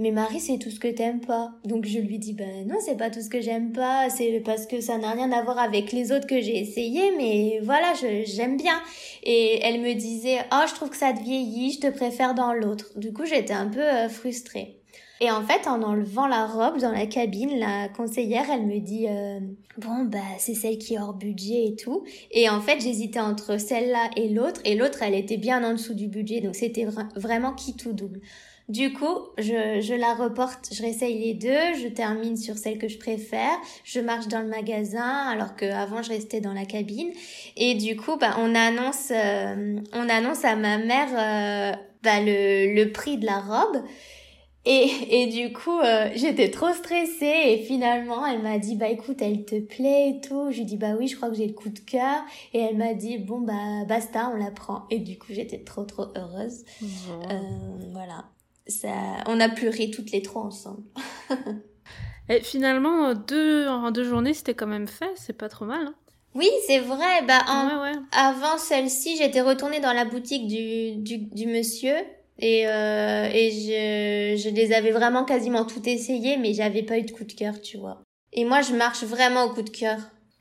mais 0.00 0.12
Marie, 0.12 0.40
c'est 0.40 0.56
tout 0.56 0.70
ce 0.70 0.80
que 0.80 0.88
t'aimes 0.88 1.20
pas. 1.20 1.50
Donc 1.62 1.84
je 1.84 1.98
lui 1.98 2.18
dis, 2.18 2.32
ben 2.32 2.66
non, 2.66 2.76
c'est 2.80 2.96
pas 2.96 3.10
tout 3.10 3.20
ce 3.20 3.28
que 3.28 3.42
j'aime 3.42 3.70
pas, 3.70 4.08
c'est 4.08 4.40
parce 4.40 4.64
que 4.66 4.80
ça 4.80 4.96
n'a 4.96 5.10
rien 5.10 5.30
à 5.30 5.42
voir 5.42 5.58
avec 5.58 5.92
les 5.92 6.10
autres 6.10 6.26
que 6.26 6.40
j'ai 6.40 6.56
essayé, 6.56 7.12
mais 7.18 7.60
voilà, 7.62 7.92
j'aime 8.24 8.56
bien. 8.56 8.80
Et 9.24 9.60
elle 9.62 9.82
me 9.82 9.92
disait, 9.92 10.38
oh, 10.52 10.64
je 10.66 10.74
trouve 10.74 10.88
que 10.88 10.96
ça 10.96 11.12
te 11.12 11.22
vieillit, 11.22 11.72
je 11.72 11.80
te 11.80 11.90
préfère 11.94 12.34
dans 12.34 12.54
l'autre. 12.54 12.98
Du 12.98 13.12
coup, 13.12 13.26
j'étais 13.26 13.52
un 13.52 13.68
peu 13.68 13.82
euh, 13.82 14.08
frustrée. 14.08 14.79
Et 15.22 15.30
en 15.30 15.42
fait, 15.42 15.68
en 15.68 15.82
enlevant 15.82 16.26
la 16.26 16.46
robe 16.46 16.78
dans 16.78 16.92
la 16.92 17.06
cabine, 17.06 17.58
la 17.58 17.88
conseillère, 17.88 18.46
elle 18.50 18.66
me 18.66 18.80
dit 18.80 19.06
euh, 19.06 19.38
bon 19.76 20.04
bah 20.04 20.18
c'est 20.38 20.54
celle 20.54 20.78
qui 20.78 20.94
est 20.94 20.98
hors 20.98 21.12
budget 21.12 21.66
et 21.66 21.76
tout. 21.76 22.04
Et 22.30 22.48
en 22.48 22.62
fait, 22.62 22.80
j'hésitais 22.80 23.20
entre 23.20 23.60
celle-là 23.60 24.08
et 24.16 24.30
l'autre, 24.30 24.62
et 24.64 24.74
l'autre, 24.74 25.02
elle 25.02 25.14
était 25.14 25.36
bien 25.36 25.62
en 25.62 25.72
dessous 25.72 25.92
du 25.92 26.08
budget, 26.08 26.40
donc 26.40 26.54
c'était 26.54 26.86
vraiment 27.16 27.52
qui 27.52 27.76
tout 27.76 27.92
double. 27.92 28.20
Du 28.70 28.92
coup, 28.92 29.18
je, 29.36 29.80
je 29.82 29.94
la 29.94 30.14
reporte, 30.14 30.68
je 30.72 30.80
réessaye 30.80 31.18
les 31.18 31.34
deux, 31.34 31.74
je 31.82 31.88
termine 31.88 32.36
sur 32.36 32.56
celle 32.56 32.78
que 32.78 32.88
je 32.88 32.98
préfère, 32.98 33.58
je 33.84 34.00
marche 34.00 34.28
dans 34.28 34.40
le 34.40 34.46
magasin 34.46 35.26
alors 35.28 35.56
qu'avant 35.56 36.02
je 36.02 36.10
restais 36.10 36.40
dans 36.40 36.52
la 36.54 36.64
cabine. 36.64 37.10
Et 37.56 37.74
du 37.74 37.96
coup, 37.96 38.16
bah, 38.16 38.36
on 38.38 38.54
annonce, 38.54 39.10
euh, 39.10 39.76
on 39.92 40.08
annonce 40.08 40.44
à 40.44 40.54
ma 40.54 40.78
mère 40.78 41.08
euh, 41.10 41.76
bah, 42.04 42.20
le, 42.20 42.72
le 42.74 42.92
prix 42.92 43.18
de 43.18 43.26
la 43.26 43.40
robe. 43.40 43.82
Et, 44.66 45.22
et 45.22 45.26
du 45.28 45.52
coup, 45.54 45.78
euh, 45.78 46.10
j'étais 46.14 46.50
trop 46.50 46.72
stressée 46.72 47.42
et 47.46 47.58
finalement, 47.66 48.26
elle 48.26 48.42
m'a 48.42 48.58
dit, 48.58 48.76
bah 48.76 48.88
écoute, 48.88 49.22
elle 49.22 49.44
te 49.44 49.58
plaît 49.58 50.10
et 50.10 50.20
tout. 50.20 50.50
Je 50.50 50.58
lui 50.58 50.64
dis, 50.66 50.76
bah 50.76 50.94
oui, 50.98 51.08
je 51.08 51.16
crois 51.16 51.30
que 51.30 51.34
j'ai 51.34 51.46
le 51.46 51.54
coup 51.54 51.70
de 51.70 51.78
cœur. 51.78 52.22
Et 52.52 52.58
elle 52.58 52.76
m'a 52.76 52.94
dit, 52.94 53.18
bon, 53.18 53.40
bah 53.40 53.84
basta, 53.88 54.30
on 54.34 54.36
la 54.36 54.50
prend. 54.50 54.84
Et 54.90 54.98
du 54.98 55.18
coup, 55.18 55.28
j'étais 55.30 55.60
trop, 55.64 55.84
trop 55.84 56.08
heureuse. 56.16 56.64
voilà 57.92 58.26
ça, 58.70 58.88
on 59.26 59.40
a 59.40 59.48
pleuré 59.48 59.90
toutes 59.90 60.12
les 60.12 60.22
trois 60.22 60.42
ensemble. 60.42 60.82
Et 62.28 62.40
finalement, 62.40 63.14
deux, 63.14 63.66
en 63.66 63.90
deux 63.90 64.04
journées, 64.04 64.34
c'était 64.34 64.54
quand 64.54 64.66
même 64.66 64.86
fait, 64.86 65.10
c'est 65.16 65.32
pas 65.32 65.48
trop 65.48 65.64
mal. 65.64 65.86
Hein. 65.86 65.94
oui, 66.34 66.48
c'est 66.66 66.78
vrai. 66.78 67.22
Bah, 67.26 67.40
Avant 68.12 68.56
celle-ci, 68.56 69.16
j'étais 69.16 69.40
retournée 69.40 69.80
dans 69.80 69.92
la 69.92 70.04
boutique 70.04 70.46
du, 70.46 70.96
du, 70.96 71.18
du 71.18 71.46
monsieur 71.46 71.96
et, 72.40 72.66
euh, 72.66 73.28
et 73.32 73.50
je, 73.50 74.42
je 74.42 74.48
les 74.48 74.72
avais 74.72 74.90
vraiment 74.90 75.24
quasiment 75.24 75.64
tout 75.64 75.88
essayé, 75.88 76.36
mais 76.36 76.52
j'avais 76.54 76.82
pas 76.82 76.98
eu 76.98 77.02
de 77.02 77.12
coup 77.12 77.24
de 77.24 77.32
cœur, 77.32 77.60
tu 77.60 77.76
vois. 77.78 78.02
Et 78.32 78.44
moi, 78.44 78.62
je 78.62 78.74
marche 78.74 79.04
vraiment 79.04 79.44
au 79.44 79.50
coup 79.50 79.62
de 79.62 79.70
cœur. 79.70 79.98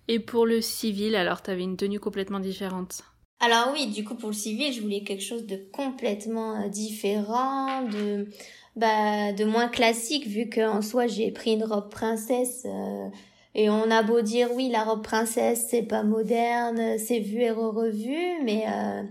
Et 0.07 0.19
pour 0.19 0.45
le 0.45 0.61
civil, 0.61 1.15
alors, 1.15 1.41
t'avais 1.41 1.63
une 1.63 1.77
tenue 1.77 1.99
complètement 1.99 2.39
différente? 2.39 3.03
Alors 3.41 3.69
oui, 3.73 3.87
du 3.87 4.03
coup 4.03 4.15
pour 4.15 4.29
le 4.29 4.35
civil, 4.35 4.73
je 4.73 4.81
voulais 4.81 5.03
quelque 5.03 5.23
chose 5.23 5.45
de 5.45 5.55
complètement 5.71 6.61
euh, 6.61 6.67
différent, 6.67 7.83
de 7.83 8.27
bah 8.75 9.31
de 9.31 9.45
moins 9.45 9.69
classique 9.69 10.27
vu 10.27 10.49
qu'en 10.49 10.81
soi 10.81 11.07
j'ai 11.07 11.31
pris 11.31 11.53
une 11.53 11.63
robe 11.63 11.89
princesse 11.89 12.63
euh, 12.65 13.07
et 13.55 13.69
on 13.69 13.89
a 13.91 14.03
beau 14.03 14.21
dire 14.21 14.49
oui 14.53 14.67
la 14.69 14.83
robe 14.83 15.03
princesse 15.03 15.67
c'est 15.69 15.83
pas 15.83 16.03
moderne, 16.03 16.97
c'est 16.99 17.19
vu 17.19 17.41
et 17.41 17.51
revu 17.51 18.43
mais 18.43 18.65
euh, 18.67 19.03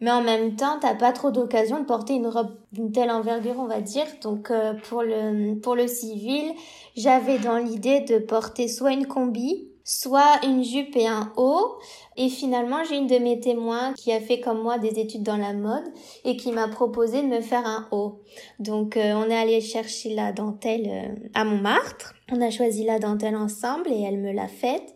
mais 0.00 0.10
en 0.10 0.22
même 0.22 0.56
temps 0.56 0.78
t'as 0.80 0.94
pas 0.94 1.12
trop 1.12 1.30
d'occasion 1.30 1.80
de 1.80 1.84
porter 1.84 2.14
une 2.14 2.26
robe 2.26 2.56
d'une 2.72 2.92
telle 2.92 3.10
envergure 3.10 3.56
on 3.58 3.66
va 3.66 3.80
dire 3.80 4.06
donc 4.22 4.52
pour 4.88 5.02
le 5.02 5.58
pour 5.60 5.74
le 5.74 5.86
civil 5.86 6.52
j'avais 6.96 7.38
dans 7.38 7.56
l'idée 7.56 8.00
de 8.00 8.18
porter 8.18 8.68
soit 8.68 8.92
une 8.92 9.06
combi 9.06 9.68
soit 9.86 10.44
une 10.44 10.64
jupe 10.64 10.96
et 10.96 11.06
un 11.06 11.32
haut. 11.36 11.78
Et 12.16 12.28
finalement, 12.28 12.82
j'ai 12.82 12.96
une 12.96 13.06
de 13.06 13.18
mes 13.18 13.38
témoins 13.38 13.92
qui 13.94 14.12
a 14.12 14.20
fait 14.20 14.40
comme 14.40 14.60
moi 14.60 14.78
des 14.78 14.98
études 14.98 15.22
dans 15.22 15.36
la 15.36 15.52
mode 15.52 15.84
et 16.24 16.36
qui 16.36 16.50
m'a 16.50 16.66
proposé 16.66 17.22
de 17.22 17.28
me 17.28 17.40
faire 17.40 17.64
un 17.64 17.86
haut. 17.92 18.20
Donc, 18.58 18.96
euh, 18.96 19.12
on 19.14 19.30
est 19.30 19.36
allé 19.36 19.60
chercher 19.60 20.12
la 20.12 20.32
dentelle 20.32 20.88
euh, 20.88 21.28
à 21.34 21.44
Montmartre. 21.44 22.14
On 22.32 22.40
a 22.40 22.50
choisi 22.50 22.84
la 22.84 22.98
dentelle 22.98 23.36
ensemble 23.36 23.88
et 23.88 24.02
elle 24.02 24.18
me 24.18 24.32
l'a 24.32 24.48
faite. 24.48 24.94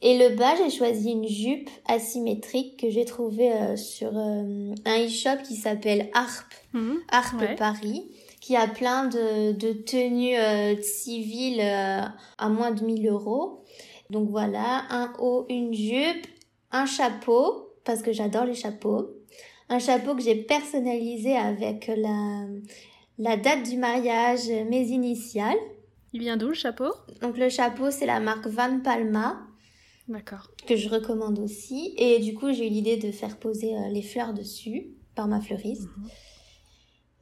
Et 0.00 0.16
le 0.16 0.36
bas, 0.36 0.54
j'ai 0.56 0.70
choisi 0.70 1.10
une 1.10 1.26
jupe 1.26 1.68
asymétrique 1.86 2.78
que 2.80 2.90
j'ai 2.90 3.04
trouvée 3.04 3.52
euh, 3.52 3.76
sur 3.76 4.16
un 4.16 4.74
e-shop 4.86 5.42
qui 5.46 5.56
s'appelle 5.56 6.08
Harp, 6.14 6.46
mhm. 6.72 6.98
Harp 7.10 7.56
Paris 7.56 8.04
qui 8.40 8.56
a 8.56 8.68
plein 8.68 9.06
de, 9.06 9.52
de 9.52 9.72
tenues 9.72 10.80
civiles 10.80 11.60
à 11.60 12.48
moins 12.48 12.70
de 12.70 12.82
1000 12.82 13.06
euros. 13.08 13.64
Donc 14.10 14.30
voilà, 14.30 14.84
un 14.90 15.12
haut, 15.18 15.44
une 15.50 15.74
jupe, 15.74 16.26
un 16.72 16.86
chapeau, 16.86 17.74
parce 17.84 18.02
que 18.02 18.12
j'adore 18.12 18.44
les 18.44 18.54
chapeaux. 18.54 19.10
Un 19.68 19.78
chapeau 19.78 20.14
que 20.14 20.22
j'ai 20.22 20.34
personnalisé 20.34 21.36
avec 21.36 21.90
la, 21.94 22.46
la 23.18 23.36
date 23.36 23.64
du 23.64 23.76
mariage, 23.76 24.48
mes 24.48 24.88
initiales. 24.88 25.58
Il 26.14 26.20
vient 26.20 26.38
d'où 26.38 26.48
le 26.48 26.54
chapeau? 26.54 26.90
Donc 27.20 27.36
le 27.36 27.50
chapeau, 27.50 27.90
c'est 27.90 28.06
la 28.06 28.18
marque 28.18 28.46
Van 28.46 28.80
Palma. 28.80 29.47
D'accord. 30.08 30.50
Que 30.66 30.76
je 30.76 30.88
recommande 30.88 31.38
aussi. 31.38 31.94
Et 31.98 32.18
du 32.18 32.34
coup, 32.34 32.52
j'ai 32.52 32.66
eu 32.66 32.70
l'idée 32.70 32.96
de 32.96 33.12
faire 33.12 33.38
poser 33.38 33.76
euh, 33.76 33.88
les 33.90 34.02
fleurs 34.02 34.32
dessus 34.32 34.88
par 35.14 35.28
ma 35.28 35.40
fleuriste. 35.40 35.88
Mhm. 35.98 36.08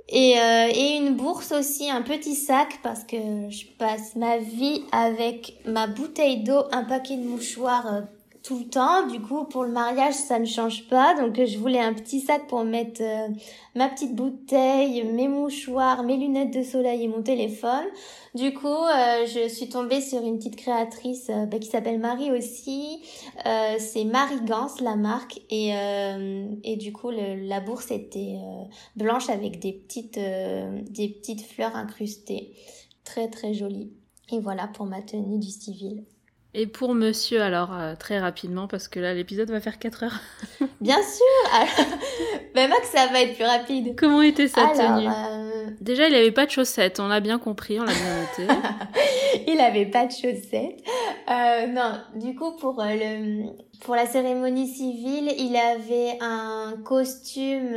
Et, 0.08 0.38
euh, 0.38 0.68
et 0.72 0.96
une 0.98 1.16
bourse 1.16 1.50
aussi, 1.50 1.90
un 1.90 2.02
petit 2.02 2.36
sac 2.36 2.78
parce 2.82 3.02
que 3.02 3.16
je 3.50 3.66
passe 3.76 4.14
ma 4.14 4.38
vie 4.38 4.84
avec 4.92 5.58
ma 5.66 5.88
bouteille 5.88 6.44
d'eau, 6.44 6.62
un 6.70 6.84
paquet 6.84 7.16
de 7.16 7.24
mouchoirs 7.24 7.92
euh, 7.92 8.00
tout 8.46 8.60
le 8.60 8.68
temps. 8.68 9.06
Du 9.08 9.20
coup, 9.20 9.44
pour 9.44 9.64
le 9.64 9.72
mariage, 9.72 10.14
ça 10.14 10.38
ne 10.38 10.44
change 10.44 10.86
pas. 10.88 11.14
Donc, 11.20 11.34
je 11.44 11.58
voulais 11.58 11.80
un 11.80 11.92
petit 11.92 12.20
sac 12.20 12.46
pour 12.46 12.64
mettre 12.64 13.02
euh, 13.02 13.28
ma 13.74 13.88
petite 13.88 14.14
bouteille, 14.14 15.02
mes 15.02 15.26
mouchoirs, 15.26 16.04
mes 16.04 16.16
lunettes 16.16 16.52
de 16.52 16.62
soleil 16.62 17.02
et 17.02 17.08
mon 17.08 17.22
téléphone. 17.22 17.84
Du 18.36 18.54
coup, 18.54 18.68
euh, 18.68 19.26
je 19.26 19.48
suis 19.48 19.68
tombée 19.68 20.00
sur 20.00 20.22
une 20.22 20.36
petite 20.38 20.54
créatrice 20.54 21.28
euh, 21.28 21.46
bah, 21.46 21.58
qui 21.58 21.68
s'appelle 21.68 21.98
Marie 21.98 22.30
aussi. 22.30 23.02
c'est 23.78 24.04
Marie 24.04 24.44
Gans, 24.44 24.74
la 24.80 24.94
marque. 24.94 25.40
Et, 25.50 25.72
et 26.62 26.76
du 26.76 26.92
coup, 26.92 27.10
la 27.10 27.60
bourse 27.60 27.90
était 27.90 28.38
blanche 28.94 29.28
avec 29.28 29.58
des 29.58 29.72
petites, 29.72 30.18
des 30.18 31.08
petites 31.08 31.42
fleurs 31.42 31.74
incrustées. 31.74 32.52
Très, 33.04 33.28
très 33.28 33.54
jolie. 33.54 33.90
Et 34.30 34.40
voilà 34.40 34.68
pour 34.68 34.86
ma 34.86 35.02
tenue 35.02 35.38
du 35.38 35.50
civil. 35.50 36.04
Et 36.58 36.66
pour 36.66 36.94
monsieur, 36.94 37.42
alors, 37.42 37.74
euh, 37.74 37.96
très 37.96 38.18
rapidement, 38.18 38.66
parce 38.66 38.88
que 38.88 38.98
là, 38.98 39.12
l'épisode 39.12 39.50
va 39.50 39.60
faire 39.60 39.78
4 39.78 40.04
heures. 40.04 40.20
Bien 40.80 40.96
sûr 41.02 41.68
Mais 42.54 42.66
Max, 42.68 42.88
ça 42.88 43.08
va 43.08 43.20
être 43.20 43.34
plus 43.34 43.44
rapide. 43.44 43.94
Comment 43.94 44.22
était 44.22 44.48
sa 44.48 44.68
tenue 44.68 45.06
euh, 45.06 45.66
Déjà, 45.82 46.08
il 46.08 46.12
n'avait 46.12 46.32
pas 46.32 46.46
de 46.46 46.50
chaussettes, 46.50 46.98
on 46.98 47.08
l'a 47.08 47.20
bien 47.20 47.38
compris, 47.38 47.78
on 47.78 47.84
l'a 47.84 47.92
bien 47.92 48.20
noté. 48.20 48.54
il 49.46 49.58
n'avait 49.58 49.84
pas 49.84 50.06
de 50.06 50.12
chaussettes. 50.12 50.82
Euh, 51.30 51.66
non, 51.66 51.92
du 52.14 52.34
coup, 52.34 52.56
pour, 52.56 52.82
le, 52.82 53.50
pour 53.82 53.94
la 53.94 54.06
cérémonie 54.06 54.66
civile, 54.66 55.34
il 55.36 55.54
avait 55.56 56.16
un 56.22 56.76
costume 56.86 57.76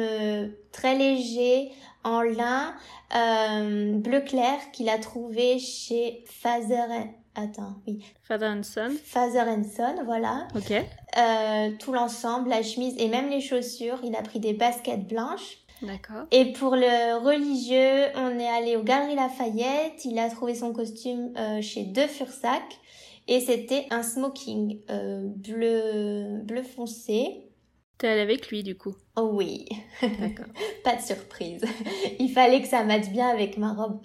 très 0.72 0.96
léger, 0.96 1.70
en 2.06 2.22
lin, 2.22 2.74
bleu 3.12 4.22
clair, 4.22 4.58
qu'il 4.72 4.88
a 4.88 5.00
trouvé 5.00 5.60
chez 5.60 6.24
Fazer 6.28 7.10
Attends, 7.36 7.76
oui. 7.88 8.04
Father 8.24 8.48
and 8.48 8.64
Son. 8.64 8.92
Father 9.04 9.44
and 9.48 9.64
Son, 9.64 10.04
voilà. 10.04 10.48
Ok. 10.56 10.72
Euh, 10.72 11.72
tout 11.80 11.94
l'ensemble, 11.94 12.50
la 12.50 12.64
chemise 12.64 12.96
et 12.98 13.08
même 13.08 13.30
les 13.30 13.42
chaussures. 13.42 14.00
Il 14.04 14.16
a 14.16 14.22
pris 14.22 14.40
des 14.40 14.54
baskets 14.54 15.08
blanches. 15.08 15.58
D'accord. 15.82 16.26
Et 16.32 16.52
pour 16.54 16.76
le 16.76 17.24
religieux, 17.24 18.12
on 18.16 18.38
est 18.38 18.50
allé 18.50 18.76
au 18.76 18.84
Galeries 18.84 19.16
Lafayette. 19.16 20.04
Il 20.04 20.20
a 20.20 20.30
trouvé 20.30 20.56
son 20.56 20.74
costume 20.74 21.32
euh, 21.38 21.62
chez 21.62 21.84
De 21.84 22.02
Fursac. 22.02 22.64
Et 23.28 23.40
c'était 23.40 23.86
un 23.92 24.04
smoking 24.04 24.82
euh, 24.90 25.22
bleu, 25.24 26.42
bleu 26.44 26.64
foncé. 26.64 27.46
T'es 28.00 28.08
allée 28.08 28.22
avec 28.22 28.50
lui 28.50 28.64
du 28.64 28.76
coup 28.76 28.96
Oh 29.16 29.30
oui. 29.34 29.68
D'accord. 30.02 30.52
Pas 30.84 30.96
de 30.96 31.02
surprise. 31.02 31.62
Il 32.20 32.32
fallait 32.32 32.62
que 32.62 32.68
ça 32.68 32.84
matche 32.84 33.10
bien 33.10 33.28
avec 33.28 33.58
ma 33.58 33.74
robe. 33.74 34.00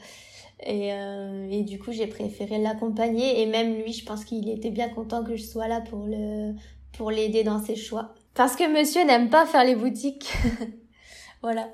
Et, 0.61 0.93
euh, 0.93 1.49
et 1.51 1.63
du 1.63 1.79
coup, 1.79 1.93
j'ai 1.93 2.07
préféré 2.07 2.59
l'accompagner. 2.59 3.41
Et 3.41 3.47
même 3.47 3.75
lui, 3.75 3.93
je 3.93 4.05
pense 4.05 4.25
qu'il 4.25 4.49
était 4.49 4.71
bien 4.71 4.89
content 4.89 5.25
que 5.25 5.37
je 5.37 5.43
sois 5.43 5.69
là 5.69 5.81
pour 5.81 6.07
le 6.07 6.55
pour 6.97 7.11
l'aider 7.11 7.43
dans 7.43 7.61
ses 7.61 7.77
choix. 7.77 8.15
Parce 8.35 8.57
que 8.57 8.73
monsieur 8.73 9.05
n'aime 9.05 9.31
pas 9.31 9.47
faire 9.47 9.65
les 9.65 9.75
boutiques. 9.75 10.33
voilà. 11.43 11.69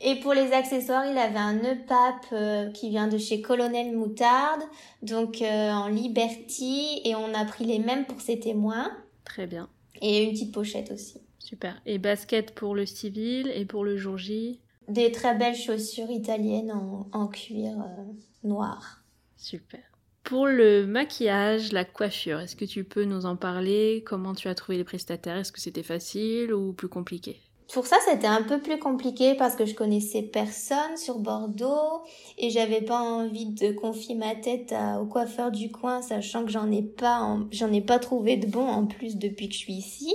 Et 0.00 0.16
pour 0.16 0.34
les 0.34 0.52
accessoires, 0.52 1.06
il 1.06 1.16
avait 1.16 1.38
un 1.38 1.54
nœud 1.54 1.78
pape 1.86 2.26
euh, 2.32 2.70
qui 2.70 2.90
vient 2.90 3.08
de 3.08 3.16
chez 3.16 3.40
Colonel 3.40 3.96
Moutarde, 3.96 4.62
donc 5.02 5.40
euh, 5.40 5.70
en 5.70 5.88
Liberty, 5.88 7.00
et 7.04 7.14
on 7.14 7.32
a 7.32 7.44
pris 7.44 7.64
les 7.64 7.78
mêmes 7.78 8.04
pour 8.04 8.20
ses 8.20 8.38
témoins. 8.38 8.90
Très 9.24 9.46
bien. 9.46 9.68
Et 10.02 10.24
une 10.24 10.32
petite 10.32 10.52
pochette 10.52 10.90
aussi. 10.90 11.20
Super. 11.38 11.80
Et 11.86 11.98
basket 11.98 12.54
pour 12.54 12.74
le 12.74 12.86
civil 12.86 13.50
et 13.54 13.64
pour 13.64 13.84
le 13.84 13.96
jour 13.96 14.18
J? 14.18 14.60
Des 14.88 15.12
très 15.12 15.34
belles 15.34 15.56
chaussures 15.56 16.10
italiennes 16.10 16.72
en, 17.12 17.26
cuir 17.28 17.78
euh, 17.80 18.02
noir. 18.42 19.02
Super. 19.36 19.80
Pour 20.22 20.46
le 20.46 20.86
maquillage, 20.86 21.72
la 21.72 21.84
coiffure, 21.84 22.40
est-ce 22.40 22.56
que 22.56 22.64
tu 22.64 22.84
peux 22.84 23.04
nous 23.04 23.26
en 23.26 23.36
parler? 23.36 24.02
Comment 24.06 24.34
tu 24.34 24.48
as 24.48 24.54
trouvé 24.54 24.78
les 24.78 24.84
prestataires? 24.84 25.36
Est-ce 25.36 25.52
que 25.52 25.60
c'était 25.60 25.82
facile 25.82 26.54
ou 26.54 26.72
plus 26.72 26.88
compliqué? 26.88 27.40
Pour 27.72 27.86
ça, 27.86 27.96
c'était 28.08 28.26
un 28.26 28.42
peu 28.42 28.60
plus 28.60 28.78
compliqué 28.78 29.34
parce 29.34 29.56
que 29.56 29.66
je 29.66 29.74
connaissais 29.74 30.22
personne 30.22 30.96
sur 30.96 31.18
Bordeaux 31.18 32.02
et 32.38 32.50
j'avais 32.50 32.82
pas 32.82 33.00
envie 33.00 33.46
de 33.46 33.72
confier 33.72 34.14
ma 34.14 34.34
tête 34.34 34.74
au 35.00 35.06
coiffeur 35.06 35.50
du 35.50 35.70
coin, 35.70 36.00
sachant 36.00 36.44
que 36.44 36.50
j'en 36.50 36.70
ai 36.70 36.82
pas, 36.82 37.36
j'en 37.50 37.72
ai 37.72 37.80
pas 37.80 37.98
trouvé 37.98 38.36
de 38.36 38.46
bon 38.46 38.66
en 38.66 38.86
plus 38.86 39.16
depuis 39.16 39.48
que 39.48 39.54
je 39.54 39.58
suis 39.58 39.72
ici. 39.72 40.14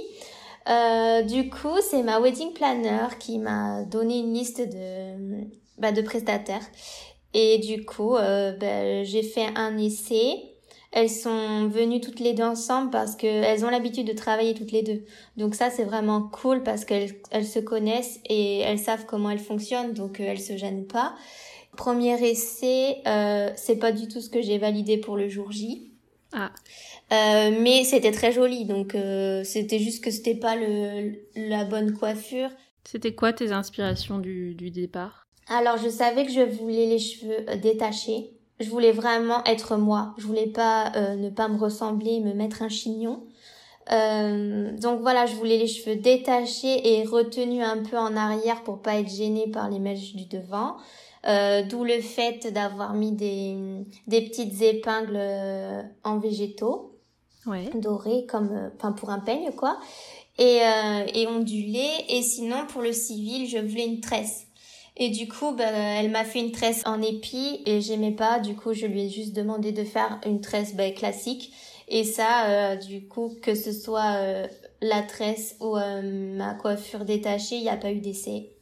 Euh, 0.68 1.22
du 1.24 1.50
coup, 1.50 1.78
c'est 1.82 2.04
ma 2.04 2.20
wedding 2.20 2.54
planner 2.54 3.08
qui 3.20 3.40
m'a 3.40 3.84
donné 3.84 4.20
une 4.20 4.34
liste 4.34 4.62
de, 4.62 5.48
bah, 5.78 5.92
de 5.92 6.02
prestataires. 6.02 6.66
Et 7.34 7.60
du 7.60 7.86
coup, 7.86 8.16
euh, 8.16 8.52
bah, 8.58 9.04
j'ai 9.04 9.24
fait 9.24 9.48
un 9.56 9.78
essai. 9.78 10.50
Elles 10.92 11.10
sont 11.10 11.68
venues 11.68 12.02
toutes 12.02 12.20
les 12.20 12.34
deux 12.34 12.44
ensemble 12.44 12.90
parce 12.90 13.16
qu'elles 13.16 13.64
ont 13.64 13.70
l'habitude 13.70 14.08
de 14.08 14.14
travailler 14.14 14.56
toutes 14.56 14.72
les 14.72 14.82
deux. 14.82 15.06
Donc 15.38 15.54
ça, 15.54 15.70
c'est 15.70 15.84
vraiment 15.84 16.24
cool 16.24 16.64
parce 16.64 16.84
qu'elles 16.84 17.14
elles 17.30 17.46
se 17.46 17.60
connaissent 17.60 18.20
et 18.28 18.60
elles 18.60 18.80
savent 18.80 19.06
comment 19.06 19.30
elles 19.30 19.38
fonctionnent, 19.38 19.94
donc 19.94 20.20
euh, 20.20 20.26
elles 20.28 20.40
se 20.40 20.58
gênent 20.58 20.88
pas. 20.88 21.14
Premier 21.78 22.20
essai, 22.28 23.04
euh, 23.06 23.52
c'est 23.56 23.78
pas 23.78 23.92
du 23.92 24.08
tout 24.08 24.20
ce 24.20 24.30
que 24.30 24.42
j'ai 24.42 24.58
validé 24.58 24.98
pour 24.98 25.16
le 25.16 25.30
jour 25.30 25.52
J. 25.52 25.89
Ah. 26.32 26.52
Euh, 27.12 27.52
mais 27.60 27.84
c'était 27.84 28.12
très 28.12 28.32
joli, 28.32 28.66
donc 28.66 28.94
euh, 28.94 29.44
c'était 29.44 29.80
juste 29.80 30.04
que 30.04 30.12
c'était 30.12 30.36
pas 30.36 30.56
le, 30.56 31.14
la 31.36 31.64
bonne 31.66 31.94
coiffure. 31.94 32.50
C'était 32.84 33.14
quoi 33.14 33.34
tes 33.34 33.52
inspirations 33.52 34.20
du, 34.20 34.54
du 34.54 34.70
départ? 34.70 35.28
Alors 35.48 35.78
je 35.78 35.90
savais 35.90 36.26
que 36.26 36.32
je 36.32 36.42
voulais 36.42 36.86
les 36.86 37.00
cheveux 37.00 37.50
euh, 37.50 37.56
détachés. 37.56 38.32
Je 38.60 38.70
voulais 38.70 38.92
vraiment 38.92 39.44
être 39.46 39.78
moi. 39.78 40.14
Je 40.18 40.28
voulais 40.28 40.48
pas 40.48 40.92
euh, 40.96 41.16
ne 41.16 41.30
pas 41.30 41.48
me 41.48 41.58
ressembler, 41.58 42.20
me 42.20 42.34
mettre 42.34 42.62
un 42.62 42.70
chignon. 42.70 43.24
Euh, 43.92 44.72
donc 44.78 45.02
voilà, 45.02 45.26
je 45.26 45.34
voulais 45.34 45.58
les 45.58 45.66
cheveux 45.66 45.96
détachés 45.96 47.00
et 47.00 47.04
retenus 47.06 47.64
un 47.64 47.82
peu 47.82 47.98
en 47.98 48.16
arrière 48.16 48.62
pour 48.64 48.82
pas 48.82 49.00
être 49.00 49.10
gênée 49.10 49.48
par 49.52 49.70
les 49.70 49.80
mèches 49.80 50.14
du 50.14 50.26
devant. 50.26 50.78
Euh, 51.28 51.64
D'où 51.64 51.84
le 51.84 52.00
fait 52.00 52.52
d'avoir 52.54 52.94
mis 52.94 53.12
des, 53.12 53.56
des 54.08 54.22
petites 54.22 54.62
épingles 54.62 55.20
en 56.04 56.18
végétaux 56.18 57.00
ouais. 57.46 57.70
doré 57.76 58.26
comme 58.28 58.52
euh, 58.52 58.70
enfin 58.76 58.92
pour 58.92 59.10
un 59.10 59.20
peigne 59.20 59.52
quoi. 59.56 59.80
Et 60.38 60.62
euh, 60.62 61.06
et 61.14 61.28
ondulé 61.28 61.86
et 62.08 62.22
sinon 62.22 62.66
pour 62.68 62.82
le 62.82 62.94
civil 62.94 63.48
je 63.48 63.58
voulais 63.58 63.86
une 63.86 64.00
tresse. 64.00 64.46
Et 64.98 65.10
du 65.10 65.28
coup 65.28 65.54
bah, 65.54 65.70
elle 65.70 66.12
m'a 66.12 66.24
fait 66.24 66.40
une 66.40 66.52
tresse 66.52 66.84
en 66.86 67.02
épi 67.02 67.62
et 67.66 67.82
j'aimais 67.82 68.12
pas. 68.12 68.40
Du 68.40 68.56
coup 68.56 68.74
je 68.74 68.86
lui 68.86 69.06
ai 69.06 69.10
juste 69.10 69.34
demandé 69.34 69.72
de 69.72 69.84
faire 69.84 70.20
une 70.26 70.42
tresse 70.42 70.76
bah, 70.76 70.90
classique. 70.92 71.54
Et 71.88 72.04
ça 72.04 72.48
euh, 72.48 72.76
du 72.76 73.08
coup 73.08 73.36
que 73.42 73.56
ce 73.56 73.72
soit 73.72 74.16
euh, 74.18 74.48
la 74.82 75.02
tresse 75.02 75.56
ou 75.60 75.76
euh, 75.76 76.36
ma 76.36 76.54
coiffure 76.54 77.04
détachée 77.04 77.56
il 77.56 77.64
n'y 77.64 77.70
a 77.70 77.78
pas 77.78 77.92
eu 77.92 78.00
d'essai 78.00 78.54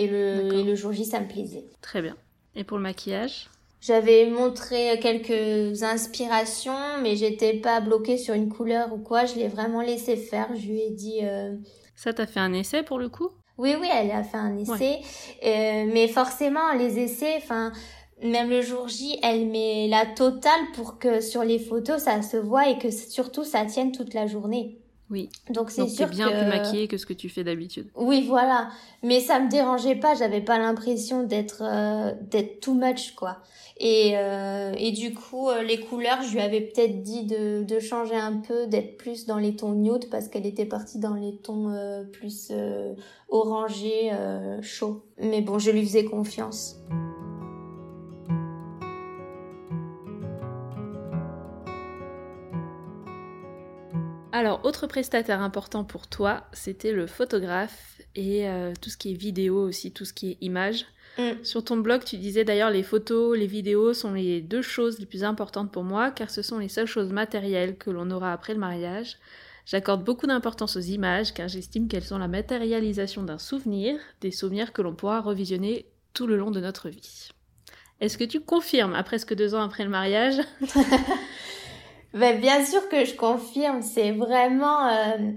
et 0.00 0.08
le 0.08 0.52
et 0.54 0.64
le 0.64 0.74
jour 0.74 0.92
J 0.92 1.04
ça 1.04 1.20
me 1.20 1.28
plaisait 1.28 1.64
très 1.80 2.02
bien 2.02 2.16
et 2.56 2.64
pour 2.64 2.76
le 2.76 2.82
maquillage? 2.82 3.48
J'avais 3.82 4.26
montré 4.26 5.00
quelques 5.00 5.82
inspirations, 5.82 6.98
mais 7.02 7.16
j'étais 7.16 7.54
pas 7.54 7.80
bloquée 7.80 8.18
sur 8.18 8.34
une 8.34 8.50
couleur 8.50 8.92
ou 8.92 8.98
quoi. 8.98 9.24
Je 9.24 9.36
l'ai 9.36 9.48
vraiment 9.48 9.80
laissé 9.80 10.16
faire. 10.16 10.48
Je 10.54 10.66
lui 10.66 10.80
ai 10.82 10.90
dit. 10.90 11.20
Euh... 11.22 11.56
Ça, 11.96 12.12
t'as 12.12 12.26
fait 12.26 12.40
un 12.40 12.52
essai 12.52 12.82
pour 12.82 12.98
le 12.98 13.08
coup? 13.08 13.30
Oui, 13.56 13.76
oui, 13.80 13.88
elle 13.90 14.10
a 14.10 14.22
fait 14.22 14.36
un 14.36 14.58
essai. 14.58 14.72
Ouais. 14.72 15.00
Euh, 15.46 15.90
mais 15.94 16.08
forcément, 16.08 16.74
les 16.74 16.98
essais, 16.98 17.36
enfin, 17.38 17.72
même 18.22 18.50
le 18.50 18.60
jour 18.60 18.86
J, 18.86 19.18
elle 19.22 19.46
met 19.46 19.88
la 19.88 20.04
totale 20.04 20.60
pour 20.74 20.98
que 20.98 21.22
sur 21.22 21.42
les 21.42 21.58
photos, 21.58 22.02
ça 22.02 22.20
se 22.20 22.36
voit 22.36 22.68
et 22.68 22.76
que 22.76 22.90
surtout 22.90 23.44
ça 23.44 23.64
tienne 23.64 23.92
toute 23.92 24.12
la 24.12 24.26
journée. 24.26 24.76
Oui. 25.10 25.28
Donc 25.50 25.70
c'est 25.70 25.88
sûr 25.88 26.08
bien 26.08 26.28
que... 26.28 26.38
plus 26.38 26.46
maquillée 26.46 26.88
que 26.88 26.96
ce 26.96 27.04
que 27.04 27.12
tu 27.12 27.28
fais 27.28 27.42
d'habitude. 27.42 27.88
Oui, 27.96 28.24
voilà. 28.28 28.70
Mais 29.02 29.20
ça 29.20 29.40
me 29.40 29.50
dérangeait 29.50 29.96
pas. 29.96 30.14
J'avais 30.14 30.40
pas 30.40 30.58
l'impression 30.58 31.24
d'être 31.24 31.62
euh, 31.62 32.12
d'être 32.30 32.60
too 32.60 32.74
much 32.74 33.14
quoi. 33.16 33.38
Et 33.78 34.12
euh, 34.14 34.72
et 34.78 34.92
du 34.92 35.12
coup 35.14 35.48
euh, 35.48 35.62
les 35.62 35.80
couleurs, 35.80 36.22
je 36.22 36.32
lui 36.32 36.40
avais 36.40 36.60
peut-être 36.60 37.02
dit 37.02 37.24
de 37.24 37.64
de 37.64 37.80
changer 37.80 38.14
un 38.14 38.36
peu, 38.36 38.66
d'être 38.66 38.96
plus 38.98 39.26
dans 39.26 39.38
les 39.38 39.56
tons 39.56 39.72
nude 39.72 40.08
parce 40.10 40.28
qu'elle 40.28 40.46
était 40.46 40.66
partie 40.66 40.98
dans 40.98 41.14
les 41.14 41.36
tons 41.36 41.70
euh, 41.70 42.04
plus 42.04 42.48
euh, 42.50 42.94
orangés, 43.28 44.10
euh, 44.12 44.62
chauds. 44.62 45.02
Mais 45.18 45.40
bon, 45.40 45.58
je 45.58 45.70
lui 45.70 45.84
faisais 45.84 46.04
confiance. 46.04 46.76
Alors, 54.40 54.64
autre 54.64 54.86
prestataire 54.86 55.42
important 55.42 55.84
pour 55.84 56.06
toi, 56.06 56.44
c'était 56.54 56.92
le 56.92 57.06
photographe 57.06 58.00
et 58.16 58.48
euh, 58.48 58.72
tout 58.80 58.88
ce 58.88 58.96
qui 58.96 59.10
est 59.10 59.14
vidéo 59.14 59.62
aussi, 59.62 59.92
tout 59.92 60.06
ce 60.06 60.14
qui 60.14 60.30
est 60.30 60.38
image. 60.40 60.86
Mm. 61.18 61.44
Sur 61.44 61.62
ton 61.62 61.76
blog, 61.76 62.04
tu 62.04 62.16
disais 62.16 62.42
d'ailleurs 62.42 62.70
les 62.70 62.82
photos, 62.82 63.36
les 63.36 63.46
vidéos 63.46 63.92
sont 63.92 64.14
les 64.14 64.40
deux 64.40 64.62
choses 64.62 64.98
les 64.98 65.04
plus 65.04 65.24
importantes 65.24 65.70
pour 65.70 65.84
moi 65.84 66.10
car 66.10 66.30
ce 66.30 66.40
sont 66.40 66.56
les 66.56 66.70
seules 66.70 66.86
choses 66.86 67.12
matérielles 67.12 67.76
que 67.76 67.90
l'on 67.90 68.10
aura 68.10 68.32
après 68.32 68.54
le 68.54 68.60
mariage. 68.60 69.18
J'accorde 69.66 70.04
beaucoup 70.04 70.26
d'importance 70.26 70.74
aux 70.74 70.80
images 70.80 71.34
car 71.34 71.48
j'estime 71.48 71.86
qu'elles 71.86 72.02
sont 72.02 72.16
la 72.16 72.26
matérialisation 72.26 73.22
d'un 73.22 73.36
souvenir, 73.36 74.00
des 74.22 74.30
souvenirs 74.30 74.72
que 74.72 74.80
l'on 74.80 74.94
pourra 74.94 75.20
revisionner 75.20 75.84
tout 76.14 76.26
le 76.26 76.38
long 76.38 76.50
de 76.50 76.60
notre 76.60 76.88
vie. 76.88 77.28
Est-ce 78.00 78.16
que 78.16 78.24
tu 78.24 78.40
confirmes, 78.40 78.94
à 78.94 79.02
presque 79.02 79.34
deux 79.34 79.54
ans 79.54 79.60
après 79.60 79.84
le 79.84 79.90
mariage? 79.90 80.36
Ben, 82.12 82.40
bien 82.40 82.64
sûr 82.64 82.88
que 82.88 83.04
je 83.04 83.14
confirme, 83.14 83.82
c'est 83.82 84.10
vraiment, 84.10 84.88
euh, 84.88 85.32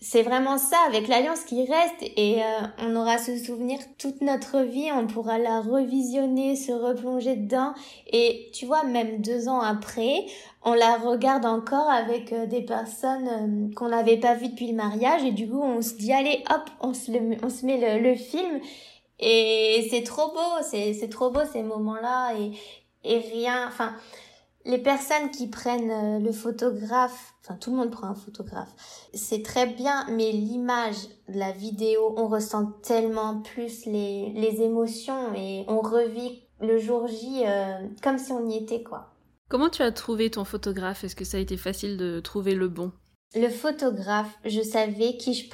c'est 0.00 0.22
vraiment 0.22 0.56
ça, 0.56 0.76
avec 0.86 1.06
l'alliance 1.06 1.44
qui 1.44 1.66
reste 1.66 2.02
et 2.16 2.42
euh, 2.42 2.66
on 2.78 2.96
aura 2.96 3.18
ce 3.18 3.36
souvenir 3.38 3.78
toute 3.98 4.22
notre 4.22 4.60
vie, 4.60 4.90
on 4.92 5.06
pourra 5.06 5.38
la 5.38 5.60
revisionner, 5.60 6.56
se 6.56 6.72
replonger 6.72 7.36
dedans 7.36 7.74
et 8.10 8.50
tu 8.54 8.64
vois, 8.64 8.84
même 8.84 9.20
deux 9.20 9.48
ans 9.48 9.60
après, 9.60 10.26
on 10.62 10.72
la 10.72 10.96
regarde 10.96 11.44
encore 11.44 11.90
avec 11.90 12.32
euh, 12.32 12.46
des 12.46 12.62
personnes 12.62 13.28
euh, 13.28 13.74
qu'on 13.74 13.88
n'avait 13.88 14.18
pas 14.18 14.34
vues 14.34 14.48
depuis 14.48 14.68
le 14.68 14.76
mariage 14.76 15.24
et 15.24 15.32
du 15.32 15.48
coup 15.48 15.62
on 15.62 15.82
se 15.82 15.94
dit 15.94 16.12
allez 16.12 16.42
hop, 16.50 16.70
on 16.80 16.94
se, 16.94 17.10
le, 17.10 17.36
on 17.42 17.50
se 17.50 17.66
met 17.66 17.76
le, 17.76 18.02
le 18.02 18.14
film 18.14 18.60
et 19.20 19.86
c'est 19.90 20.02
trop 20.02 20.28
beau, 20.28 20.62
c'est, 20.62 21.08
trop 21.10 21.30
beau 21.30 21.40
ces 21.52 21.62
moments-là 21.62 22.34
et, 22.38 22.52
et 23.04 23.18
rien, 23.18 23.68
enfin 23.68 23.94
les 24.64 24.78
personnes 24.78 25.30
qui 25.30 25.48
prennent 25.48 25.90
euh, 25.90 26.18
le 26.18 26.32
photographe, 26.32 27.34
enfin 27.42 27.56
tout 27.56 27.70
le 27.70 27.76
monde 27.76 27.90
prend 27.90 28.08
un 28.08 28.14
photographe, 28.14 28.72
c'est 29.12 29.42
très 29.42 29.66
bien, 29.66 30.06
mais 30.10 30.32
l'image, 30.32 30.96
la 31.28 31.52
vidéo, 31.52 32.14
on 32.16 32.28
ressent 32.28 32.72
tellement 32.82 33.40
plus 33.40 33.86
les, 33.86 34.30
les 34.30 34.62
émotions 34.62 35.34
et 35.34 35.64
on 35.68 35.80
revit 35.80 36.42
le 36.60 36.78
jour 36.78 37.06
J 37.06 37.42
euh, 37.44 37.86
comme 38.02 38.18
si 38.18 38.32
on 38.32 38.48
y 38.48 38.56
était 38.56 38.82
quoi. 38.82 39.10
Comment 39.48 39.68
tu 39.68 39.82
as 39.82 39.92
trouvé 39.92 40.30
ton 40.30 40.44
photographe? 40.44 41.04
Est-ce 41.04 41.16
que 41.16 41.24
ça 41.24 41.36
a 41.36 41.40
été 41.40 41.56
facile 41.56 41.96
de 41.96 42.20
trouver 42.20 42.54
le 42.54 42.68
bon? 42.68 42.92
Le 43.36 43.48
photographe, 43.48 44.38
je 44.44 44.62
savais 44.62 45.16
qui 45.16 45.34
je 45.34 45.44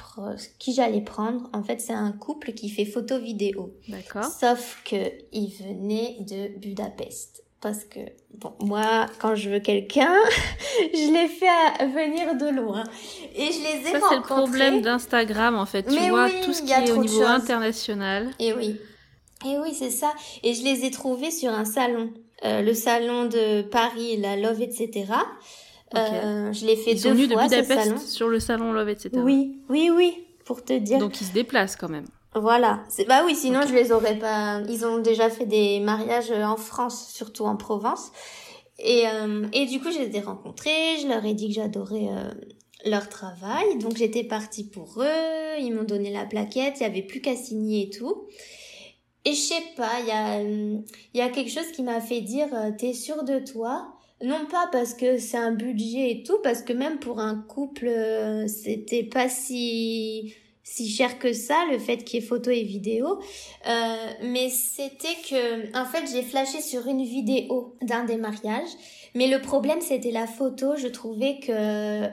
qui 0.59 0.73
j'allais 0.73 1.01
prendre. 1.01 1.49
En 1.51 1.63
fait, 1.63 1.81
c'est 1.81 1.93
un 1.93 2.11
couple 2.11 2.53
qui 2.53 2.69
fait 2.69 2.85
photo 2.85 3.19
vidéo. 3.19 3.75
D'accord. 3.89 4.23
Sauf 4.23 4.81
que 4.85 4.95
il 5.31 5.49
venait 5.49 6.17
de 6.21 6.59
Budapest 6.59 7.43
parce 7.61 7.83
que 7.85 7.99
bon 8.33 8.53
moi 8.59 9.05
quand 9.19 9.35
je 9.35 9.49
veux 9.49 9.59
quelqu'un 9.59 10.13
je 10.93 11.13
les 11.13 11.27
fais 11.27 11.85
venir 11.87 12.35
de 12.35 12.49
loin. 12.49 12.83
Et 13.35 13.51
je 13.51 13.59
les 13.59 13.89
ai 13.89 13.91
ça 13.91 13.99
c'est 14.09 14.15
le 14.15 14.21
problème 14.21 14.81
d'Instagram 14.81 15.55
en 15.55 15.65
fait 15.65 15.83
tu 15.83 15.93
Mais 15.93 16.09
vois 16.09 16.25
oui, 16.25 16.31
tout 16.43 16.53
ce 16.53 16.63
qui 16.63 16.73
a 16.73 16.83
est 16.83 16.91
au 16.91 16.97
niveau 16.97 17.23
international. 17.23 18.31
Et 18.39 18.53
oui. 18.53 18.79
Et 19.45 19.57
oui 19.59 19.73
c'est 19.73 19.89
ça. 19.91 20.11
Et 20.43 20.53
je 20.53 20.63
les 20.63 20.85
ai 20.85 20.91
trouvés 20.91 21.31
sur 21.31 21.51
un 21.51 21.65
salon. 21.65 22.11
Euh, 22.43 22.61
le 22.61 22.73
salon 22.73 23.25
de 23.25 23.61
Paris 23.61 24.17
la 24.17 24.35
Love 24.35 24.61
etc 24.61 25.05
Ok. 25.93 25.99
euh, 25.99 26.51
je 26.53 26.65
l'ai 26.65 26.75
fait 26.75 26.93
ils 26.93 26.99
sont 26.99 27.09
deux 27.09 27.15
venus 27.15 27.29
de 27.29 27.33
ce 27.35 27.39
Budapest 27.43 27.83
salon. 27.83 27.97
sur 27.99 28.27
le 28.29 28.39
salon 28.39 28.71
Love 28.73 28.89
etc 28.89 29.11
oui 29.17 29.59
oui 29.69 29.91
oui 29.95 30.25
pour 30.45 30.63
te 30.63 30.73
dire. 30.73 30.97
Donc 30.97 31.21
ils 31.21 31.25
se 31.27 31.33
déplacent 31.33 31.75
quand 31.75 31.89
même 31.89 32.05
Voilà. 32.33 32.83
C'est 32.89 33.05
bah 33.05 33.23
oui, 33.25 33.35
sinon 33.35 33.61
je 33.67 33.73
les 33.73 33.91
aurais 33.91 34.17
pas. 34.17 34.61
Ils 34.69 34.85
ont 34.85 34.99
déjà 34.99 35.29
fait 35.29 35.45
des 35.45 35.79
mariages 35.79 36.31
en 36.31 36.55
France, 36.57 37.11
surtout 37.13 37.45
en 37.45 37.57
Provence. 37.57 38.11
Et 38.79 39.05
euh, 39.07 39.45
et 39.53 39.65
du 39.65 39.79
coup, 39.81 39.91
je 39.91 39.99
les 39.99 40.15
ai 40.15 40.21
rencontrés. 40.21 40.97
Je 41.01 41.07
leur 41.07 41.25
ai 41.25 41.33
dit 41.33 41.49
que 41.49 41.55
j'adorais 41.55 42.07
euh, 42.09 42.31
leur 42.85 43.09
travail. 43.09 43.77
Donc 43.79 43.97
j'étais 43.97 44.23
partie 44.23 44.63
pour 44.69 45.01
eux. 45.01 45.59
Ils 45.59 45.73
m'ont 45.73 45.83
donné 45.83 46.11
la 46.11 46.25
plaquette. 46.25 46.75
Il 46.79 46.83
y 46.83 46.85
avait 46.85 47.01
plus 47.01 47.21
qu'à 47.21 47.35
signer 47.35 47.87
et 47.87 47.89
tout. 47.89 48.27
Et 49.25 49.33
je 49.33 49.39
sais 49.39 49.63
pas, 49.77 49.99
il 50.01 50.07
y 50.07 50.11
a 50.11 50.39
euh, 50.39 50.77
il 51.13 51.19
y 51.19 51.21
a 51.21 51.29
quelque 51.29 51.51
chose 51.51 51.71
qui 51.73 51.83
m'a 51.83 52.01
fait 52.01 52.21
dire 52.21 52.47
euh, 52.53 52.71
t'es 52.75 52.93
sûr 52.93 53.23
de 53.23 53.39
toi? 53.39 53.93
Non 54.23 54.45
pas 54.49 54.67
parce 54.71 54.93
que 54.93 55.17
c'est 55.19 55.37
un 55.37 55.51
budget 55.51 56.11
et 56.11 56.23
tout, 56.23 56.39
parce 56.43 56.61
que 56.63 56.73
même 56.73 56.99
pour 56.99 57.19
un 57.19 57.35
couple, 57.35 57.87
euh, 57.87 58.47
c'était 58.47 59.03
pas 59.03 59.29
si 59.29 60.33
si 60.63 60.89
cher 60.89 61.19
que 61.19 61.33
ça, 61.33 61.65
le 61.71 61.79
fait 61.79 61.97
qu'il 62.03 62.21
y 62.21 62.23
ait 62.23 62.25
photo 62.25 62.51
et 62.51 62.63
vidéo. 62.63 63.19
Euh, 63.67 63.95
mais 64.23 64.49
c'était 64.49 65.15
que, 65.27 65.77
en 65.77 65.85
fait, 65.85 66.05
j'ai 66.11 66.21
flashé 66.21 66.61
sur 66.61 66.87
une 66.87 67.03
vidéo 67.03 67.75
d'un 67.81 68.03
des 68.03 68.17
mariages. 68.17 68.69
Mais 69.15 69.27
le 69.27 69.41
problème, 69.41 69.81
c'était 69.81 70.11
la 70.11 70.27
photo. 70.27 70.75
Je 70.75 70.87
trouvais 70.87 71.39
que 71.39 72.07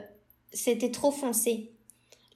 c'était 0.51 0.91
trop 0.91 1.11
foncé. 1.11 1.71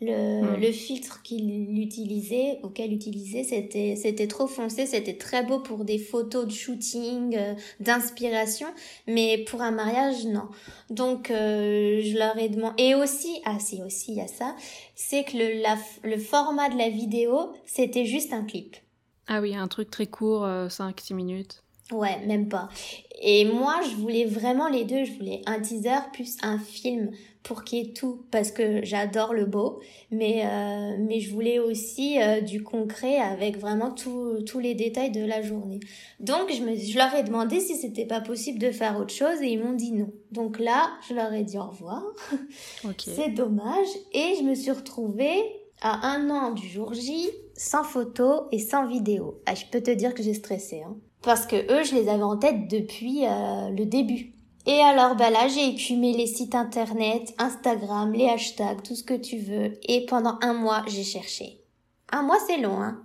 Le, 0.05 0.41
Hmm. 0.57 0.61
le 0.61 0.71
filtre 0.71 1.21
qu'il 1.23 1.79
utilisait, 1.79 2.59
ou 2.63 2.69
qu'elle 2.69 2.91
utilisait, 2.93 3.43
c'était, 3.43 3.95
c'était 3.95 4.27
trop 4.27 4.47
foncé, 4.47 4.85
c'était 4.85 5.17
très 5.17 5.43
beau 5.43 5.59
pour 5.59 5.85
des 5.85 5.97
photos 5.97 6.45
de 6.45 6.51
shooting, 6.51 7.35
euh, 7.37 7.53
d'inspiration, 7.79 8.67
mais 9.07 9.37
pour 9.47 9.61
un 9.61 9.71
mariage, 9.71 10.25
non. 10.25 10.47
Donc, 10.89 11.31
euh, 11.31 12.01
je 12.03 12.17
leur 12.17 12.37
ai 12.37 12.49
demandé, 12.49 12.83
et 12.83 12.95
aussi, 12.95 13.39
ah 13.45 13.57
si, 13.59 13.81
aussi, 13.81 14.11
il 14.13 14.17
y 14.17 14.21
a 14.21 14.27
ça, 14.27 14.55
c'est 14.95 15.23
que 15.23 15.37
le, 15.37 15.61
la, 15.61 15.77
le 16.03 16.17
format 16.17 16.69
de 16.69 16.77
la 16.77 16.89
vidéo, 16.89 17.53
c'était 17.65 18.05
juste 18.05 18.33
un 18.33 18.43
clip. 18.43 18.75
Ah 19.27 19.39
oui, 19.39 19.55
un 19.55 19.67
truc 19.67 19.89
très 19.89 20.07
court, 20.07 20.45
5-6 20.45 21.13
minutes. 21.13 21.63
Ouais, 21.91 22.19
même 22.25 22.49
pas. 22.49 22.69
Et 23.21 23.45
moi, 23.45 23.79
je 23.89 23.95
voulais 23.95 24.25
vraiment 24.25 24.67
les 24.67 24.83
deux. 24.83 25.03
Je 25.05 25.13
voulais 25.13 25.41
un 25.45 25.59
teaser 25.59 25.99
plus 26.13 26.37
un 26.41 26.57
film 26.57 27.11
pour 27.43 27.63
qu'il 27.65 27.79
y 27.79 27.81
ait 27.89 27.93
tout, 27.93 28.23
parce 28.31 28.51
que 28.51 28.83
j'adore 28.85 29.33
le 29.33 29.45
beau, 29.45 29.79
mais 30.11 30.43
euh, 30.45 30.95
mais 30.99 31.19
je 31.19 31.29
voulais 31.33 31.59
aussi 31.59 32.21
euh, 32.21 32.39
du 32.39 32.63
concret 32.63 33.17
avec 33.17 33.57
vraiment 33.59 33.91
tout- 33.91 34.41
tous 34.45 34.59
les 34.59 34.75
détails 34.75 35.11
de 35.11 35.25
la 35.25 35.41
journée. 35.41 35.81
Donc 36.21 36.51
je 36.51 36.63
me, 36.63 36.75
je 36.75 36.97
leur 36.97 37.13
ai 37.13 37.23
demandé 37.23 37.59
si 37.59 37.75
c'était 37.75 38.05
pas 38.05 38.21
possible 38.21 38.59
de 38.59 38.71
faire 38.71 38.97
autre 38.97 39.13
chose 39.13 39.41
et 39.41 39.47
ils 39.49 39.59
m'ont 39.61 39.73
dit 39.73 39.91
non. 39.91 40.09
Donc 40.31 40.57
là, 40.59 40.89
je 41.09 41.13
leur 41.13 41.33
ai 41.33 41.43
dit 41.43 41.57
au 41.57 41.65
revoir. 41.67 42.01
Ok. 42.85 43.01
C'est 43.05 43.29
dommage. 43.29 43.87
Et 44.13 44.35
je 44.39 44.43
me 44.43 44.55
suis 44.55 44.71
retrouvée 44.71 45.35
à 45.81 46.07
un 46.07 46.29
an 46.29 46.51
du 46.51 46.67
jour 46.67 46.93
J, 46.93 47.29
sans 47.55 47.83
photo 47.83 48.43
et 48.51 48.59
sans 48.59 48.87
vidéo. 48.87 49.41
Ah, 49.45 49.53
je 49.55 49.65
peux 49.71 49.81
te 49.81 49.91
dire 49.91 50.13
que 50.13 50.23
j'ai 50.23 50.33
stressé. 50.33 50.81
Hein. 50.81 50.95
Parce 51.21 51.45
que 51.45 51.55
eux, 51.55 51.83
je 51.83 51.95
les 51.95 52.07
avais 52.09 52.23
en 52.23 52.37
tête 52.37 52.67
depuis 52.69 53.25
euh, 53.25 53.69
le 53.69 53.85
début. 53.85 54.32
Et 54.65 54.79
alors, 54.79 55.15
bah 55.15 55.29
là, 55.29 55.47
j'ai 55.47 55.67
écumé 55.67 56.13
les 56.13 56.27
sites 56.27 56.55
internet, 56.55 57.33
Instagram, 57.37 58.13
les 58.13 58.29
hashtags, 58.29 58.81
tout 58.81 58.95
ce 58.95 59.03
que 59.03 59.13
tu 59.13 59.37
veux. 59.37 59.77
Et 59.83 60.05
pendant 60.05 60.37
un 60.41 60.53
mois, 60.53 60.83
j'ai 60.87 61.03
cherché. 61.03 61.59
Un 62.11 62.23
mois, 62.23 62.39
c'est 62.47 62.57
long, 62.57 62.81
hein. 62.81 63.03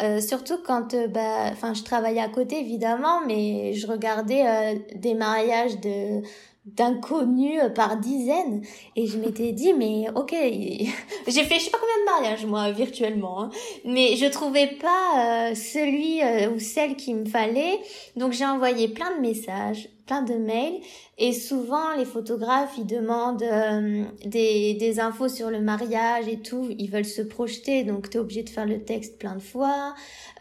Euh, 0.00 0.20
surtout 0.20 0.56
quand, 0.64 0.94
euh, 0.94 1.06
bah, 1.06 1.50
enfin, 1.50 1.74
je 1.74 1.82
travaillais 1.82 2.20
à 2.20 2.28
côté 2.28 2.60
évidemment, 2.60 3.20
mais 3.26 3.74
je 3.74 3.86
regardais 3.86 4.46
euh, 4.46 4.78
des 4.94 5.14
mariages 5.14 5.80
de 5.80 6.22
d'inconnus 6.64 7.60
euh, 7.60 7.68
par 7.70 7.96
dizaines 7.96 8.62
et 8.94 9.08
je 9.08 9.18
m'étais 9.18 9.50
dit 9.50 9.72
mais 9.76 10.06
ok 10.14 10.30
j'ai 11.26 11.44
fait 11.44 11.58
je 11.58 11.64
sais 11.64 11.70
pas 11.70 11.78
combien 11.78 11.98
de 11.98 12.22
mariages 12.22 12.46
moi 12.46 12.70
virtuellement 12.70 13.42
hein, 13.42 13.50
mais 13.84 14.14
je 14.14 14.26
trouvais 14.26 14.68
pas 14.68 15.48
euh, 15.50 15.54
celui 15.56 16.20
ou 16.54 16.60
celle 16.60 16.94
qu'il 16.94 17.16
me 17.16 17.24
fallait 17.24 17.80
donc 18.14 18.32
j'ai 18.32 18.46
envoyé 18.46 18.86
plein 18.86 19.16
de 19.16 19.20
messages 19.20 19.88
plein 20.06 20.22
de 20.22 20.34
mails 20.34 20.80
et 21.18 21.32
souvent 21.32 21.94
les 21.96 22.04
photographes 22.04 22.74
ils 22.78 22.86
demandent 22.86 23.42
euh, 23.42 24.04
des, 24.24 24.74
des 24.74 25.00
infos 25.00 25.28
sur 25.28 25.50
le 25.50 25.60
mariage 25.60 26.28
et 26.28 26.40
tout 26.40 26.68
ils 26.78 26.90
veulent 26.90 27.04
se 27.04 27.22
projeter 27.22 27.84
donc 27.84 28.10
tu 28.10 28.16
es 28.16 28.20
obligé 28.20 28.42
de 28.42 28.50
faire 28.50 28.66
le 28.66 28.82
texte 28.84 29.18
plein 29.18 29.34
de 29.36 29.42
fois 29.42 29.94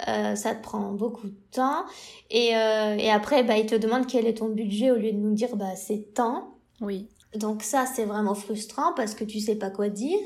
euh, 0.08 0.36
ça 0.36 0.56
te 0.56 0.64
prend 0.64 0.92
beaucoup 0.92 1.28
de 1.28 1.36
temps 1.52 1.86
et, 2.30 2.56
euh, 2.56 2.96
et 2.98 3.10
après 3.12 3.44
bah 3.44 3.58
ils 3.58 3.66
te 3.68 3.76
demandent 3.76 4.08
quel 4.08 4.26
est 4.28 4.36
ton 4.40 4.50
budget 4.50 4.92
au 4.92 4.96
lieu 4.96 5.12
de 5.12 5.18
nous 5.18 5.34
dire 5.34 5.56
bah 5.56 5.76
c'est 5.76 6.14
tant 6.14 6.56
Oui. 6.82 7.08
donc 7.36 7.64
ça, 7.64 7.86
c'est 7.86 8.06
vraiment 8.06 8.36
frustrant 8.36 8.94
parce 8.96 9.14
que 9.16 9.24
tu 9.24 9.40
sais 9.40 9.56
pas 9.56 9.70
quoi 9.70 9.90
dire. 9.90 10.20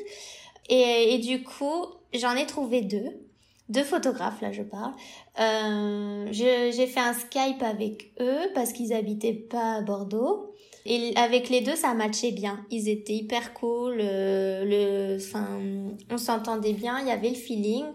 Et, 0.70 1.14
et 1.14 1.20
du 1.20 1.44
coup, 1.44 1.86
j'en 2.14 2.36
ai 2.36 2.46
trouvé 2.46 2.82
deux. 2.82 3.06
Deux 3.68 3.84
photographes, 3.84 4.42
là, 4.42 4.52
je 4.52 4.62
parle. 4.62 4.94
Euh, 5.40 6.28
j'ai 6.32 6.88
fait 6.88 7.00
un 7.00 7.14
Skype 7.14 7.64
avec 7.64 8.12
eux 8.20 8.52
parce 8.54 8.74
qu'ils 8.74 8.94
habitaient 8.94 9.34
pas 9.34 9.78
à 9.78 9.82
Bordeaux. 9.82 10.54
Et 10.86 11.14
avec 11.16 11.50
les 11.50 11.62
deux, 11.62 11.76
ça 11.76 11.96
matchait 11.96 12.32
bien. 12.32 12.64
Ils 12.70 12.90
étaient 12.90 13.16
hyper 13.16 13.54
cool. 13.56 13.98
euh, 14.00 14.64
le, 14.66 15.18
enfin, 15.18 15.48
on 16.12 16.18
s'entendait 16.18 16.74
bien. 16.74 17.00
Il 17.00 17.08
y 17.08 17.12
avait 17.12 17.30
le 17.30 17.36
feeling. 17.36 17.86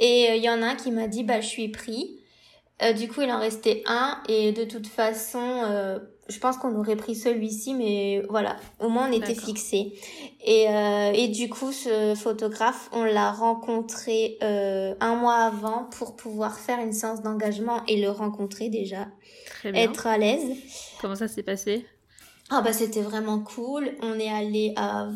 Et 0.00 0.30
euh, 0.30 0.34
il 0.34 0.42
y 0.42 0.50
en 0.50 0.60
a 0.62 0.66
un 0.66 0.74
qui 0.74 0.90
m'a 0.90 1.06
dit, 1.06 1.22
bah, 1.22 1.40
je 1.40 1.46
suis 1.46 1.68
pris. 1.68 2.18
Euh, 2.82 2.92
du 2.92 3.06
coup, 3.08 3.22
il 3.22 3.30
en 3.30 3.38
restait 3.38 3.84
un. 3.86 4.20
Et 4.28 4.50
de 4.50 4.64
toute 4.64 4.88
façon, 4.88 5.62
euh, 5.64 6.00
je 6.28 6.38
pense 6.38 6.56
qu'on 6.56 6.74
aurait 6.76 6.96
pris 6.96 7.14
celui-ci, 7.14 7.74
mais 7.74 8.22
voilà, 8.30 8.56
au 8.80 8.88
moins 8.88 9.08
on 9.10 9.12
était 9.12 9.34
fixé. 9.34 9.92
Et, 10.44 10.68
euh, 10.68 11.12
et 11.12 11.28
du 11.28 11.48
coup, 11.48 11.72
ce 11.72 12.14
photographe, 12.16 12.88
on 12.92 13.04
l'a 13.04 13.30
rencontré 13.32 14.38
euh, 14.42 14.94
un 15.00 15.16
mois 15.16 15.36
avant 15.36 15.84
pour 15.96 16.16
pouvoir 16.16 16.58
faire 16.58 16.78
une 16.80 16.92
séance 16.92 17.22
d'engagement 17.22 17.82
et 17.88 18.00
le 18.00 18.10
rencontrer 18.10 18.68
déjà, 18.70 19.08
Très 19.46 19.72
bien. 19.72 19.82
être 19.82 20.06
à 20.06 20.16
l'aise. 20.18 20.56
Comment 21.00 21.14
ça 21.16 21.28
s'est 21.28 21.42
passé? 21.42 21.86
Ah 22.50 22.60
bah 22.62 22.72
c'était 22.72 23.02
vraiment 23.02 23.40
cool. 23.40 23.92
On 24.02 24.18
est 24.18 24.28
allé 24.30 24.72
à 24.76 25.08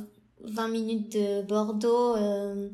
20 0.45 0.69
minutes 0.69 1.13
de 1.13 1.43
Bordeaux, 1.43 2.17
euh, 2.17 2.69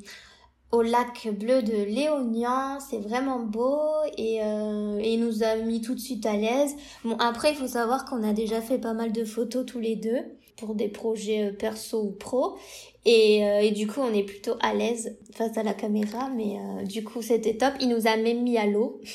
au 0.75 0.83
lac 0.83 1.29
bleu 1.33 1.63
de 1.63 1.85
Léognan. 1.85 2.79
C'est 2.81 2.99
vraiment 2.99 3.39
beau 3.39 3.81
et, 4.19 4.41
euh, 4.43 4.99
et 5.01 5.15
il 5.15 5.21
nous 5.21 5.43
a 5.43 5.57
mis 5.57 5.81
tout 5.81 5.95
de 5.95 6.01
suite 6.01 6.27
à 6.27 6.37
l'aise. 6.37 6.75
Bon 7.05 7.17
après 7.19 7.53
il 7.53 7.57
faut 7.57 7.67
savoir 7.67 8.05
qu'on 8.05 8.23
a 8.23 8.33
déjà 8.33 8.61
fait 8.61 8.79
pas 8.79 8.93
mal 8.93 9.13
de 9.13 9.25
photos 9.25 9.65
tous 9.65 9.81
les 9.81 9.97
deux 9.97 10.21
pour 10.57 10.75
des 10.75 10.89
projets 10.89 11.49
euh, 11.49 11.53
perso 11.53 12.03
ou 12.03 12.11
pro. 12.11 12.57
Et, 13.05 13.45
euh, 13.45 13.61
et 13.61 13.71
du 13.71 13.87
coup 13.87 14.01
on 14.01 14.13
est 14.15 14.23
plutôt 14.23 14.55
à 14.61 14.75
l'aise 14.75 15.17
face 15.35 15.57
à 15.59 15.63
la 15.63 15.75
caméra. 15.75 16.31
Mais 16.35 16.57
euh, 16.57 16.85
du 16.85 17.05
coup 17.05 17.23
c'était 17.23 17.57
top. 17.57 17.75
Il 17.81 17.89
nous 17.89 18.07
a 18.07 18.17
même 18.17 18.43
mis 18.43 18.59
à 18.59 18.67
l'eau. 18.67 19.01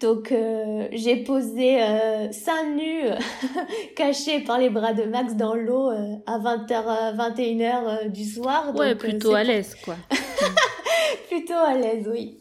Donc 0.00 0.32
j'ai 0.92 1.16
posé 1.24 1.78
seins 2.32 2.74
nus 2.74 3.02
caché 3.96 4.40
par 4.40 4.58
les 4.58 4.70
bras 4.70 4.94
de 4.94 5.02
Max 5.02 5.34
dans 5.34 5.54
l'eau 5.54 5.90
à 5.90 6.38
20h, 6.38 7.16
21h 7.16 8.08
du 8.08 8.24
soir. 8.24 8.74
Ouais, 8.74 8.94
Donc, 8.94 8.98
plutôt 9.00 9.34
à 9.34 9.44
l'aise, 9.44 9.76
quoi. 9.84 9.96
plutôt 11.28 11.54
à 11.54 11.74
l'aise, 11.74 12.08
oui. 12.10 12.36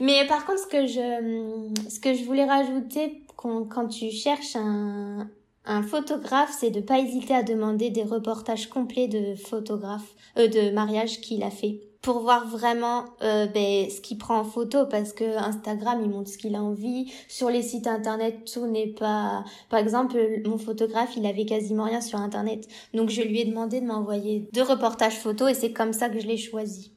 Mais 0.00 0.26
par 0.26 0.46
contre, 0.46 0.60
ce 0.60 0.66
que 0.66 0.86
je, 0.86 1.88
ce 1.88 2.00
que 2.00 2.14
je 2.14 2.24
voulais 2.24 2.44
rajouter 2.44 3.22
quand, 3.36 3.64
quand 3.64 3.88
tu 3.88 4.10
cherches 4.10 4.56
un, 4.56 5.28
un 5.66 5.82
photographe, 5.82 6.54
c'est 6.58 6.70
de 6.70 6.80
pas 6.80 6.98
hésiter 6.98 7.34
à 7.34 7.42
demander 7.42 7.90
des 7.90 8.04
reportages 8.04 8.68
complets 8.68 9.08
de 9.08 9.34
photographes, 9.34 10.14
euh, 10.38 10.48
de 10.48 10.70
mariage 10.70 11.20
qu'il 11.20 11.42
a 11.42 11.50
fait. 11.50 11.80
Pour 12.02 12.20
voir 12.20 12.46
vraiment 12.46 13.04
euh, 13.22 13.46
ben, 13.46 13.90
ce 13.90 14.00
qu'il 14.00 14.16
prend 14.16 14.38
en 14.38 14.44
photo, 14.44 14.86
parce 14.86 15.12
que 15.12 15.24
Instagram, 15.38 16.00
il 16.04 16.08
montre 16.08 16.30
ce 16.30 16.38
qu'il 16.38 16.54
a 16.54 16.62
envie. 16.62 17.12
Sur 17.26 17.50
les 17.50 17.62
sites 17.62 17.88
internet, 17.88 18.48
tout 18.52 18.66
n'est 18.66 18.86
pas... 18.86 19.44
Par 19.70 19.80
exemple, 19.80 20.16
mon 20.44 20.56
photographe, 20.56 21.16
il 21.16 21.26
avait 21.26 21.46
quasiment 21.46 21.84
rien 21.84 22.00
sur 22.00 22.20
internet. 22.20 22.68
Donc 22.94 23.10
je 23.10 23.22
lui 23.22 23.40
ai 23.40 23.44
demandé 23.44 23.80
de 23.80 23.86
m'envoyer 23.86 24.48
deux 24.52 24.62
reportages 24.62 25.18
photos 25.18 25.50
et 25.50 25.54
c'est 25.54 25.72
comme 25.72 25.92
ça 25.92 26.08
que 26.08 26.20
je 26.20 26.28
l'ai 26.28 26.36
choisi. 26.36 26.95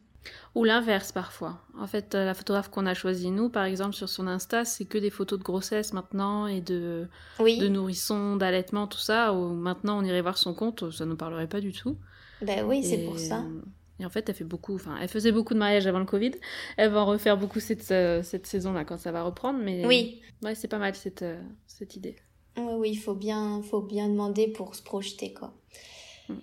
Ou 0.56 0.64
l'inverse 0.64 1.12
parfois. 1.12 1.60
En 1.78 1.86
fait, 1.88 2.16
euh, 2.16 2.26
la 2.26 2.34
photographe 2.34 2.70
qu'on 2.70 2.86
a 2.88 2.93
choisie, 2.93 3.30
nous, 3.30 3.50
par 3.50 3.66
exemple, 3.66 3.93
sur 3.93 4.10
son 4.10 4.28
Insta, 4.28 4.66
c'est 4.66 4.86
que 4.86 4.97
des 4.97 5.10
photos 5.12 5.38
de 5.39 5.43
grossesse 5.43 5.93
maintenant 5.93 6.47
et 6.47 6.60
de, 6.62 7.08
Oui. 7.39 7.60
de 7.60 7.68
nourrissons, 7.68 8.36
d'allaitement, 8.36 8.88
tout 8.88 8.97
ça. 8.97 9.34
Ou 9.34 9.54
maintenant, 9.54 10.00
on 10.00 10.04
irait 10.04 10.22
voir 10.22 10.38
son 10.38 10.54
compte, 10.54 10.89
ça 10.91 11.06
ne 11.06 11.12
nous 11.12 11.18
parlerait 11.18 11.47
pas 11.47 11.62
du 11.62 11.72
tout. 11.72 11.97
Ben 12.41 12.66
oui, 12.66 12.84
c'est 12.84 13.06
pour 13.06 13.20
ça. 13.20 13.43
Et 14.00 14.06
en 14.06 14.10
fait, 14.10 14.28
elle 14.30 14.36
fait 14.36 14.45
beaucoup, 14.45 14.76
enfin, 14.76 14.95
elle 15.02 15.10
faisait 15.10 15.32
beaucoup 15.34 15.54
de 15.54 15.60
mariages 15.60 15.86
avant 15.86 16.00
le 16.00 16.06
Covid. 16.06 16.32
Elle 16.78 16.89
va 16.91 17.02
en 17.02 17.06
refaire 17.06 17.38
beaucoup 17.38 17.60
cette, 17.60 17.91
euh, 17.91 18.24
cette 18.24 18.47
saison-là 18.47 18.86
quand 18.86 18.97
ça 18.97 19.12
va 19.12 19.24
reprendre. 19.24 19.60
Mais 19.62 19.86
Oui, 19.86 20.22
ouais, 20.41 20.56
c'est 20.56 20.70
pas 20.70 20.78
mal 20.78 20.95
cette, 20.95 21.22
euh, 21.22 21.38
cette 21.68 21.95
idée. 21.97 22.16
oui, 22.58 22.64
oui, 22.78 22.89
il 22.91 22.97
faut 22.97 23.14
bien, 23.14 23.62
faut 23.62 23.82
bien 23.82 24.08
demander 24.08 24.47
pour 24.47 24.74
se 24.74 24.82
projeter, 24.82 25.34
quoi. 25.34 25.54
Mm. 26.30 26.34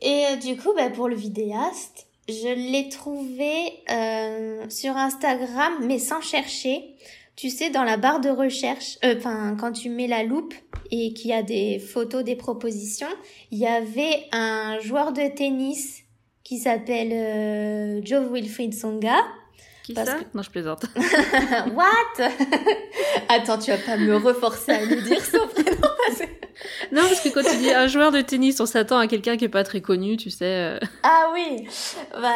Et 0.00 0.24
euh, 0.32 0.36
du 0.36 0.56
coup, 0.56 0.72
ben, 0.74 0.90
pour 0.90 1.06
le 1.06 1.14
vidéaste, 1.14 2.06
je 2.28 2.54
l'ai 2.54 2.88
trouvé 2.88 3.52
euh, 3.90 4.68
sur 4.68 4.96
Instagram, 4.96 5.72
mais 5.82 5.98
sans 5.98 6.20
chercher. 6.20 6.94
Tu 7.34 7.50
sais, 7.50 7.70
dans 7.70 7.82
la 7.82 7.96
barre 7.96 8.20
de 8.20 8.28
recherche, 8.28 8.98
euh, 9.04 9.16
enfin, 9.16 9.56
quand 9.58 9.72
tu 9.72 9.88
mets 9.88 10.06
la 10.06 10.22
loupe 10.22 10.54
et 10.90 11.12
qu'il 11.14 11.30
y 11.30 11.32
a 11.32 11.42
des 11.42 11.78
photos, 11.78 12.22
des 12.22 12.36
propositions, 12.36 13.08
il 13.50 13.58
y 13.58 13.66
avait 13.66 14.26
un 14.32 14.78
joueur 14.80 15.12
de 15.12 15.34
tennis 15.34 16.02
qui 16.44 16.58
s'appelle 16.58 17.12
euh, 17.12 18.00
Joe 18.04 18.30
Wilfried 18.30 18.74
Songa. 18.74 19.16
Qui 19.84 19.94
Parce 19.94 20.08
ça 20.08 20.14
que- 20.16 20.24
Non, 20.34 20.42
je 20.42 20.50
plaisante. 20.50 20.84
What? 21.74 22.28
Attends, 23.28 23.58
tu 23.58 23.70
vas 23.70 23.78
pas 23.78 23.96
me 23.96 24.16
reforcer 24.16 24.72
à 24.72 24.86
nous 24.86 25.00
dire 25.00 25.24
son 25.24 25.46
prénom 25.48 25.76
non, 26.92 27.02
parce 27.02 27.20
que 27.20 27.28
quand 27.30 27.42
tu 27.42 27.56
dis 27.56 27.72
un 27.72 27.86
joueur 27.86 28.12
de 28.12 28.20
tennis, 28.20 28.60
on 28.60 28.66
s'attend 28.66 28.98
à 28.98 29.06
quelqu'un 29.06 29.36
qui 29.36 29.46
est 29.46 29.48
pas 29.48 29.64
très 29.64 29.80
connu, 29.80 30.16
tu 30.16 30.30
sais. 30.30 30.44
euh. 30.44 30.78
Ah 31.02 31.30
oui 31.32 31.66
Bah 32.12 32.28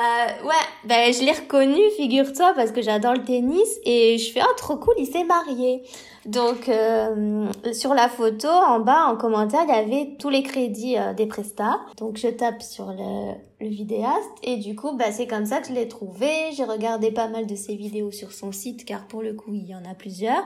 ouais, 0.44 0.55
bah 0.84 1.12
je 1.12 1.22
l'ai 1.22 1.32
reconnu, 1.32 1.78
figure-toi, 1.97 2.53
parce 2.57 2.72
que 2.72 2.80
j'adore 2.82 3.12
le 3.14 3.22
tennis 3.24 3.68
et 3.84 4.18
je 4.18 4.32
fais 4.32 4.40
oh 4.42 4.53
trop 4.57 4.76
cool, 4.78 4.94
il 4.99 5.07
s'est 5.07 5.24
marié. 5.24 5.82
Donc 6.27 6.68
euh, 6.68 7.47
sur 7.72 7.95
la 7.95 8.09
photo, 8.09 8.49
en 8.49 8.81
bas, 8.81 9.07
en 9.07 9.16
commentaire, 9.16 9.61
il 9.68 9.68
y 9.68 9.79
avait 9.79 10.16
tous 10.18 10.29
les 10.29 10.43
crédits 10.43 10.97
euh, 10.99 11.14
des 11.14 11.27
prestats. 11.27 11.79
Donc 11.99 12.16
je 12.16 12.29
tape 12.29 12.62
sur 12.62 12.87
le, 12.87 13.35
le 13.61 13.68
vidéaste 13.68 14.31
et 14.43 14.57
du 14.57 14.74
coup, 14.74 14.93
bah 14.97 15.12
c'est 15.12 15.27
comme 15.29 15.47
ça 15.47 15.61
que 15.61 15.68
je 15.68 15.72
l'ai 15.72 15.87
trouvé. 15.89 16.29
J'ai 16.57 16.64
regardé 16.64 17.12
pas 17.12 17.29
mal 17.29 17.47
de 17.47 17.55
ses 17.55 17.77
vidéos 17.77 18.11
sur 18.11 18.33
son 18.33 18.51
site 18.53 18.85
car 18.85 19.07
pour 19.07 19.22
le 19.22 19.35
coup, 19.35 19.55
il 19.55 19.66
y 19.66 19.74
en 19.74 19.85
a 19.89 19.95
plusieurs. 19.95 20.43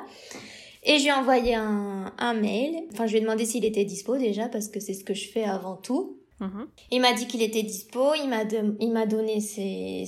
Et 0.83 0.99
je 0.99 1.03
lui 1.05 1.09
ai 1.09 1.13
envoyé 1.13 1.55
un, 1.55 2.13
un 2.19 2.35
mail. 2.35 2.85
Enfin, 2.93 3.07
je 3.07 3.13
lui 3.13 3.19
ai 3.19 3.23
demandé 3.23 3.45
s'il 3.45 3.65
était 3.65 3.85
dispo 3.85 4.17
déjà 4.17 4.49
parce 4.49 4.69
que 4.69 4.81
c'est 4.81 4.95
ce 4.95 5.05
que 5.05 5.15
je 5.15 5.29
fais 5.29 5.45
avant 5.45 5.77
tout. 5.77 6.17
Mhm. 6.41 6.67
Il 6.91 7.01
m'a 7.03 7.13
dit 7.13 7.27
qu'il 7.27 7.43
était 7.43 7.63
dispo, 7.63 8.15
il 8.23 8.29
m'a 8.29 8.45
de- 8.47 8.75
il 8.81 8.91
m'a 8.93 9.05
donné 9.05 9.41
ses 9.41 10.05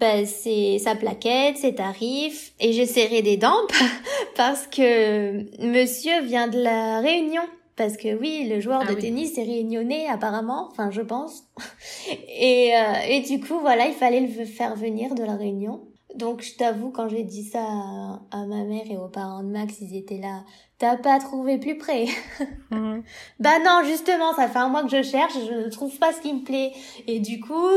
ben, 0.00 0.26
ses- 0.26 0.78
sa 0.78 0.94
plaquette, 0.94 1.56
ses 1.56 1.74
tarifs 1.74 2.52
et 2.60 2.72
j'ai 2.72 2.86
serré 2.86 3.22
des 3.22 3.36
dents 3.36 3.66
parce 4.36 4.66
que 4.66 5.64
monsieur 5.66 6.20
vient 6.22 6.48
de 6.48 6.60
la 6.60 7.00
Réunion 7.00 7.42
parce 7.76 7.96
que 7.98 8.14
oui, 8.18 8.48
le 8.48 8.60
joueur 8.60 8.80
Ah 8.82 8.90
de 8.90 8.94
oui. 8.94 9.02
tennis 9.02 9.36
est 9.36 9.42
réunionnais 9.44 10.06
apparemment, 10.08 10.68
enfin 10.70 10.90
je 10.90 11.02
pense. 11.02 11.44
Et 12.38 12.72
euh, 12.74 12.92
et 13.08 13.20
du 13.20 13.38
coup, 13.40 13.58
voilà, 13.60 13.86
il 13.86 13.92
fallait 13.94 14.20
le 14.20 14.44
faire 14.46 14.74
venir 14.76 15.14
de 15.14 15.22
la 15.24 15.36
Réunion. 15.36 15.80
Donc 16.14 16.40
je 16.40 16.54
t'avoue 16.56 16.90
quand 16.90 17.08
j'ai 17.10 17.22
dit 17.24 17.42
ça 17.44 17.60
à, 17.62 18.20
à 18.30 18.46
ma 18.46 18.64
mère 18.64 18.90
et 18.90 18.96
aux 18.96 19.08
parents 19.08 19.42
de 19.42 19.50
Max, 19.50 19.74
ils 19.82 19.94
étaient 19.94 20.16
là, 20.16 20.44
t'as 20.78 20.96
pas 20.96 21.18
trouvé 21.18 21.58
plus 21.58 21.76
près. 21.76 22.06
Mhm. 22.70 23.02
Bah 23.38 23.58
non, 23.64 23.82
justement, 23.84 24.34
ça 24.34 24.48
fait 24.48 24.58
un 24.58 24.68
mois 24.68 24.82
que 24.82 24.88
je 24.90 25.02
cherche, 25.02 25.34
je 25.48 25.54
ne 25.66 25.68
trouve 25.70 25.96
pas 25.98 26.12
ce 26.12 26.20
qui 26.20 26.32
me 26.34 26.42
plaît. 26.42 26.72
Et 27.06 27.20
du 27.20 27.38
coup, 27.40 27.68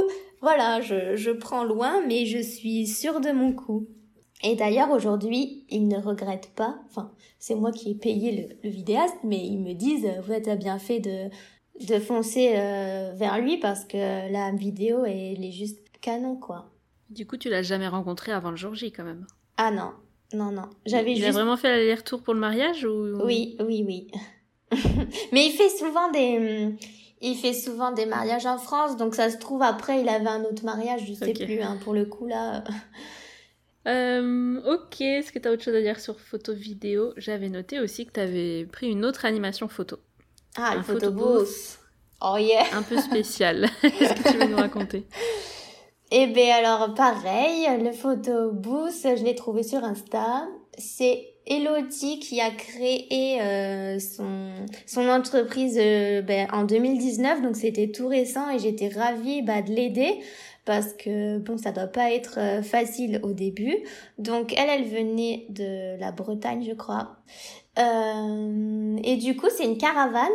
voilà, 0.41 0.81
je, 0.81 1.15
je 1.15 1.31
prends 1.31 1.63
loin, 1.63 2.01
mais 2.07 2.25
je 2.25 2.39
suis 2.39 2.87
sûre 2.87 3.19
de 3.21 3.31
mon 3.31 3.53
coup. 3.53 3.87
Et 4.43 4.55
d'ailleurs, 4.55 4.89
aujourd'hui, 4.91 5.65
ils 5.69 5.87
ne 5.87 5.97
regrettent 5.97 6.53
pas, 6.55 6.79
enfin, 6.89 7.11
c'est 7.39 7.55
moi 7.55 7.71
qui 7.71 7.91
ai 7.91 7.95
payé 7.95 8.31
le, 8.63 8.69
le 8.69 8.73
vidéaste, 8.73 9.17
mais 9.23 9.39
ils 9.45 9.59
me 9.59 9.73
disent, 9.73 10.05
euh, 10.05 10.21
ouais, 10.29 10.41
t'as 10.41 10.55
bien 10.55 10.79
fait 10.79 10.99
de, 11.01 11.29
de 11.85 11.99
foncer 11.99 12.53
euh, 12.55 13.11
vers 13.15 13.39
lui 13.39 13.57
parce 13.57 13.83
que 13.83 14.31
la 14.31 14.51
vidéo, 14.51 15.03
elle 15.03 15.43
est 15.43 15.51
juste 15.51 15.79
canon, 15.99 16.37
quoi. 16.37 16.69
Du 17.09 17.25
coup, 17.27 17.35
tu 17.35 17.49
l'as 17.49 17.63
jamais 17.63 17.87
rencontré 17.87 18.31
avant 18.31 18.51
le 18.51 18.55
jour 18.57 18.75
J 18.75 18.91
quand 18.93 19.03
même. 19.03 19.25
Ah 19.57 19.71
non, 19.71 19.91
non, 20.33 20.51
non. 20.51 20.69
J'avais 20.85 21.13
Il 21.13 21.23
a 21.23 21.27
juste... 21.27 21.37
vraiment 21.37 21.57
fait 21.57 21.69
l'aller-retour 21.69 22.21
pour 22.21 22.33
le 22.33 22.39
mariage 22.39 22.85
ou? 22.85 23.17
Oui, 23.25 23.57
oui, 23.59 23.83
oui. 23.85 24.07
Mais 25.33 25.47
il 25.47 25.51
fait 25.51 25.69
souvent 25.69 26.11
des, 26.11 26.75
il 27.21 27.35
fait 27.35 27.53
souvent 27.53 27.91
des 27.91 28.05
mariages 28.05 28.45
en 28.45 28.57
France, 28.57 28.97
donc 28.97 29.15
ça 29.15 29.29
se 29.29 29.37
trouve 29.37 29.61
après 29.61 30.01
il 30.01 30.09
avait 30.09 30.27
un 30.27 30.43
autre 30.43 30.63
mariage, 30.63 31.05
je 31.07 31.13
sais 31.13 31.33
plus, 31.33 31.61
hein, 31.61 31.77
pour 31.83 31.93
le 31.93 32.05
coup 32.05 32.27
là. 32.27 32.63
Euh, 33.87 34.61
ok, 34.65 35.01
est-ce 35.01 35.31
que 35.31 35.39
tu 35.39 35.47
as 35.47 35.51
autre 35.51 35.63
chose 35.63 35.75
à 35.75 35.81
dire 35.81 35.99
sur 35.99 36.19
photo 36.19 36.53
vidéo? 36.53 37.13
J'avais 37.17 37.49
noté 37.49 37.79
aussi 37.79 38.05
que 38.05 38.11
tu 38.11 38.19
avais 38.19 38.65
pris 38.65 38.89
une 38.89 39.05
autre 39.05 39.25
animation 39.25 39.67
photo, 39.67 39.97
Ah, 40.57 40.73
le 40.73 40.79
Un 40.79 40.83
photobooth. 40.83 41.79
Oh 42.21 42.35
yeah. 42.37 42.65
un 42.73 42.83
peu 42.83 42.99
spéciale. 42.99 43.69
est-ce 43.83 44.13
que 44.13 44.31
tu 44.31 44.37
veux 44.37 44.47
nous 44.47 44.57
raconter? 44.57 45.05
Eh 46.11 46.25
ben 46.25 46.49
alors 46.49 46.95
pareil, 46.95 47.67
le 47.83 47.91
photobooth, 47.91 48.91
je 49.03 49.23
l'ai 49.23 49.35
trouvé 49.35 49.61
sur 49.61 49.83
Insta. 49.83 50.47
C'est 50.75 51.28
Elodie 51.49 52.19
qui 52.19 52.39
a 52.41 52.51
créé 52.51 53.41
euh, 53.41 53.99
son 53.99 55.07
entreprise 55.09 55.77
euh, 55.79 56.21
ben, 56.21 56.47
en 56.53 56.63
2019, 56.63 57.41
donc 57.41 57.55
c'était 57.55 57.91
tout 57.91 58.07
récent 58.07 58.49
et 58.49 58.59
j'étais 58.59 58.89
ravie 58.89 59.41
bah, 59.41 59.61
de 59.61 59.71
l'aider 59.71 60.19
parce 60.69 60.93
que 60.93 61.39
bon 61.39 61.57
ça 61.57 61.71
doit 61.71 61.87
pas 61.87 62.11
être 62.11 62.37
euh, 62.37 62.61
facile 62.61 63.19
au 63.23 63.33
début. 63.33 63.75
Donc 64.19 64.53
elle 64.55 64.69
elle 64.69 64.85
venait 64.85 65.47
de 65.49 65.99
la 65.99 66.11
Bretagne 66.11 66.63
je 66.63 66.75
crois. 66.75 67.17
Euh, 67.79 68.97
et 69.03 69.17
du 69.17 69.35
coup 69.35 69.47
c'est 69.49 69.65
une 69.65 69.79
caravane 69.79 70.29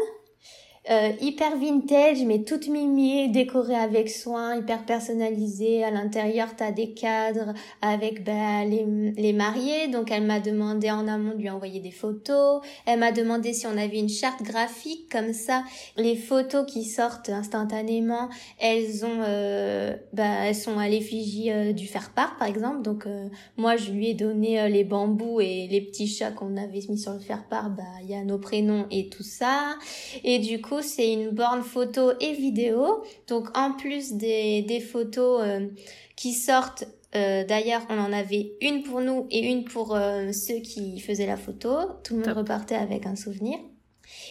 euh, 0.91 1.12
hyper 1.20 1.57
vintage, 1.57 2.22
mais 2.26 2.43
toute 2.43 2.68
mimiée, 2.68 3.28
décorée 3.28 3.74
avec 3.74 4.11
soin, 4.11 4.57
hyper 4.57 4.85
personnalisée. 4.85 5.82
À 5.82 5.91
l'intérieur, 5.91 6.49
t'as 6.57 6.72
des 6.72 6.93
cadres 6.93 7.55
avec 7.80 8.22
bah, 8.22 8.66
les, 8.66 8.85
les 9.16 9.32
mariés. 9.32 9.89
Donc, 9.89 10.11
elle 10.11 10.24
m'a 10.24 10.41
demandé 10.41 10.91
en 10.91 11.09
amont 11.09 11.32
de 11.32 11.39
lui 11.39 11.49
envoyer 11.49 11.80
des 11.80 11.91
photos. 11.91 12.61
Elle 12.85 12.99
m'a 12.99 13.12
demandé 13.12 13.55
si 13.55 13.66
on 13.66 13.78
avait 13.78 13.99
une 13.99 14.11
charte 14.11 14.43
graphique 14.43 15.11
comme 15.11 15.32
ça. 15.32 15.64
Les 15.97 16.16
photos 16.16 16.66
qui 16.70 16.85
sortent 16.85 17.30
instantanément, 17.30 18.28
elles 18.59 19.07
ont, 19.07 19.22
euh, 19.22 19.97
bah, 20.12 20.45
elles 20.45 20.55
sont 20.55 20.78
à 20.78 20.87
l'effigie 20.87 21.51
euh, 21.51 21.72
du 21.72 21.87
faire-part, 21.87 22.37
par 22.37 22.49
exemple. 22.49 22.82
Donc, 22.82 23.07
euh, 23.07 23.28
moi, 23.57 23.76
je 23.76 23.91
lui 23.91 24.11
ai 24.11 24.14
donné 24.14 24.68
les 24.68 24.85
bambous 24.85 25.41
et 25.41 25.66
les 25.70 25.80
petits 25.80 26.09
chats 26.09 26.30
qu'on 26.30 26.59
avait 26.59 26.82
mis 26.91 26.99
sur 26.99 27.14
le 27.14 27.20
faire-part. 27.20 27.70
Bah, 27.70 27.85
il 28.03 28.11
y 28.11 28.14
a 28.14 28.22
nos 28.22 28.39
prénoms 28.39 28.87
et 28.91 29.09
tout 29.09 29.22
ça. 29.22 29.76
Et 30.24 30.39
du 30.39 30.61
coup, 30.61 30.74
c'est 30.83 31.12
une 31.12 31.31
borne 31.31 31.62
photo 31.62 32.12
et 32.20 32.33
vidéo. 32.33 33.03
Donc, 33.29 33.57
en 33.57 33.72
plus 33.72 34.14
des, 34.14 34.62
des 34.62 34.81
photos 34.81 35.41
euh, 35.43 35.66
qui 36.16 36.33
sortent, 36.33 36.85
euh, 37.14 37.45
d'ailleurs, 37.45 37.83
on 37.91 37.99
en 37.99 38.12
avait 38.12 38.53
une 38.61 38.83
pour 38.83 39.01
nous 39.01 39.27
et 39.31 39.47
une 39.47 39.64
pour 39.64 39.95
euh, 39.95 40.33
ceux 40.33 40.61
qui 40.61 41.01
faisaient 41.01 41.27
la 41.27 41.37
photo. 41.37 41.70
Tout 42.03 42.14
le 42.14 42.20
monde 42.20 42.29
Top. 42.29 42.39
repartait 42.39 42.75
avec 42.75 43.07
un 43.07 43.16
souvenir. 43.16 43.59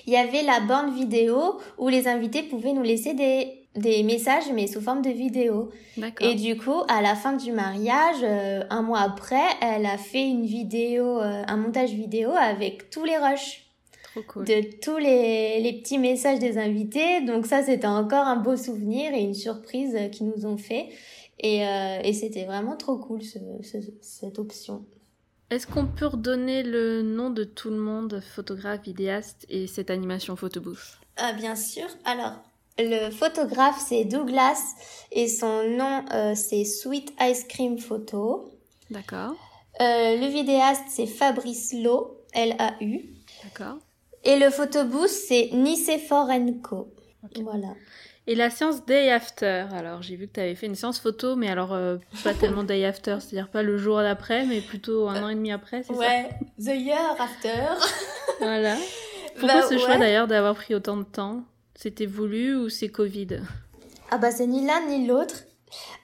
Il 0.05 0.13
y 0.13 0.17
avait 0.17 0.43
la 0.43 0.59
borne 0.59 0.93
vidéo 0.93 1.59
où 1.77 1.87
les 1.87 2.07
invités 2.07 2.43
pouvaient 2.43 2.73
nous 2.73 2.83
laisser 2.83 3.13
des, 3.13 3.63
des 3.75 4.03
messages, 4.03 4.51
mais 4.53 4.67
sous 4.67 4.81
forme 4.81 5.01
de 5.01 5.09
vidéo. 5.09 5.71
Et 6.19 6.35
du 6.35 6.57
coup, 6.57 6.83
à 6.87 7.01
la 7.01 7.15
fin 7.15 7.33
du 7.33 7.51
mariage, 7.51 8.17
euh, 8.23 8.63
un 8.69 8.81
mois 8.81 9.01
après, 9.01 9.45
elle 9.61 9.85
a 9.85 9.97
fait 9.97 10.23
une 10.23 10.45
vidéo, 10.45 11.21
euh, 11.21 11.43
un 11.47 11.57
montage 11.57 11.91
vidéo 11.91 12.31
avec 12.31 12.89
tous 12.89 13.05
les 13.05 13.17
rushs 13.17 13.62
cool. 14.21 14.45
de 14.45 14.61
tous 14.79 14.97
les, 14.97 15.59
les 15.61 15.73
petits 15.81 15.97
messages 15.97 16.39
des 16.39 16.57
invités. 16.57 17.21
Donc 17.21 17.45
ça, 17.47 17.63
c'était 17.63 17.87
encore 17.87 18.27
un 18.27 18.35
beau 18.37 18.55
souvenir 18.55 19.13
et 19.13 19.21
une 19.21 19.33
surprise 19.33 19.97
qu'ils 20.11 20.27
nous 20.27 20.45
ont 20.45 20.57
fait. 20.57 20.89
Et, 21.39 21.65
euh, 21.65 21.99
et 22.03 22.13
c'était 22.13 22.45
vraiment 22.45 22.77
trop 22.77 22.97
cool 22.97 23.23
ce, 23.23 23.39
ce- 23.63 23.77
cette 24.01 24.37
option. 24.39 24.85
Est-ce 25.49 25.67
qu'on 25.67 25.85
peut 25.87 26.07
redonner 26.07 26.63
le 26.63 27.01
nom 27.01 27.29
de 27.29 27.43
tout 27.43 27.69
le 27.69 27.77
monde, 27.77 28.21
photographe, 28.35 28.83
vidéaste 28.83 29.45
et 29.49 29.67
cette 29.67 29.89
animation 29.89 30.35
photobooth? 30.35 30.99
Ah 31.17 31.33
bien 31.33 31.55
sûr. 31.55 31.85
Alors, 32.05 32.33
le 32.79 33.11
photographe 33.11 33.83
c'est 33.87 34.05
Douglas 34.05 34.59
et 35.11 35.27
son 35.27 35.63
nom 35.69 36.05
euh, 36.13 36.33
c'est 36.33 36.63
Sweet 36.65 37.13
Ice 37.21 37.43
Cream 37.43 37.77
Photo. 37.77 38.49
D'accord. 38.89 39.33
Euh, 39.81 40.17
le 40.17 40.27
vidéaste 40.27 40.83
c'est 40.89 41.05
Fabrice 41.07 41.73
Lau, 41.73 42.17
L-A-U. 42.33 43.13
D'accord. 43.43 43.77
Et 44.23 44.37
le 44.37 44.49
photobooth 44.49 45.07
c'est 45.09 45.49
Nicephore 45.53 46.29
Co. 46.63 46.93
Ok. 47.23 47.39
Voilà. 47.43 47.69
Et 48.25 48.35
la 48.35 48.49
séance 48.49 48.85
day 48.85 49.11
after 49.11 49.65
Alors, 49.75 50.01
j'ai 50.01 50.15
vu 50.15 50.27
que 50.29 50.33
tu 50.35 50.39
avais 50.39 50.55
fait 50.55 50.65
une 50.67 50.75
séance 50.75 50.97
photo, 50.99 51.35
mais 51.35 51.49
alors 51.49 51.73
euh, 51.73 51.97
pas 52.23 52.33
tellement 52.39 52.63
day 52.63 52.85
after, 52.85 53.17
c'est-à-dire 53.19 53.49
pas 53.49 53.63
le 53.63 53.77
jour 53.77 53.97
d'après, 53.97 54.45
mais 54.45 54.61
plutôt 54.61 55.09
un 55.09 55.21
an 55.23 55.29
et 55.29 55.35
demi 55.35 55.51
après, 55.51 55.83
c'est 55.83 55.93
Ouais, 55.93 56.29
the 56.57 56.67
year 56.75 57.15
after. 57.19 57.49
ça 57.49 57.87
Voilà. 58.39 58.77
Pourquoi 59.37 59.61
Bah, 59.61 59.67
ce 59.69 59.77
choix 59.77 59.89
ouais. 59.89 59.99
d'ailleurs 59.99 60.27
d'avoir 60.27 60.55
pris 60.55 60.73
autant 60.73 60.95
de 60.95 61.03
temps? 61.03 61.43
C'était 61.75 62.05
voulu 62.05 62.55
ou 62.55 62.69
c'est 62.69 62.87
Covid? 62.89 63.39
Ah 64.11 64.17
bah 64.19 64.31
c'est 64.31 64.47
ni 64.47 64.65
l'un 64.65 64.85
ni 64.87 65.05
l'autre. 65.07 65.35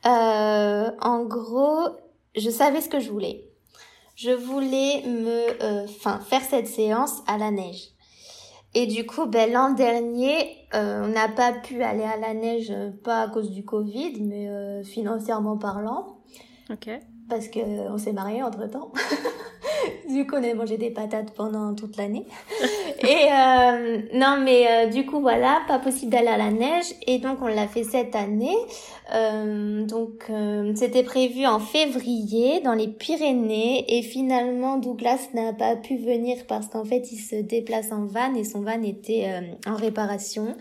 Euh, 0.06 0.90
en 1.00 1.24
gros, 1.26 1.88
je 2.36 2.50
savais 2.50 2.82
ce 2.82 2.90
que 2.90 3.00
je 3.00 3.10
voulais. 3.12 3.46
Je 4.16 4.32
voulais 4.32 5.04
me, 5.06 5.64
euh, 5.64 5.84
enfin, 5.86 6.20
faire 6.20 6.42
cette 6.42 6.68
séance 6.68 7.20
à 7.28 7.38
la 7.38 7.52
neige. 7.52 7.90
Et 8.76 8.86
du 8.86 9.06
coup, 9.06 9.26
ben 9.26 9.52
l'an 9.52 9.72
dernier, 9.74 10.58
euh, 10.76 11.04
on 11.04 11.08
n'a 11.08 11.28
pas 11.28 11.52
pu 11.54 11.82
aller 11.82 12.04
à 12.04 12.18
la 12.18 12.34
neige, 12.36 12.70
euh, 12.70 12.92
pas 13.04 13.22
à 13.24 13.28
cause 13.28 13.50
du 13.52 13.66
Covid, 13.66 14.22
mais 14.22 14.48
euh, 14.48 14.84
financièrement 14.84 15.58
parlant, 15.58 16.20
Ok. 16.70 16.90
parce 17.28 17.48
que 17.48 17.60
on 17.60 17.98
s'est 17.98 18.14
mariés 18.14 18.44
entre 18.44 18.70
temps. 18.70 18.92
du 20.10 20.26
coup, 20.28 20.36
on 20.36 20.44
a 20.44 20.54
mangé 20.54 20.78
des 20.78 20.92
patates 20.92 21.32
pendant 21.32 21.74
toute 21.76 21.98
l'année. 21.98 22.26
Et 23.02 23.28
euh, 23.32 24.02
non, 24.14 24.40
mais 24.44 24.68
euh, 24.68 24.88
du 24.88 25.06
coup, 25.06 25.20
voilà, 25.20 25.62
pas 25.68 25.80
possible 25.80 26.12
d'aller 26.12 26.28
à 26.28 26.38
la 26.38 26.52
neige. 26.52 26.86
Et 27.08 27.20
donc, 27.20 27.40
on 27.42 27.48
l'a 27.48 27.68
fait 27.68 27.84
cette 27.84 28.16
année. 28.16 28.56
Euh, 29.14 29.86
donc, 29.86 30.26
euh, 30.30 30.74
c'était 30.76 31.04
prévu 31.04 31.46
en 31.46 31.60
février 31.60 32.62
dans 32.62 32.74
les 32.74 32.88
Pyrénées. 32.88 33.98
Et 33.98 34.02
finalement, 34.02 34.78
Douglas 34.78 35.30
n'a 35.34 35.54
pas 35.54 35.76
pu 35.76 35.98
venir 35.98 36.38
parce 36.48 36.68
qu'en 36.68 36.86
fait, 36.86 37.12
il 37.12 37.18
se 37.18 37.36
déplace 37.36 37.92
en 37.92 38.06
van 38.06 38.34
et 38.36 38.44
son 38.44 38.62
van 38.62 38.82
était 38.84 39.26
euh, 39.30 39.72
en 39.72 39.76
réparation. 39.76 40.56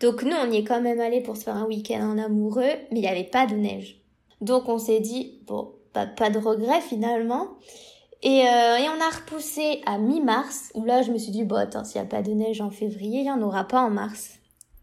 Donc, 0.00 0.22
nous, 0.22 0.36
on 0.36 0.50
y 0.50 0.58
est 0.58 0.64
quand 0.64 0.80
même 0.80 1.00
allé 1.00 1.20
pour 1.20 1.36
se 1.36 1.44
faire 1.44 1.56
un 1.56 1.66
week-end 1.66 2.00
en 2.00 2.18
amoureux, 2.18 2.72
mais 2.90 2.98
il 2.98 3.00
n'y 3.00 3.08
avait 3.08 3.24
pas 3.24 3.46
de 3.46 3.54
neige. 3.54 4.00
Donc, 4.40 4.68
on 4.68 4.78
s'est 4.78 5.00
dit, 5.00 5.40
bon, 5.46 5.72
pas, 5.92 6.06
pas 6.06 6.30
de 6.30 6.38
regret 6.38 6.80
finalement. 6.80 7.48
Et, 8.22 8.42
euh, 8.42 8.76
et 8.76 8.88
on 8.88 9.00
a 9.00 9.10
repoussé 9.10 9.80
à 9.86 9.98
mi-mars, 9.98 10.70
où 10.74 10.84
là 10.84 11.02
je 11.02 11.10
me 11.10 11.18
suis 11.18 11.32
dit, 11.32 11.44
bon 11.44 11.56
attends, 11.56 11.84
s'il 11.84 12.00
n'y 12.00 12.06
a 12.06 12.10
pas 12.10 12.22
de 12.22 12.32
neige 12.32 12.60
en 12.60 12.70
février, 12.70 13.20
il 13.20 13.24
n'y 13.24 13.30
en 13.30 13.40
aura 13.40 13.64
pas 13.64 13.80
en 13.80 13.90
mars. 13.90 14.40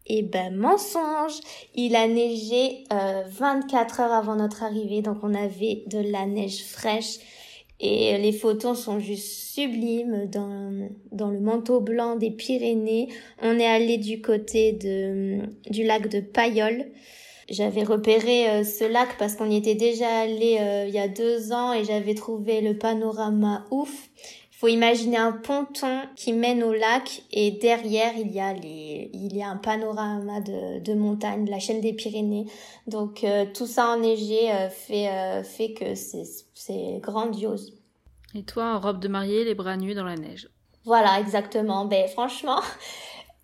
Et 0.07 0.23
ben 0.23 0.55
mensonge, 0.55 1.39
il 1.75 1.95
a 1.95 2.07
neigé 2.07 2.85
euh, 2.93 3.23
24 3.27 3.99
heures 3.99 4.13
avant 4.13 4.37
notre 4.37 4.63
arrivée, 4.63 5.01
donc 5.01 5.17
on 5.21 5.33
avait 5.33 5.83
de 5.87 5.99
la 5.99 6.25
neige 6.25 6.63
fraîche. 6.63 7.19
Et 7.79 8.17
les 8.17 8.31
photos 8.31 8.79
sont 8.79 8.99
juste 8.99 9.53
sublimes 9.53 10.25
dans, 10.27 10.89
dans 11.11 11.29
le 11.29 11.39
manteau 11.39 11.79
blanc 11.79 12.15
des 12.15 12.31
Pyrénées. 12.31 13.09
On 13.41 13.59
est 13.59 13.67
allé 13.67 13.97
du 13.97 14.21
côté 14.21 14.71
de, 14.71 15.41
du 15.69 15.83
lac 15.83 16.07
de 16.07 16.19
Payolle. 16.19 16.87
J'avais 17.49 17.83
repéré 17.83 18.49
euh, 18.49 18.63
ce 18.63 18.83
lac 18.83 19.17
parce 19.17 19.35
qu'on 19.35 19.49
y 19.49 19.55
était 19.55 19.75
déjà 19.75 20.19
allé 20.19 20.57
euh, 20.59 20.85
il 20.87 20.93
y 20.93 20.99
a 20.99 21.07
deux 21.07 21.53
ans 21.53 21.73
et 21.73 21.83
j'avais 21.85 22.13
trouvé 22.13 22.61
le 22.61 22.77
panorama 22.77 23.65
ouf. 23.71 24.09
faut 24.57 24.67
imaginer 24.67 25.17
un 25.17 25.33
ponton 25.33 26.01
qui 26.15 26.33
mène 26.33 26.63
au 26.63 26.73
lac 26.73 27.21
et 27.31 27.51
derrière 27.51 28.13
il 28.17 28.31
y 28.31 28.39
a 28.39 28.53
les 28.53 29.11
il 29.13 29.35
y 29.35 29.43
a 29.43 29.49
un 29.49 29.57
panorama 29.57 30.41
de, 30.41 30.79
de 30.79 30.93
montagne, 30.95 31.45
de 31.45 31.51
la 31.51 31.59
chaîne 31.59 31.79
des 31.79 31.93
Pyrénées. 31.93 32.47
Donc 32.87 33.23
euh, 33.23 33.45
tout 33.53 33.67
ça 33.67 33.89
enneigé 33.89 34.51
euh, 34.51 34.69
fait 34.69 35.09
euh, 35.09 35.43
fait 35.43 35.73
que 35.73 35.93
c'est 35.93 36.23
c'est 36.55 36.99
grandiose. 37.01 37.77
Et 38.33 38.43
toi 38.43 38.75
en 38.75 38.79
robe 38.79 38.99
de 38.99 39.07
mariée, 39.07 39.43
les 39.45 39.53
bras 39.53 39.77
nus 39.77 39.93
dans 39.93 40.03
la 40.03 40.15
neige. 40.15 40.49
Voilà, 40.85 41.19
exactement. 41.19 41.85
Ben 41.85 42.07
franchement, 42.07 42.61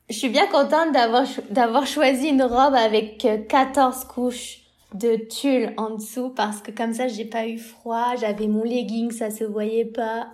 je 0.10 0.16
suis 0.16 0.30
bien 0.30 0.47
contente 0.47 0.91
d'avoir 0.93 1.26
d'avoir 1.49 1.88
choisi 1.88 2.28
une 2.28 2.43
robe 2.43 2.76
avec 2.76 3.26
14 3.47 4.06
couches 4.06 4.62
de 4.93 5.16
tulle 5.16 5.74
en 5.78 5.91
dessous 5.95 6.30
parce 6.30 6.62
que 6.62 6.72
comme 6.72 6.93
ça 6.93 7.08
j'ai 7.08 7.26
pas 7.26 7.47
eu 7.47 7.58
froid, 7.58 8.16
j'avais 8.20 8.47
mon 8.47 8.64
legging, 8.64 9.12
ça 9.12 9.32
se 9.32 9.43
voyait 9.43 9.86
pas. 9.86 10.28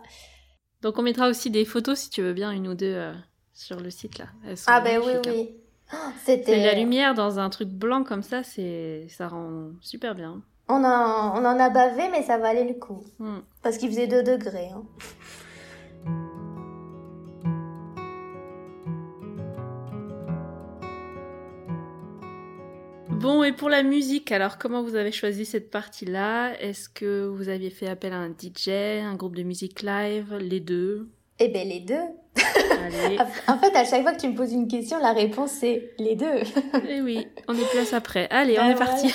Donc 0.82 0.98
on 0.98 1.02
mettra 1.02 1.30
aussi 1.30 1.50
des 1.50 1.66
photos 1.66 2.00
si 2.00 2.10
tu 2.10 2.22
veux 2.22 2.34
bien, 2.34 2.52
une 2.52 2.68
ou 2.68 2.74
deux 2.74 2.94
euh, 2.94 3.14
sur 3.54 3.80
le 3.80 3.90
site 3.90 4.18
là. 4.18 4.26
ah 4.68 4.82
ben 4.82 5.02
oui, 5.04 5.14
hein. 5.16 5.22
oui. 5.28 5.50
Oh, 5.92 5.98
c'était 6.24 6.64
la 6.64 6.76
lumière 6.76 7.16
dans 7.16 7.40
un 7.40 7.50
truc 7.50 7.70
blanc 7.70 8.04
comme 8.04 8.22
ça, 8.22 8.44
c'est 8.44 9.08
ça 9.10 9.28
rend 9.28 9.72
super 9.82 10.14
bien. 10.14 10.42
On 10.68 10.84
en, 10.84 11.34
on 11.36 11.46
en 11.46 11.60
a 11.60 11.70
bavé, 11.72 12.04
mais 12.12 12.22
ça 12.22 12.38
valait 12.38 12.64
le 12.64 12.76
coup. 12.76 13.04
Hmm. 13.18 13.40
Parce 13.64 13.78
qu'il 13.78 13.90
faisait 13.90 14.06
2 14.06 14.22
degrés. 14.22 14.70
Hein. 14.72 14.84
Bon, 23.20 23.44
et 23.44 23.52
pour 23.52 23.68
la 23.70 23.84
musique, 23.84 24.32
alors 24.32 24.58
comment 24.58 24.82
vous 24.82 24.96
avez 24.96 25.12
choisi 25.12 25.44
cette 25.46 25.70
partie-là? 25.72 26.58
Est-ce 26.62 26.88
que 26.88 27.26
vous 27.26 27.50
aviez 27.50 27.70
fait 27.70 27.88
appel 27.88 28.14
à 28.14 28.20
un 28.20 28.30
DJ, 28.30 28.70
un 29.04 29.16
groupe 29.16 29.36
de 29.36 29.44
musique 29.44 29.82
live, 29.82 30.38
les 30.38 30.62
deux? 30.62 31.10
Eh 31.40 31.48
bien, 31.48 31.64
les 31.64 31.80
deux 31.80 31.96
en 33.48 33.58
fait, 33.58 33.76
à 33.76 33.84
chaque 33.84 34.02
fois 34.02 34.14
que 34.14 34.20
tu 34.20 34.28
me 34.28 34.36
poses 34.36 34.54
une 34.54 34.68
question, 34.68 34.98
la 35.00 35.14
réponse 35.14 35.52
c'est 35.52 35.92
les 35.98 36.16
deux. 36.16 36.42
Eh 36.88 37.02
oui, 37.02 37.28
on 37.48 37.54
est 37.54 37.70
place 37.72 37.94
après. 37.94 38.28
Allez, 38.30 38.58
on 38.60 38.66
ben 38.66 38.72
est 38.72 38.76
parti. 38.76 39.14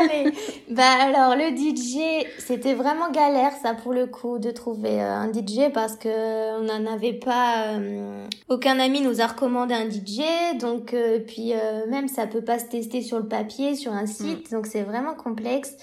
Allez. 0.00 0.32
Bah 0.70 0.90
alors 1.00 1.36
le 1.36 1.54
DJ, 1.54 2.24
c'était 2.38 2.74
vraiment 2.74 3.10
galère 3.10 3.52
ça 3.62 3.74
pour 3.74 3.92
le 3.92 4.06
coup 4.06 4.38
de 4.38 4.50
trouver 4.50 5.02
euh, 5.02 5.14
un 5.14 5.32
DJ 5.32 5.72
parce 5.72 5.96
que 5.96 6.58
on 6.58 6.64
n'en 6.64 6.90
avait 6.92 7.12
pas. 7.12 7.74
Euh, 7.74 8.26
aucun 8.48 8.78
ami 8.78 9.00
nous 9.00 9.20
a 9.20 9.26
recommandé 9.26 9.74
un 9.74 9.90
DJ, 9.90 10.58
donc 10.58 10.94
euh, 10.94 11.18
puis 11.20 11.52
même 11.88 12.08
ça 12.08 12.26
peut 12.26 12.44
pas 12.44 12.58
se 12.58 12.66
tester 12.66 13.02
sur 13.02 13.18
le 13.18 13.28
papier, 13.28 13.74
sur 13.74 13.92
un 13.92 14.06
site, 14.06 14.50
mm. 14.50 14.54
donc 14.54 14.66
c'est 14.66 14.82
vraiment 14.82 15.14
complexe. 15.14 15.76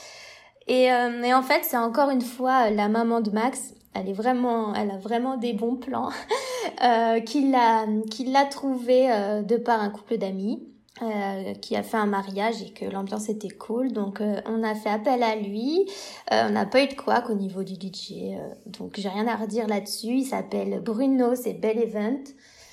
Et, 0.68 0.84
et 0.84 1.34
en 1.34 1.42
fait, 1.42 1.62
c'est 1.64 1.78
encore 1.78 2.12
une 2.12 2.22
fois 2.22 2.70
la 2.70 2.90
maman 2.90 3.22
de 3.22 3.32
Max 3.32 3.74
elle 3.94 4.10
est 4.10 4.14
vraiment, 4.14 4.74
elle 4.74 4.92
a 4.92 4.98
vraiment 4.98 5.38
des 5.38 5.54
bons 5.54 5.76
plans, 5.76 6.10
euh, 6.84 7.20
qu'il 7.22 7.54
a, 7.56 7.86
qu'il 8.10 8.32
l'a 8.32 8.46
trouvé 8.46 9.12
euh, 9.12 9.42
de 9.42 9.58
par 9.58 9.82
un 9.82 9.90
couple 9.90 10.18
d'amis. 10.18 10.70
Euh, 11.02 11.54
qui 11.54 11.78
a 11.78 11.84
fait 11.84 11.96
un 11.96 12.08
mariage 12.08 12.62
et 12.62 12.74
que 12.74 12.84
l'ambiance 12.84 13.30
était 13.30 13.48
cool. 13.50 13.94
Donc 13.94 14.20
euh, 14.20 14.42
on 14.46 14.64
a 14.64 14.76
fait 14.76 14.90
appel 14.90 15.24
à 15.24 15.38
lui. 15.38 15.90
Euh, 16.34 16.48
on 16.50 16.52
n'a 16.52 16.66
pas 16.66 16.84
eu 16.84 16.88
de 16.88 16.94
quoi 16.94 17.24
au 17.30 17.36
niveau 17.36 17.64
du 17.64 17.76
DJ. 17.76 18.36
donc 18.66 18.96
j'ai 18.98 19.08
rien 19.08 19.26
à 19.28 19.38
redire 19.38 19.68
là-dessus. 19.68 20.08
Il 20.08 20.26
s'appelle 20.26 20.82
Bruno, 20.84 21.36
c'est 21.36 21.54
Bell 21.54 21.78
Event. 21.78 22.24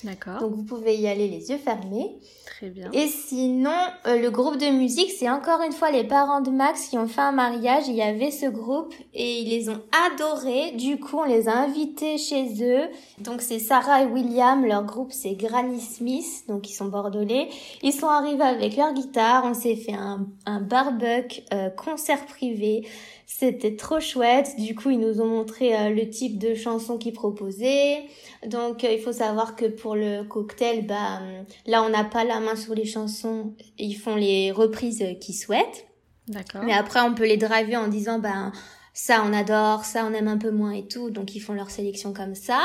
D'accord. 0.07 0.39
Donc 0.41 0.55
vous 0.55 0.63
pouvez 0.63 0.97
y 0.97 1.09
aller 1.09 1.27
les 1.27 1.51
yeux 1.51 1.59
fermés. 1.59 2.17
Très 2.47 2.71
bien. 2.71 2.91
Et 2.93 3.09
sinon, 3.09 3.77
euh, 4.07 4.19
le 4.19 4.31
groupe 4.31 4.57
de 4.57 4.71
musique, 4.71 5.11
c'est 5.11 5.29
encore 5.29 5.61
une 5.63 5.73
fois 5.73 5.91
les 5.91 6.05
parents 6.05 6.41
de 6.41 6.51
Max 6.51 6.89
qui 6.89 6.97
ont 6.97 7.09
fait 7.09 7.21
un 7.21 7.33
mariage. 7.33 7.89
Il 7.89 7.97
y 7.97 8.03
avait 8.03 8.31
ce 8.31 8.47
groupe 8.47 8.95
et 9.13 9.41
ils 9.41 9.51
les 9.51 9.69
ont 9.69 9.83
adorés. 10.07 10.71
Du 10.73 10.99
coup, 11.01 11.19
on 11.19 11.25
les 11.25 11.49
a 11.49 11.57
invités 11.59 12.19
chez 12.19 12.63
eux. 12.63 12.89
Donc 13.19 13.43
c'est 13.43 13.59
Sarah 13.59 14.05
et 14.05 14.07
William. 14.07 14.65
Leur 14.65 14.85
groupe, 14.85 15.11
c'est 15.13 15.35
Granny 15.35 15.81
Smith. 15.81 16.45
Donc 16.49 16.71
ils 16.71 16.75
sont 16.75 16.87
bordelais. 16.87 17.49
Ils 17.83 17.93
sont 17.93 18.07
arrivés 18.07 18.45
avec 18.45 18.77
leur 18.77 18.95
guitare. 18.95 19.45
On 19.45 19.55
s'est 19.55 19.77
fait 19.77 19.95
un, 19.95 20.27
un 20.47 20.61
barbecue 20.61 21.43
euh, 21.53 21.69
concert 21.71 22.25
privé. 22.27 22.87
C'était 23.27 23.75
trop 23.75 23.99
chouette. 23.99 24.55
Du 24.57 24.77
coup, 24.77 24.91
ils 24.91 25.01
nous 25.01 25.21
ont 25.21 25.27
montré 25.27 25.77
euh, 25.77 25.91
le 25.91 26.09
type 26.09 26.39
de 26.39 26.55
chansons 26.55 26.97
qu'ils 26.97 27.13
proposaient. 27.13 28.05
Donc, 28.47 28.85
euh, 28.85 28.93
il 28.93 29.01
faut 29.01 29.13
savoir 29.13 29.57
que 29.57 29.67
pour 29.67 29.97
le 29.97 30.23
cocktail, 30.23 30.87
bah, 30.87 31.21
euh, 31.21 31.43
là, 31.67 31.83
on 31.83 31.89
n'a 31.89 32.05
pas 32.05 32.23
la 32.23 32.39
main 32.39 32.55
sur 32.55 32.75
les 32.75 32.85
chansons. 32.85 33.53
Ils 33.79 33.95
font 33.95 34.15
les 34.15 34.53
reprises 34.53 35.05
qu'ils 35.21 35.35
souhaitent. 35.35 35.87
D'accord. 36.29 36.63
Mais 36.65 36.73
après, 36.73 37.01
on 37.01 37.15
peut 37.15 37.27
les 37.27 37.37
driver 37.37 37.77
en 37.77 37.89
disant, 37.89 38.21
bah, 38.21 38.53
ça, 38.95 39.25
on 39.27 39.33
adore, 39.33 39.85
ça, 39.85 40.07
on 40.09 40.15
aime 40.15 40.29
un 40.29 40.39
peu 40.39 40.53
moins 40.53 40.71
et 40.71 40.87
tout. 40.87 41.11
Donc, 41.11 41.35
ils 41.35 41.41
font 41.41 41.53
leur 41.53 41.71
sélection 41.71 42.13
comme 42.13 42.37
ça. 42.37 42.65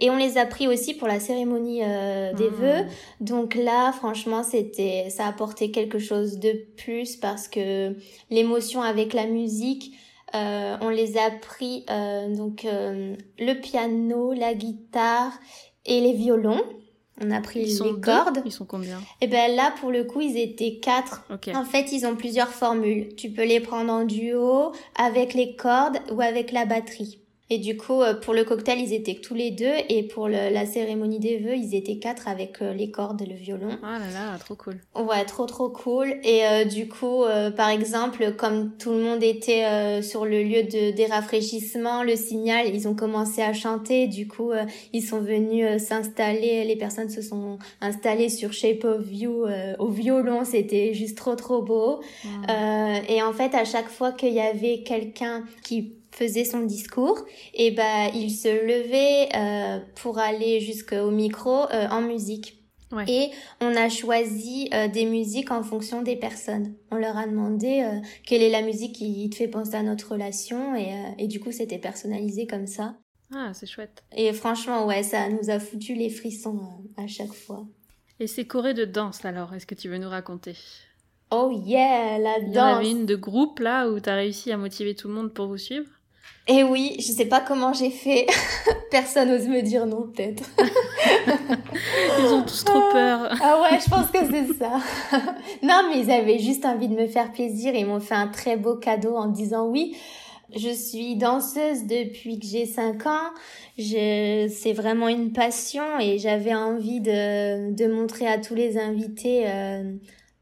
Et 0.00 0.10
on 0.10 0.16
les 0.16 0.38
a 0.38 0.46
pris 0.46 0.66
aussi 0.66 0.94
pour 0.94 1.06
la 1.06 1.20
cérémonie 1.20 1.82
euh, 1.82 2.32
des 2.32 2.48
mmh. 2.48 2.54
vœux. 2.54 2.84
Donc 3.20 3.54
là, 3.54 3.92
franchement, 3.92 4.42
c'était, 4.42 5.08
ça 5.10 5.26
a 5.26 5.28
apporté 5.28 5.70
quelque 5.70 5.98
chose 5.98 6.38
de 6.38 6.52
plus 6.76 7.16
parce 7.16 7.48
que 7.48 7.94
l'émotion 8.30 8.82
avec 8.82 9.12
la 9.12 9.26
musique, 9.26 9.92
euh, 10.34 10.76
on 10.80 10.90
les 10.90 11.18
a 11.18 11.30
pris 11.30 11.84
euh, 11.90 12.34
donc 12.34 12.64
euh, 12.64 13.16
le 13.38 13.54
piano, 13.54 14.32
la 14.32 14.54
guitare 14.54 15.32
et 15.86 16.00
les 16.00 16.12
violons. 16.12 16.62
On 17.22 17.30
a 17.30 17.40
pris 17.40 17.64
les 17.64 18.00
cordes. 18.00 18.40
Ils 18.46 18.52
sont 18.52 18.64
combien? 18.64 18.98
Et 19.20 19.24
eh 19.24 19.26
ben 19.26 19.54
là, 19.54 19.74
pour 19.78 19.90
le 19.90 20.04
coup, 20.04 20.22
ils 20.22 20.38
étaient 20.38 20.78
quatre. 20.80 21.26
En 21.54 21.64
fait, 21.64 21.92
ils 21.92 22.06
ont 22.06 22.16
plusieurs 22.16 22.48
formules. 22.48 23.14
Tu 23.14 23.28
peux 23.28 23.44
les 23.44 23.60
prendre 23.60 23.92
en 23.92 24.04
duo, 24.04 24.72
avec 24.96 25.34
les 25.34 25.54
cordes 25.54 25.98
ou 26.10 26.22
avec 26.22 26.50
la 26.50 26.64
batterie. 26.64 27.19
Et 27.52 27.58
du 27.58 27.76
coup, 27.76 28.00
euh, 28.00 28.14
pour 28.14 28.32
le 28.32 28.44
cocktail, 28.44 28.78
ils 28.78 28.94
étaient 28.94 29.16
tous 29.16 29.34
les 29.34 29.50
deux. 29.50 29.74
Et 29.88 30.04
pour 30.04 30.28
la 30.28 30.64
cérémonie 30.66 31.18
des 31.18 31.38
vœux, 31.38 31.56
ils 31.56 31.74
étaient 31.74 31.98
quatre 31.98 32.28
avec 32.28 32.62
euh, 32.62 32.72
les 32.72 32.92
cordes 32.92 33.20
et 33.20 33.26
le 33.26 33.34
violon. 33.34 33.76
Ah 33.82 33.98
là 33.98 34.10
là, 34.14 34.38
trop 34.38 34.54
cool. 34.54 34.78
Ouais, 34.94 35.24
trop 35.24 35.46
trop 35.46 35.68
cool. 35.68 36.14
Et 36.22 36.46
euh, 36.46 36.64
du 36.64 36.88
coup, 36.88 37.24
par 37.56 37.68
exemple, 37.68 38.34
comme 38.36 38.76
tout 38.78 38.92
le 38.92 39.02
monde 39.02 39.22
était 39.24 40.00
sur 40.02 40.24
le 40.24 40.42
lieu 40.44 40.62
de, 40.62 40.92
des 40.92 41.06
rafraîchissements, 41.06 42.04
le 42.04 42.14
signal, 42.14 42.72
ils 42.72 42.86
ont 42.86 42.94
commencé 42.94 43.42
à 43.42 43.52
chanter. 43.52 44.06
Du 44.06 44.28
coup, 44.28 44.52
ils 44.92 45.02
sont 45.02 45.20
venus 45.20 45.82
s'installer. 45.82 46.64
Les 46.64 46.76
personnes 46.76 47.10
se 47.10 47.22
sont 47.22 47.58
installées 47.80 48.28
sur 48.28 48.52
Shape 48.52 48.84
of 48.84 49.06
You 49.10 49.46
au 49.78 49.88
violon. 49.88 50.44
C'était 50.44 50.94
juste 50.94 51.18
trop 51.18 51.34
trop 51.34 51.62
beau. 51.62 52.00
et 53.08 53.22
en 53.22 53.32
fait, 53.32 53.54
à 53.54 53.64
chaque 53.64 53.88
fois 53.88 54.12
qu'il 54.12 54.34
y 54.34 54.40
avait 54.40 54.82
quelqu'un 54.84 55.44
qui 55.64 55.99
faisait 56.10 56.44
son 56.44 56.60
discours, 56.60 57.24
et 57.54 57.70
bah 57.70 58.08
il 58.14 58.30
se 58.30 58.48
levait 58.48 59.28
euh, 59.34 59.80
pour 59.96 60.18
aller 60.18 60.60
jusqu'au 60.60 61.10
micro 61.10 61.64
euh, 61.70 61.88
en 61.88 62.02
musique. 62.02 62.56
Et 63.06 63.30
on 63.60 63.76
a 63.76 63.88
choisi 63.88 64.68
euh, 64.74 64.88
des 64.88 65.04
musiques 65.04 65.52
en 65.52 65.62
fonction 65.62 66.02
des 66.02 66.16
personnes. 66.16 66.74
On 66.90 66.96
leur 66.96 67.16
a 67.16 67.26
demandé 67.26 67.88
quelle 68.26 68.42
est 68.42 68.50
la 68.50 68.62
musique 68.62 68.96
qui 68.96 69.30
te 69.30 69.36
fait 69.36 69.46
penser 69.46 69.76
à 69.76 69.84
notre 69.84 70.10
relation 70.12 70.74
et, 70.74 70.92
et 71.18 71.28
du 71.28 71.38
coup 71.38 71.52
c'était 71.52 71.78
personnalisé 71.78 72.48
comme 72.48 72.66
ça. 72.66 72.96
Ah, 73.32 73.52
c'est 73.54 73.66
chouette. 73.66 74.02
Et 74.16 74.32
franchement, 74.32 74.86
ouais, 74.86 75.04
ça 75.04 75.28
nous 75.28 75.50
a 75.50 75.60
foutu 75.60 75.94
les 75.94 76.10
frissons 76.10 76.82
à 76.96 77.06
chaque 77.06 77.32
fois. 77.32 77.64
Et 78.18 78.26
ces 78.26 78.44
chorés 78.44 78.74
de 78.74 78.84
danse 78.84 79.24
alors, 79.24 79.54
est-ce 79.54 79.66
que 79.66 79.76
tu 79.76 79.88
veux 79.88 79.98
nous 79.98 80.08
raconter? 80.08 80.56
Oh 81.30 81.50
yeah, 81.64 82.18
la 82.18 82.40
danse 82.40 82.48
Il 82.48 82.54
y 82.54 82.58
en 82.58 82.64
avait 82.64 82.90
une 82.90 83.06
de 83.06 83.14
groupe 83.14 83.60
là 83.60 83.88
où 83.88 84.00
tu 84.00 84.10
as 84.10 84.16
réussi 84.16 84.50
à 84.50 84.56
motiver 84.56 84.96
tout 84.96 85.06
le 85.06 85.14
monde 85.14 85.32
pour 85.32 85.46
vous 85.46 85.58
suivre? 85.58 85.86
Et 86.52 86.64
oui, 86.64 86.96
je 86.98 87.12
sais 87.12 87.26
pas 87.26 87.40
comment 87.40 87.72
j'ai 87.72 87.90
fait. 87.90 88.26
Personne 88.90 89.28
n'ose 89.28 89.46
me 89.46 89.62
dire 89.62 89.86
non, 89.86 90.08
peut-être. 90.08 90.42
ils 92.18 92.32
ont 92.32 92.42
tous 92.42 92.64
trop 92.64 92.90
peur. 92.90 93.32
ah 93.40 93.62
ouais, 93.62 93.78
je 93.78 93.88
pense 93.88 94.10
que 94.10 94.18
c'est 94.18 94.54
ça. 94.54 94.80
non, 95.62 95.88
mais 95.88 96.00
ils 96.00 96.10
avaient 96.10 96.40
juste 96.40 96.64
envie 96.64 96.88
de 96.88 96.96
me 96.96 97.06
faire 97.06 97.30
plaisir. 97.30 97.72
Ils 97.76 97.86
m'ont 97.86 98.00
fait 98.00 98.16
un 98.16 98.26
très 98.26 98.56
beau 98.56 98.74
cadeau 98.74 99.14
en 99.16 99.28
disant 99.28 99.66
oui. 99.66 99.96
Je 100.56 100.70
suis 100.70 101.14
danseuse 101.14 101.86
depuis 101.86 102.40
que 102.40 102.46
j'ai 102.46 102.66
5 102.66 103.06
ans. 103.06 103.30
Je, 103.78 104.52
c'est 104.52 104.72
vraiment 104.72 105.06
une 105.06 105.32
passion 105.32 106.00
et 106.00 106.18
j'avais 106.18 106.56
envie 106.56 107.00
de, 107.00 107.72
de 107.72 107.86
montrer 107.86 108.26
à 108.26 108.38
tous 108.38 108.56
les 108.56 108.76
invités 108.76 109.44
euh, 109.46 109.92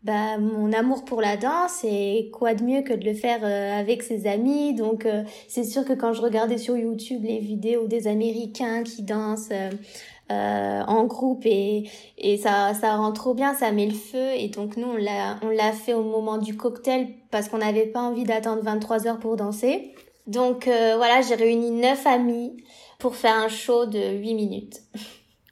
bah, 0.05 0.39
mon 0.39 0.73
amour 0.73 1.05
pour 1.05 1.21
la 1.21 1.37
danse 1.37 1.83
et 1.83 2.31
quoi 2.33 2.55
de 2.55 2.63
mieux 2.63 2.83
que 2.83 2.93
de 2.93 3.05
le 3.05 3.15
faire 3.15 3.41
euh, 3.43 3.79
avec 3.79 4.03
ses 4.03 4.29
amis. 4.29 4.75
Donc 4.75 5.07
euh, 5.07 5.25
c'est 5.49 5.65
sûr 5.65 5.85
que 5.85 5.93
quand 5.93 6.13
je 6.13 6.23
regardais 6.23 6.59
sur 6.59 6.77
YouTube 6.77 7.25
les 7.25 7.41
vidéos 7.41 7.89
des 7.89 8.07
Américains 8.07 8.85
qui 8.85 9.03
dansent 9.03 9.51
euh, 9.51 10.83
en 10.87 11.05
groupe 11.05 11.45
et, 11.47 11.91
et 12.17 12.37
ça, 12.37 12.75
ça 12.75 12.97
rend 12.97 13.13
trop 13.13 13.35
bien, 13.35 13.55
ça 13.55 13.73
met 13.73 13.87
le 13.87 13.95
feu. 13.95 14.35
Et 14.37 14.49
donc 14.49 14.77
nous, 14.77 14.87
on 14.87 14.97
l'a, 14.97 15.41
on 15.43 15.49
l'a 15.49 15.73
fait 15.73 15.95
au 15.95 16.05
moment 16.05 16.39
du 16.39 16.57
cocktail 16.57 17.09
parce 17.33 17.49
qu'on 17.49 17.59
n'avait 17.59 17.87
pas 17.87 18.01
envie 18.01 18.25
d'attendre 18.25 18.63
23 18.63 19.09
heures 19.09 19.19
pour 19.19 19.37
danser. 19.37 19.95
Donc 20.29 20.67
voilà, 20.67 21.23
j'ai 21.23 21.35
réuni 21.35 21.71
neuf 21.71 22.07
amis 22.07 22.57
pour 22.99 23.17
faire 23.17 23.35
un 23.35 23.49
show 23.49 23.87
de 23.87 24.19
8 24.19 24.35
minutes. 24.35 24.83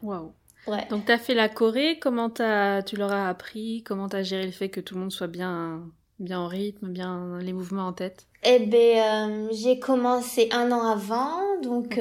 Waouh 0.03 0.33
Ouais. 0.67 0.87
Donc, 0.91 1.07
tu 1.07 1.13
as 1.13 1.19
fait 1.19 1.35
la 1.35 1.49
Corée. 1.49 1.99
Comment 1.99 2.33
as, 2.39 2.83
tu 2.83 2.97
leur 2.97 3.13
as 3.13 3.29
appris? 3.29 3.83
Comment 3.85 4.09
tu 4.09 4.17
as 4.17 4.23
géré 4.23 4.45
le 4.45 4.53
fait 4.53 4.69
que 4.69 4.81
tout 4.81 4.95
le 4.95 5.01
monde 5.01 5.13
soit 5.13 5.29
bien 5.29 5.83
bien 6.19 6.41
en 6.41 6.47
rythme, 6.47 6.89
bien 6.89 7.39
les 7.41 7.53
mouvements 7.53 7.87
en 7.87 7.93
tête? 7.93 8.27
Eh 8.43 8.61
ben, 8.61 9.49
j'ai 9.53 9.79
commencé 9.79 10.49
un 10.53 10.73
an 10.73 10.81
avant, 10.81 11.61
donc 11.63 12.01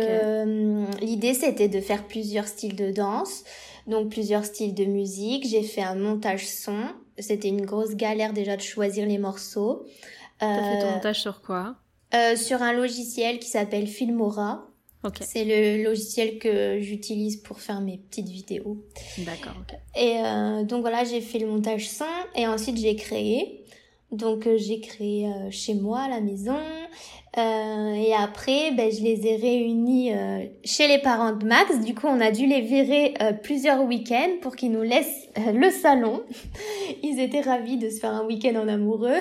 l'idée 1.02 1.34
c'était 1.34 1.68
de 1.68 1.82
faire 1.82 2.08
plusieurs 2.08 2.48
styles 2.48 2.76
de 2.76 2.92
danse, 2.92 3.44
donc 3.88 4.10
plusieurs 4.10 4.46
styles 4.46 4.74
de 4.74 4.86
musique. 4.86 5.48
J'ai 5.48 5.64
fait 5.64 5.82
un 5.82 5.96
montage 5.96 6.48
son. 6.48 6.80
C'était 7.18 7.48
une 7.48 7.66
grosse 7.66 7.96
galère 7.96 8.34
déjà 8.34 8.58
de 8.58 8.62
choisir 8.62 9.08
les 9.08 9.18
morceaux. 9.18 9.86
T'as 10.40 10.56
fait 10.56 10.82
ton 10.82 10.92
montage 10.92 11.22
sur 11.22 11.42
quoi? 11.42 11.76
Sur 12.36 12.62
un 12.62 12.74
logiciel 12.74 13.40
qui 13.40 13.50
s'appelle 13.50 13.88
Filmora. 13.88 14.68
C'est 15.22 15.46
le 15.46 15.84
logiciel 15.84 16.40
que 16.40 16.80
j'utilise 16.80 17.38
pour 17.38 17.60
faire 17.60 17.82
mes 17.82 17.98
petites 17.98 18.30
vidéos. 18.30 18.78
D'accord. 19.20 19.54
Et 19.96 20.18
euh, 20.18 20.64
donc 20.64 20.82
voilà, 20.82 21.04
j'ai 21.04 21.22
fait 21.22 21.40
le 21.40 21.48
montage 21.48 21.90
son 21.90 22.06
et 22.36 22.48
ensuite 22.48 22.78
j'ai 22.78 22.96
créé. 22.96 23.64
Donc 24.12 24.48
euh, 24.48 24.58
j'ai 24.58 24.80
créé 24.80 25.28
euh, 25.28 25.52
chez 25.52 25.74
moi 25.74 26.02
à 26.02 26.10
la 26.10 26.22
maison. 26.22 26.58
Euh, 27.38 27.94
et 27.94 28.14
après, 28.14 28.72
ben, 28.72 28.90
je 28.90 29.04
les 29.04 29.28
ai 29.28 29.36
réunis 29.36 30.14
euh, 30.14 30.46
chez 30.64 30.88
les 30.88 31.00
parents 31.00 31.34
de 31.34 31.46
Max. 31.46 31.82
Du 31.82 31.94
coup, 31.94 32.08
on 32.08 32.22
a 32.22 32.32
dû 32.32 32.46
les 32.46 32.62
virer 32.62 33.14
euh, 33.22 33.34
plusieurs 33.34 33.84
week-ends 33.84 34.38
pour 34.42 34.56
qu'ils 34.56 34.72
nous 34.72 34.84
laissent 34.84 35.28
le 35.54 35.70
salon. 35.70 36.24
Ils 37.04 37.20
étaient 37.20 37.42
ravis 37.42 37.78
de 37.78 37.90
se 37.90 38.00
faire 38.00 38.12
un 38.12 38.26
week-end 38.26 38.56
en 38.56 38.68
amoureux. 38.70 39.20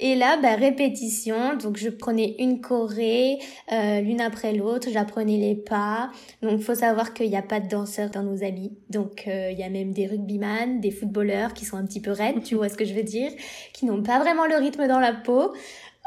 Et 0.00 0.16
là, 0.16 0.36
ben, 0.42 0.58
répétition. 0.58 1.54
Donc, 1.54 1.76
je 1.76 1.90
prenais 1.90 2.34
une 2.40 2.60
choré, 2.60 3.38
l'une 3.70 4.20
après 4.20 4.52
l'autre. 4.52 4.88
J'apprenais 4.92 5.36
les 5.36 5.54
pas. 5.54 6.10
Donc, 6.42 6.60
faut 6.60 6.74
savoir 6.74 7.14
qu'il 7.14 7.30
n'y 7.30 7.36
a 7.36 7.42
pas 7.42 7.60
de 7.60 7.68
danseurs 7.68 8.10
dans 8.10 8.24
nos 8.24 8.42
habits. 8.42 8.72
Donc, 8.90 9.24
il 9.26 9.58
y 9.58 9.62
a 9.62 9.68
même 9.68 9.92
des 9.92 10.06
rugbyman, 10.06 10.80
des 10.80 10.90
footballeurs 10.90 11.54
qui 11.54 11.64
sont 11.64 11.76
un 11.76 11.84
petit 11.84 12.00
peu 12.00 12.10
raides, 12.10 12.42
tu 12.44 12.56
vois 12.56 12.68
ce 12.68 12.76
que 12.76 12.84
je 12.84 12.94
veux 12.94 13.02
dire, 13.04 13.30
qui 13.72 13.86
n'ont 13.86 14.02
pas 14.02 14.18
vraiment 14.18 14.46
le 14.46 14.56
rythme 14.56 14.88
dans 14.88 15.00
la 15.00 15.12
peau. 15.12 15.52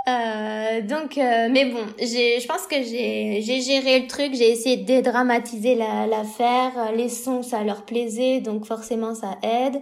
Euh, 0.07 0.81
donc, 0.81 1.17
euh, 1.17 1.47
mais 1.51 1.65
bon, 1.65 1.85
j'ai, 1.99 2.39
je 2.39 2.47
pense 2.47 2.65
que 2.65 2.81
j'ai, 2.81 3.41
j'ai 3.41 3.61
géré 3.61 3.99
le 3.99 4.07
truc, 4.07 4.33
j'ai 4.33 4.49
essayé 4.49 4.77
de 4.77 4.85
dédramatiser 4.85 5.75
la, 5.75 6.07
l'affaire. 6.07 6.91
Les 6.95 7.09
sons, 7.09 7.43
ça 7.43 7.63
leur 7.63 7.83
plaisait, 7.83 8.41
donc 8.41 8.65
forcément, 8.65 9.13
ça 9.13 9.37
aide. 9.43 9.79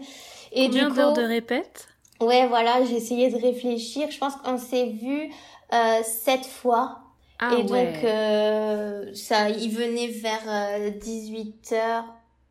Et 0.51 0.65
Combien 0.65 0.89
d'heures 0.89 1.13
de 1.13 1.21
répète? 1.21 1.87
Ouais, 2.19 2.47
voilà, 2.47 2.83
j'ai 2.83 2.97
essayé 2.97 3.29
de 3.29 3.37
réfléchir. 3.37 4.11
Je 4.11 4.17
pense 4.17 4.35
qu'on 4.35 4.57
s'est 4.57 4.87
vu 4.87 5.31
euh, 5.73 6.03
sept 6.03 6.45
fois. 6.45 6.99
Ah, 7.39 7.55
et 7.57 7.63
donc, 7.63 8.03
euh, 8.03 9.05
ça, 9.13 9.49
il 9.49 9.71
venait 9.71 10.07
vers 10.07 10.91
18 10.99 11.73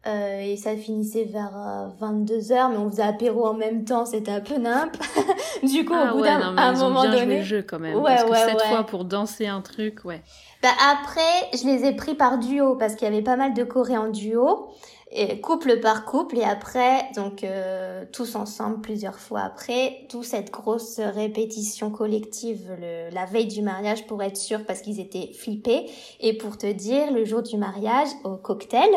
euh, 0.09 0.40
et 0.40 0.56
ça 0.56 0.76
finissait 0.76 1.24
vers 1.24 1.52
22h, 2.00 2.52
euh, 2.52 2.68
mais 2.70 2.76
on 2.78 2.90
faisait 2.90 3.02
apéro 3.02 3.46
en 3.46 3.54
même 3.54 3.84
temps, 3.84 4.06
c'était 4.06 4.30
un 4.30 4.40
peu 4.40 4.56
nimp. 4.56 4.96
du 5.62 5.84
coup, 5.84 5.94
ah 5.94 6.12
au 6.12 6.18
bout 6.18 6.24
d'un 6.24 6.56
un 6.56 6.72
moment 6.72 7.02
bien 7.02 7.12
donné. 7.12 7.38
le 7.38 7.42
jeu 7.42 7.62
quand 7.62 7.78
même. 7.78 7.96
Ouais, 7.96 8.16
parce 8.16 8.24
que 8.24 8.50
cette 8.50 8.62
fois 8.62 8.84
pour 8.84 9.04
danser 9.04 9.46
un 9.46 9.61
truc, 9.61 10.04
ouais. 10.04 10.22
Bah 10.62 10.70
après, 10.90 11.56
je 11.56 11.66
les 11.66 11.84
ai 11.84 11.94
pris 11.94 12.14
par 12.14 12.38
duo 12.38 12.74
parce 12.76 12.94
qu'il 12.94 13.06
y 13.06 13.11
avait 13.11 13.22
pas 13.22 13.36
mal 13.36 13.54
de 13.54 13.62
chorés 13.64 13.98
en 13.98 14.09
duo, 14.09 14.70
et 15.11 15.40
couple 15.40 15.80
par 15.80 16.04
couple, 16.04 16.38
et 16.38 16.44
après, 16.44 17.11
donc 17.14 17.42
euh, 17.44 18.04
tous 18.12 18.34
ensemble 18.34 18.80
plusieurs 18.80 19.18
fois 19.18 19.40
après, 19.40 20.06
tout 20.09 20.22
cette 20.22 20.50
grosse 20.50 21.00
répétition 21.00 21.90
collective 21.90 22.70
le, 22.80 23.14
la 23.14 23.24
veille 23.24 23.46
du 23.46 23.62
mariage 23.62 24.06
pour 24.06 24.22
être 24.22 24.36
sûr 24.36 24.66
parce 24.66 24.80
qu'ils 24.80 25.00
étaient 25.00 25.32
flippés. 25.32 25.86
Et 26.20 26.36
pour 26.36 26.59
te 26.59 26.70
dire, 26.70 27.11
le 27.12 27.24
jour 27.24 27.42
du 27.42 27.56
mariage, 27.56 28.09
au 28.24 28.36
cocktail, 28.36 28.90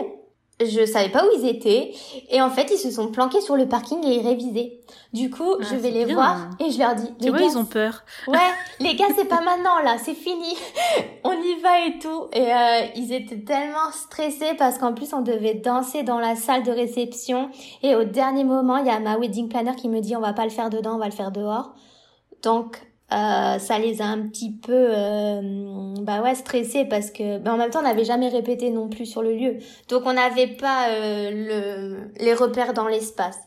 je 0.66 0.86
savais 0.86 1.10
pas 1.10 1.26
où 1.26 1.30
ils 1.38 1.48
étaient 1.48 1.94
et 2.30 2.42
en 2.42 2.50
fait 2.50 2.72
ils 2.72 2.78
se 2.78 2.92
sont 2.92 3.12
planqués 3.12 3.42
sur 3.42 3.56
le 3.56 3.68
parking 3.68 4.04
et 4.06 4.16
ils 4.16 4.28
révisaient. 4.28 4.80
Du 5.14 5.30
coup, 5.30 5.56
ah, 5.60 5.64
je 5.70 5.76
vais 5.76 5.92
les 5.92 6.06
voir 6.06 6.50
et 6.60 6.72
je 6.72 6.80
leur 6.80 6.96
dis 6.96 7.10
Tu 7.22 7.30
vois, 7.30 7.42
ils 7.42 7.58
ont 7.58 7.66
peur. 7.66 8.04
Ouais, 8.28 8.38
les 8.80 8.96
gars, 8.96 9.08
c'est 9.16 9.26
pas 9.26 9.42
maintenant 9.42 9.80
là, 9.84 9.98
c'est 9.98 10.14
fini. 10.14 10.56
on 11.24 11.34
y 11.34 11.60
va 11.62 11.86
et 11.86 12.00
tout 12.00 12.28
et 12.34 12.54
euh, 12.54 12.86
ils 12.96 13.12
étaient 13.12 13.44
tellement 13.44 13.92
stressés 13.92 14.54
parce 14.58 14.78
qu'en 14.78 14.94
plus 14.94 15.14
on 15.14 15.22
devait 15.22 15.56
danser 15.56 16.04
dans 16.04 16.20
la 16.20 16.36
salle 16.36 16.64
de 16.64 16.72
réception 16.72 17.50
et 17.84 17.96
au 17.96 18.04
dernier 18.04 18.44
moment, 18.44 18.78
il 18.78 18.88
y 18.88 18.90
a 18.90 19.00
ma 19.00 19.18
wedding 19.18 19.50
planner 19.50 19.76
qui 19.76 19.90
me 19.90 20.00
dit 20.00 20.16
on 20.16 20.22
va 20.22 20.34
pas 20.34 20.46
le 20.46 20.52
faire 20.52 20.70
dedans, 20.70 20.96
on 20.96 21.00
va 21.00 21.06
le 21.06 21.12
faire 21.12 21.32
dehors. 21.32 21.74
Donc 22.44 22.82
euh, 23.12 23.60
ça 23.60 23.78
les 23.78 24.02
a 24.02 24.06
un 24.06 24.28
petit 24.28 24.52
peu 24.54 24.72
euh, 24.74 25.94
bah 26.00 26.22
ouais 26.22 26.34
stressés 26.34 26.86
parce 26.86 27.12
que 27.12 27.40
bah 27.40 27.54
en 27.54 27.58
même 27.58 27.70
temps 27.70 27.80
on 27.80 27.84
n'avait 27.84 28.06
jamais 28.06 28.30
répété 28.30 28.70
non 28.70 28.88
plus 28.88 29.06
sur 29.06 29.22
le 29.22 29.36
lieu. 29.36 29.58
Donc 29.90 30.04
on 30.06 30.14
n'avait 30.14 30.48
pas 30.48 30.90
euh, 30.90 31.30
le, 31.32 32.24
les 32.24 32.34
repères 32.34 32.74
dans 32.74 32.88
l'espace. 32.88 33.38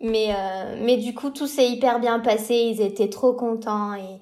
Mais 0.00 0.34
mais 0.82 0.96
du 0.96 1.14
coup 1.14 1.30
tout 1.30 1.46
s'est 1.46 1.68
hyper 1.68 2.00
bien 2.00 2.18
passé. 2.18 2.54
Ils 2.54 2.82
étaient 2.82 3.08
trop 3.08 3.32
contents 3.32 3.94
et 3.94 4.18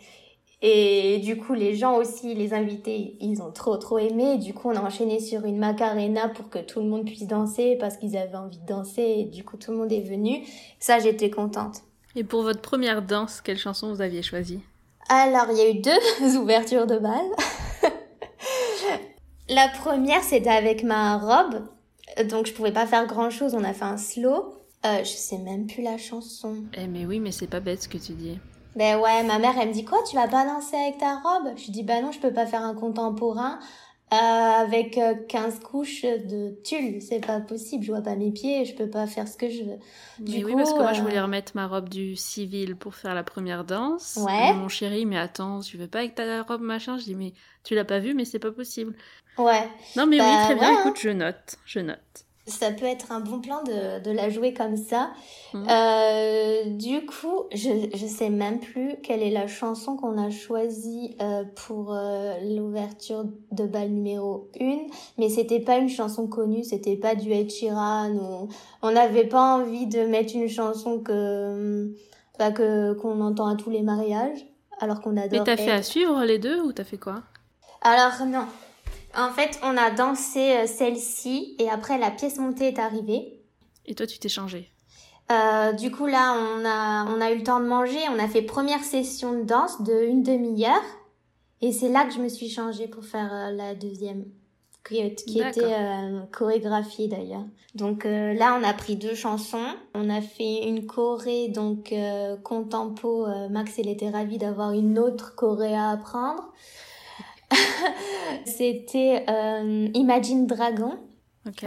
et 0.66 1.18
du 1.18 1.37
coup 1.37 1.55
les 1.55 1.74
gens 1.74 1.97
aussi 1.97 2.35
les 2.35 2.55
invités 2.55 3.16
ils 3.20 3.41
ont 3.43 3.51
trop 3.51 3.78
trop 3.78 3.99
aimé. 3.99 4.37
Du 4.37 4.53
coup 4.53 4.68
on 4.68 4.76
a 4.76 4.82
enchaîné 4.82 5.18
sur 5.18 5.47
une 5.47 5.59
macarena 5.59 6.28
pour 6.28 6.51
que 6.51 6.59
tout 6.59 6.80
le 6.80 6.87
monde 6.87 7.07
puisse 7.07 7.26
danser 7.26 7.76
parce 7.80 7.97
qu'ils 7.97 8.16
avaient 8.18 8.37
envie 8.37 8.59
de 8.59 8.66
danser 8.66 9.03
et 9.03 9.24
du 9.24 9.45
coup 9.45 9.57
tout 9.57 9.72
le 9.72 9.78
monde 9.78 9.93
est 9.93 10.03
venu. 10.03 10.45
Ça 10.78 10.99
j'étais 10.99 11.30
contente. 11.30 11.80
Et 12.16 12.22
pour 12.22 12.43
votre 12.43 12.61
première 12.61 13.01
danse 13.01 13.41
quelle 13.41 13.59
chanson 13.59 13.93
vous 13.93 14.03
aviez 14.03 14.22
choisi 14.22 14.61
alors, 15.09 15.47
il 15.51 15.57
y 15.57 15.61
a 15.61 15.71
eu 15.71 15.81
deux 15.81 16.37
ouvertures 16.39 16.87
de 16.87 16.99
bal. 16.99 17.25
La 19.49 19.69
première, 19.69 20.23
c'était 20.23 20.51
avec 20.51 20.83
ma 20.83 21.19
robe. 21.19 21.67
Donc, 22.29 22.47
je 22.47 22.53
pouvais 22.53 22.73
pas 22.73 22.87
faire 22.87 23.07
grand 23.07 23.31
chose. 23.31 23.55
On 23.55 23.65
a 23.65 23.73
fait 23.73 23.85
un 23.85 23.99
slow. 23.99 24.55
Euh, 24.87 24.99
je 24.99 25.05
sais 25.05 25.39
même 25.39 25.67
plus 25.67 25.83
la 25.83 25.99
chanson. 25.99 26.57
Eh, 26.75 26.87
mais 26.87 27.07
oui, 27.07 27.19
mais 27.19 27.33
c'est 27.33 27.47
pas 27.47 27.61
bête 27.61 27.83
ce 27.83 27.89
que 27.89 27.99
tu 27.99 28.13
dis. 28.13 28.39
Ben 28.77 28.99
ouais, 28.99 29.23
ma 29.23 29.39
mère, 29.39 29.55
elle 29.61 29.69
me 29.69 29.73
dit 29.73 29.85
quoi, 29.85 29.99
tu 30.09 30.17
vas 30.17 30.27
pas 30.27 30.45
danser 30.45 30.77
avec 30.77 30.99
ta 30.99 31.17
robe? 31.21 31.55
Je 31.57 31.71
dis, 31.71 31.83
bah 31.85 32.01
non, 32.01 32.11
je 32.11 32.19
peux 32.19 32.33
pas 32.33 32.45
faire 32.45 32.63
un 32.63 32.75
contemporain. 32.75 33.61
Euh, 34.13 34.17
avec 34.17 35.01
15 35.29 35.57
euh, 35.57 35.67
couches 35.67 36.03
de 36.03 36.55
tulle, 36.63 37.01
c'est 37.01 37.25
pas 37.25 37.41
possible, 37.41 37.83
je 37.83 37.91
vois 37.91 38.03
pas 38.03 38.15
mes 38.15 38.31
pieds, 38.31 38.65
je 38.65 38.75
peux 38.75 38.89
pas 38.89 39.07
faire 39.07 39.27
ce 39.27 39.37
que 39.37 39.49
je 39.49 39.65
veux. 39.65 39.79
mais 40.21 40.45
oui, 40.45 40.55
parce 40.55 40.73
que 40.73 40.79
moi 40.79 40.93
je 40.93 41.01
voulais 41.01 41.19
euh, 41.19 41.23
remettre 41.23 41.53
ma 41.55 41.67
robe 41.67 41.89
du 41.89 42.15
civil 42.15 42.77
pour 42.77 42.95
faire 42.95 43.15
la 43.15 43.25
première 43.25 43.65
danse. 43.65 44.19
Ouais. 44.23 44.53
mon 44.53 44.69
chéri, 44.69 45.07
mais 45.07 45.19
attends, 45.19 45.61
tu 45.61 45.79
veux 45.79 45.89
pas 45.89 46.01
avec 46.01 46.15
ta 46.15 46.43
robe 46.43 46.61
machin? 46.61 46.97
Je 46.99 47.05
dis, 47.05 47.15
mais 47.15 47.33
tu 47.65 47.75
l'as 47.75 47.85
pas 47.85 47.99
vu, 47.99 48.15
mais 48.15 48.25
c'est 48.25 48.39
pas 48.39 48.53
possible. 48.53 48.95
Ouais. 49.39 49.69
Non, 49.97 50.07
mais 50.07 50.21
oui, 50.21 50.27
bah, 50.27 50.45
très 50.45 50.55
bien, 50.55 50.81
écoute, 50.81 50.99
je 51.01 51.11
note, 51.11 51.57
je 51.65 51.81
note 51.81 52.25
ça 52.47 52.71
peut 52.73 52.85
être 52.85 53.11
un 53.11 53.21
bon 53.21 53.41
plan 53.41 53.63
de, 53.63 54.03
de 54.03 54.11
la 54.11 54.29
jouer 54.29 54.53
comme 54.53 54.77
ça. 54.77 55.11
Mhm. 55.55 55.67
Euh, 55.71 56.65
du 56.67 57.07
coup, 57.07 57.45
je, 57.53 57.89
je 57.95 58.07
sais 58.07 58.29
même 58.29 58.61
plus 58.61 58.97
quelle 59.03 59.23
est 59.23 59.31
la 59.31 59.47
chanson 59.47 59.97
qu'on 59.97 60.19
a 60.19 60.31
choisie 60.31 61.17
euh, 61.23 61.45
pour 61.67 61.95
euh, 61.95 62.35
l'ouverture 62.57 63.25
de 63.53 63.65
bal 63.65 63.89
numéro 63.89 64.51
1, 64.61 64.77
mais 65.19 65.31
c'était 65.31 65.61
pas 65.61 65.79
une 65.79 65.89
chanson 65.89 66.27
connue, 66.27 66.65
c'était 66.65 66.97
pas 66.97 67.15
du 67.15 67.33
Ed 67.33 67.51
Sheeran 67.51 68.11
ou 68.11 68.49
on 68.83 68.91
n'avait 68.91 69.27
pas 69.27 69.57
envie 69.57 69.87
de 69.87 70.01
mettre 70.01 70.35
une 70.35 70.49
chanson 70.49 71.01
que 71.01 71.95
bah, 72.39 72.51
que 72.51 72.93
qu'on 72.95 73.21
entend 73.21 73.47
à 73.47 73.57
tous 73.57 73.71
les 73.71 73.83
mariages 73.83 74.45
alors 74.81 75.01
qu'on 75.01 75.17
adore. 75.17 75.41
Mais 75.41 75.45
t'as 75.45 75.57
fait 75.57 75.71
à 75.71 75.83
suivre 75.83 76.25
les 76.25 76.39
deux 76.39 76.61
ou 76.61 76.73
t'as 76.73 76.85
fait 76.85 76.99
quoi? 76.99 77.23
Alors 77.81 78.27
non, 78.27 78.47
en 79.17 79.31
fait, 79.31 79.59
on 79.62 79.77
a 79.77 79.91
dansé 79.91 80.57
euh, 80.57 80.67
celle-ci 80.67 81.57
et 81.59 81.69
après 81.71 81.99
la 81.99 82.11
pièce 82.11 82.39
montée 82.39 82.69
est 82.69 82.79
arrivée. 82.79 83.41
Et 83.87 83.95
toi, 83.95 84.07
tu 84.07 84.19
t'es 84.19 84.29
changé 84.29 84.71
euh, 85.33 85.73
du 85.73 85.91
coup 85.91 86.05
là, 86.05 86.35
on 86.35 86.67
a 86.67 87.07
on 87.07 87.19
a 87.19 87.33
eu 87.33 87.39
le 87.39 87.43
temps 87.43 87.59
de 87.59 87.65
manger. 87.65 87.99
On 88.15 88.19
a 88.19 88.29
fait 88.29 88.43
première 88.43 88.85
session 88.85 89.33
de 89.33 89.45
danse 89.45 89.81
de 89.81 90.05
une 90.05 90.23
demi-heure 90.23 90.83
et 91.62 91.73
c'est 91.73 91.89
là 91.89 92.05
que 92.05 92.12
je 92.12 92.19
me 92.19 92.29
suis 92.29 92.51
changée 92.51 92.89
pour 92.89 93.07
faire 93.07 93.33
euh, 93.33 93.51
la 93.51 93.75
deuxième 93.75 94.27
qui, 94.87 95.15
qui 95.15 95.41
était 95.41 95.75
chorégraphiée 96.31 97.09
d'ailleurs. 97.09 97.47
Donc 97.75 98.05
là, 98.05 98.61
on 98.61 98.62
a 98.62 98.75
pris 98.75 98.97
deux 98.97 99.15
chansons. 99.15 99.65
On 99.95 100.11
a 100.11 100.21
fait 100.21 100.69
une 100.69 100.87
choré 100.87 101.49
donc 101.49 101.95
contempo. 102.43 103.27
Max, 103.49 103.79
il 103.79 103.89
était 103.89 104.11
ravi 104.11 104.37
d'avoir 104.37 104.73
une 104.73 104.99
autre 104.99 105.35
choré 105.37 105.75
à 105.75 105.89
apprendre. 105.89 106.53
C'était 108.45 109.25
euh, 109.29 109.89
Imagine 109.95 110.47
Dragon. 110.47 110.99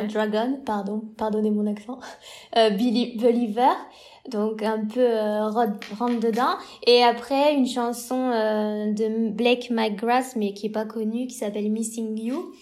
Dragon, 0.10 0.60
pardon, 0.66 1.04
pardonnez 1.18 1.52
mon 1.52 1.68
accent. 1.68 2.00
Euh, 2.56 2.72
Billy 2.72 3.16
Believer, 3.18 3.74
donc 4.28 4.64
un 4.64 4.86
peu 4.86 5.00
euh, 5.00 5.50
rentre 5.50 6.20
dedans. 6.20 6.58
Et 6.86 7.04
après 7.04 7.54
une 7.54 7.68
chanson 7.68 8.32
euh, 8.32 8.92
de 8.92 9.30
Blake 9.30 9.70
McGrath, 9.70 10.36
mais 10.36 10.54
qui 10.54 10.68
est 10.68 10.72
pas 10.72 10.86
connue, 10.86 11.28
qui 11.28 11.36
s'appelle 11.36 11.70
Missing 11.72 12.18
You 12.20 12.54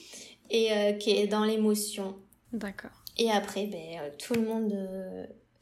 et 0.50 0.72
euh, 0.72 0.94
qui 0.94 1.12
est 1.12 1.28
dans 1.28 1.46
l'émotion. 1.46 2.16
D'accord. 2.52 2.92
Et 3.18 3.32
après, 3.32 3.68
ben 3.68 4.12
tout 4.20 4.34
le 4.34 4.42
monde, 4.42 4.74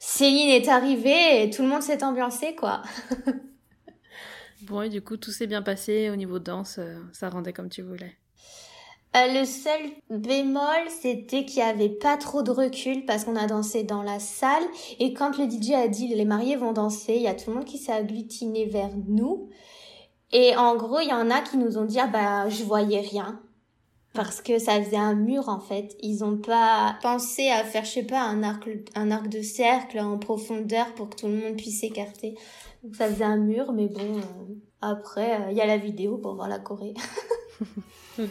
Céline 0.00 0.48
est 0.48 0.68
arrivée 0.68 1.44
et 1.44 1.50
tout 1.50 1.62
le 1.62 1.68
monde 1.68 1.82
s'est 1.82 2.02
ambiancé 2.02 2.56
quoi. 2.56 2.82
Bon, 4.66 4.82
et 4.82 4.88
du 4.88 5.02
coup, 5.02 5.16
tout 5.16 5.30
s'est 5.30 5.46
bien 5.46 5.62
passé 5.62 6.10
au 6.10 6.16
niveau 6.16 6.38
danse, 6.38 6.80
ça 7.12 7.28
rendait 7.28 7.52
comme 7.52 7.68
tu 7.68 7.82
voulais. 7.82 8.16
Euh, 9.16 9.32
le 9.32 9.44
seul 9.44 9.80
bémol, 10.10 10.88
c'était 10.88 11.44
qu'il 11.44 11.62
n'y 11.62 11.68
avait 11.68 11.88
pas 11.88 12.16
trop 12.16 12.42
de 12.42 12.50
recul 12.50 13.04
parce 13.04 13.24
qu'on 13.24 13.36
a 13.36 13.46
dansé 13.46 13.84
dans 13.84 14.02
la 14.02 14.18
salle. 14.18 14.64
Et 14.98 15.14
quand 15.14 15.38
le 15.38 15.48
DJ 15.48 15.70
a 15.70 15.86
dit 15.86 16.08
les 16.08 16.24
mariés 16.24 16.56
vont 16.56 16.72
danser, 16.72 17.14
il 17.14 17.22
y 17.22 17.28
a 17.28 17.34
tout 17.34 17.50
le 17.50 17.56
monde 17.56 17.64
qui 17.64 17.78
s'est 17.78 17.92
agglutiné 17.92 18.66
vers 18.66 18.90
nous. 19.06 19.48
Et 20.32 20.56
en 20.56 20.74
gros, 20.74 20.98
il 20.98 21.08
y 21.08 21.12
en 21.12 21.30
a 21.30 21.42
qui 21.42 21.58
nous 21.58 21.78
ont 21.78 21.84
dit 21.84 22.00
ah 22.00 22.08
bah 22.08 22.48
je 22.48 22.64
voyais 22.64 23.00
rien 23.00 23.40
parce 24.14 24.40
que 24.40 24.58
ça 24.58 24.82
faisait 24.82 24.96
un 24.96 25.14
mur 25.14 25.48
en 25.48 25.60
fait. 25.60 25.96
Ils 26.00 26.24
ont 26.24 26.38
pas 26.38 26.96
pensé 27.02 27.50
à 27.50 27.64
faire 27.64 27.84
je 27.84 27.90
sais 27.90 28.02
pas 28.04 28.22
un 28.22 28.42
arc 28.42 28.68
un 28.94 29.10
arc 29.10 29.28
de 29.28 29.42
cercle 29.42 29.98
en 29.98 30.18
profondeur 30.18 30.94
pour 30.94 31.10
que 31.10 31.16
tout 31.16 31.26
le 31.26 31.36
monde 31.36 31.56
puisse 31.56 31.80
s'écarter. 31.80 32.36
Donc 32.82 32.96
ça 32.96 33.08
faisait 33.08 33.24
un 33.24 33.38
mur, 33.38 33.72
mais 33.72 33.88
bon. 33.88 34.18
Euh, 34.18 34.54
après, 34.80 35.40
euh, 35.40 35.50
il 35.50 35.56
y 35.56 35.60
a 35.60 35.66
la 35.66 35.78
vidéo 35.78 36.18
pour 36.18 36.34
voir 36.34 36.48
la 36.48 36.58
Corée. 36.58 36.94
ok. 38.18 38.28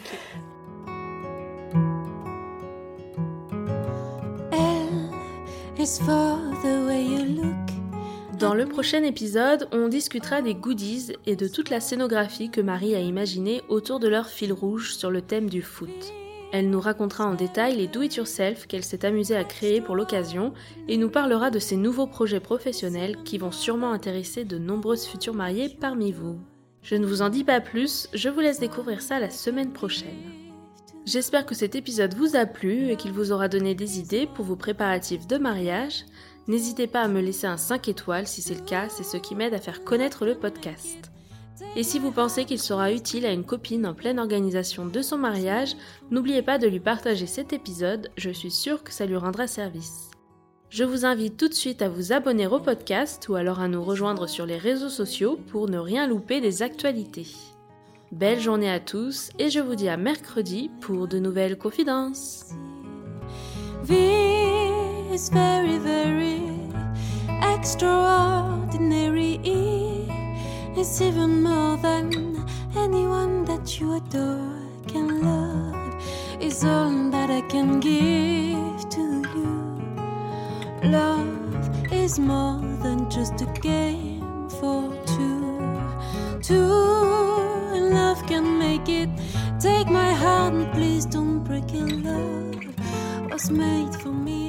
Dans 8.44 8.52
le 8.52 8.66
prochain 8.66 9.02
épisode, 9.04 9.68
on 9.72 9.88
discutera 9.88 10.42
des 10.42 10.54
goodies 10.54 11.14
et 11.24 11.34
de 11.34 11.48
toute 11.48 11.70
la 11.70 11.80
scénographie 11.80 12.50
que 12.50 12.60
Marie 12.60 12.94
a 12.94 13.00
imaginée 13.00 13.62
autour 13.70 14.00
de 14.00 14.06
leur 14.06 14.28
fil 14.28 14.52
rouge 14.52 14.96
sur 14.96 15.10
le 15.10 15.22
thème 15.22 15.48
du 15.48 15.62
foot. 15.62 16.12
Elle 16.52 16.68
nous 16.68 16.78
racontera 16.78 17.24
en 17.24 17.32
détail 17.32 17.76
les 17.76 17.86
do-it-yourself 17.86 18.66
qu'elle 18.66 18.84
s'est 18.84 19.06
amusée 19.06 19.34
à 19.34 19.44
créer 19.44 19.80
pour 19.80 19.96
l'occasion 19.96 20.52
et 20.88 20.98
nous 20.98 21.08
parlera 21.08 21.50
de 21.50 21.58
ses 21.58 21.76
nouveaux 21.76 22.06
projets 22.06 22.38
professionnels 22.38 23.16
qui 23.24 23.38
vont 23.38 23.50
sûrement 23.50 23.92
intéresser 23.92 24.44
de 24.44 24.58
nombreuses 24.58 25.06
futures 25.06 25.32
mariées 25.32 25.74
parmi 25.80 26.12
vous. 26.12 26.38
Je 26.82 26.96
ne 26.96 27.06
vous 27.06 27.22
en 27.22 27.30
dis 27.30 27.44
pas 27.44 27.62
plus, 27.62 28.10
je 28.12 28.28
vous 28.28 28.40
laisse 28.40 28.60
découvrir 28.60 29.00
ça 29.00 29.20
la 29.20 29.30
semaine 29.30 29.72
prochaine. 29.72 30.44
J'espère 31.06 31.46
que 31.46 31.54
cet 31.54 31.76
épisode 31.76 32.14
vous 32.14 32.36
a 32.36 32.44
plu 32.44 32.90
et 32.90 32.96
qu'il 32.96 33.12
vous 33.12 33.32
aura 33.32 33.48
donné 33.48 33.74
des 33.74 33.98
idées 33.98 34.26
pour 34.26 34.44
vos 34.44 34.56
préparatifs 34.56 35.26
de 35.26 35.38
mariage. 35.38 36.04
N'hésitez 36.46 36.86
pas 36.86 37.02
à 37.02 37.08
me 37.08 37.20
laisser 37.20 37.46
un 37.46 37.56
5 37.56 37.88
étoiles 37.88 38.26
si 38.26 38.42
c'est 38.42 38.54
le 38.54 38.64
cas, 38.64 38.88
c'est 38.88 39.04
ce 39.04 39.16
qui 39.16 39.34
m'aide 39.34 39.54
à 39.54 39.60
faire 39.60 39.82
connaître 39.82 40.26
le 40.26 40.34
podcast. 40.34 41.10
Et 41.76 41.82
si 41.82 41.98
vous 41.98 42.10
pensez 42.10 42.44
qu'il 42.44 42.60
sera 42.60 42.92
utile 42.92 43.26
à 43.26 43.32
une 43.32 43.44
copine 43.44 43.86
en 43.86 43.94
pleine 43.94 44.18
organisation 44.18 44.86
de 44.86 45.02
son 45.02 45.18
mariage, 45.18 45.74
n'oubliez 46.10 46.42
pas 46.42 46.58
de 46.58 46.66
lui 46.66 46.80
partager 46.80 47.26
cet 47.26 47.52
épisode, 47.52 48.10
je 48.16 48.30
suis 48.30 48.50
sûre 48.50 48.84
que 48.84 48.92
ça 48.92 49.06
lui 49.06 49.16
rendra 49.16 49.46
service. 49.46 50.10
Je 50.68 50.84
vous 50.84 51.04
invite 51.04 51.36
tout 51.36 51.48
de 51.48 51.54
suite 51.54 51.82
à 51.82 51.88
vous 51.88 52.12
abonner 52.12 52.46
au 52.46 52.58
podcast 52.58 53.28
ou 53.28 53.36
alors 53.36 53.60
à 53.60 53.68
nous 53.68 53.82
rejoindre 53.82 54.26
sur 54.26 54.44
les 54.44 54.56
réseaux 54.56 54.88
sociaux 54.88 55.38
pour 55.48 55.68
ne 55.68 55.78
rien 55.78 56.08
louper 56.08 56.40
des 56.40 56.62
actualités. 56.62 57.28
Belle 58.10 58.40
journée 58.40 58.70
à 58.70 58.80
tous 58.80 59.30
et 59.38 59.50
je 59.50 59.60
vous 59.60 59.76
dis 59.76 59.88
à 59.88 59.96
mercredi 59.96 60.70
pour 60.80 61.08
de 61.08 61.18
nouvelles 61.18 61.58
confidences. 61.58 62.46
Is 65.14 65.28
very, 65.28 65.78
very 65.78 66.42
extraordinary. 67.54 69.38
It's 70.76 71.00
even 71.00 71.40
more 71.40 71.76
than 71.76 72.44
anyone 72.76 73.44
that 73.44 73.78
you 73.78 73.94
adore 73.94 74.58
can 74.88 75.22
love. 75.22 76.02
Is 76.40 76.64
all 76.64 77.10
that 77.12 77.30
I 77.30 77.42
can 77.42 77.78
give 77.78 78.88
to 78.96 79.22
you. 79.36 79.52
Love 80.82 81.92
is 81.92 82.18
more 82.18 82.60
than 82.82 83.08
just 83.08 83.40
a 83.40 83.46
game 83.62 84.48
for 84.58 84.92
two. 85.14 85.70
Two 86.42 86.72
and 87.72 87.90
love 87.94 88.20
can 88.26 88.58
make 88.58 88.88
it. 88.88 89.10
Take 89.60 89.88
my 89.88 90.12
heart 90.12 90.54
and 90.54 90.72
please 90.72 91.06
don't 91.06 91.44
break 91.44 91.72
it. 91.72 92.02
Love 92.02 92.74
was 93.30 93.48
made 93.48 93.94
for 93.94 94.12
me. 94.12 94.43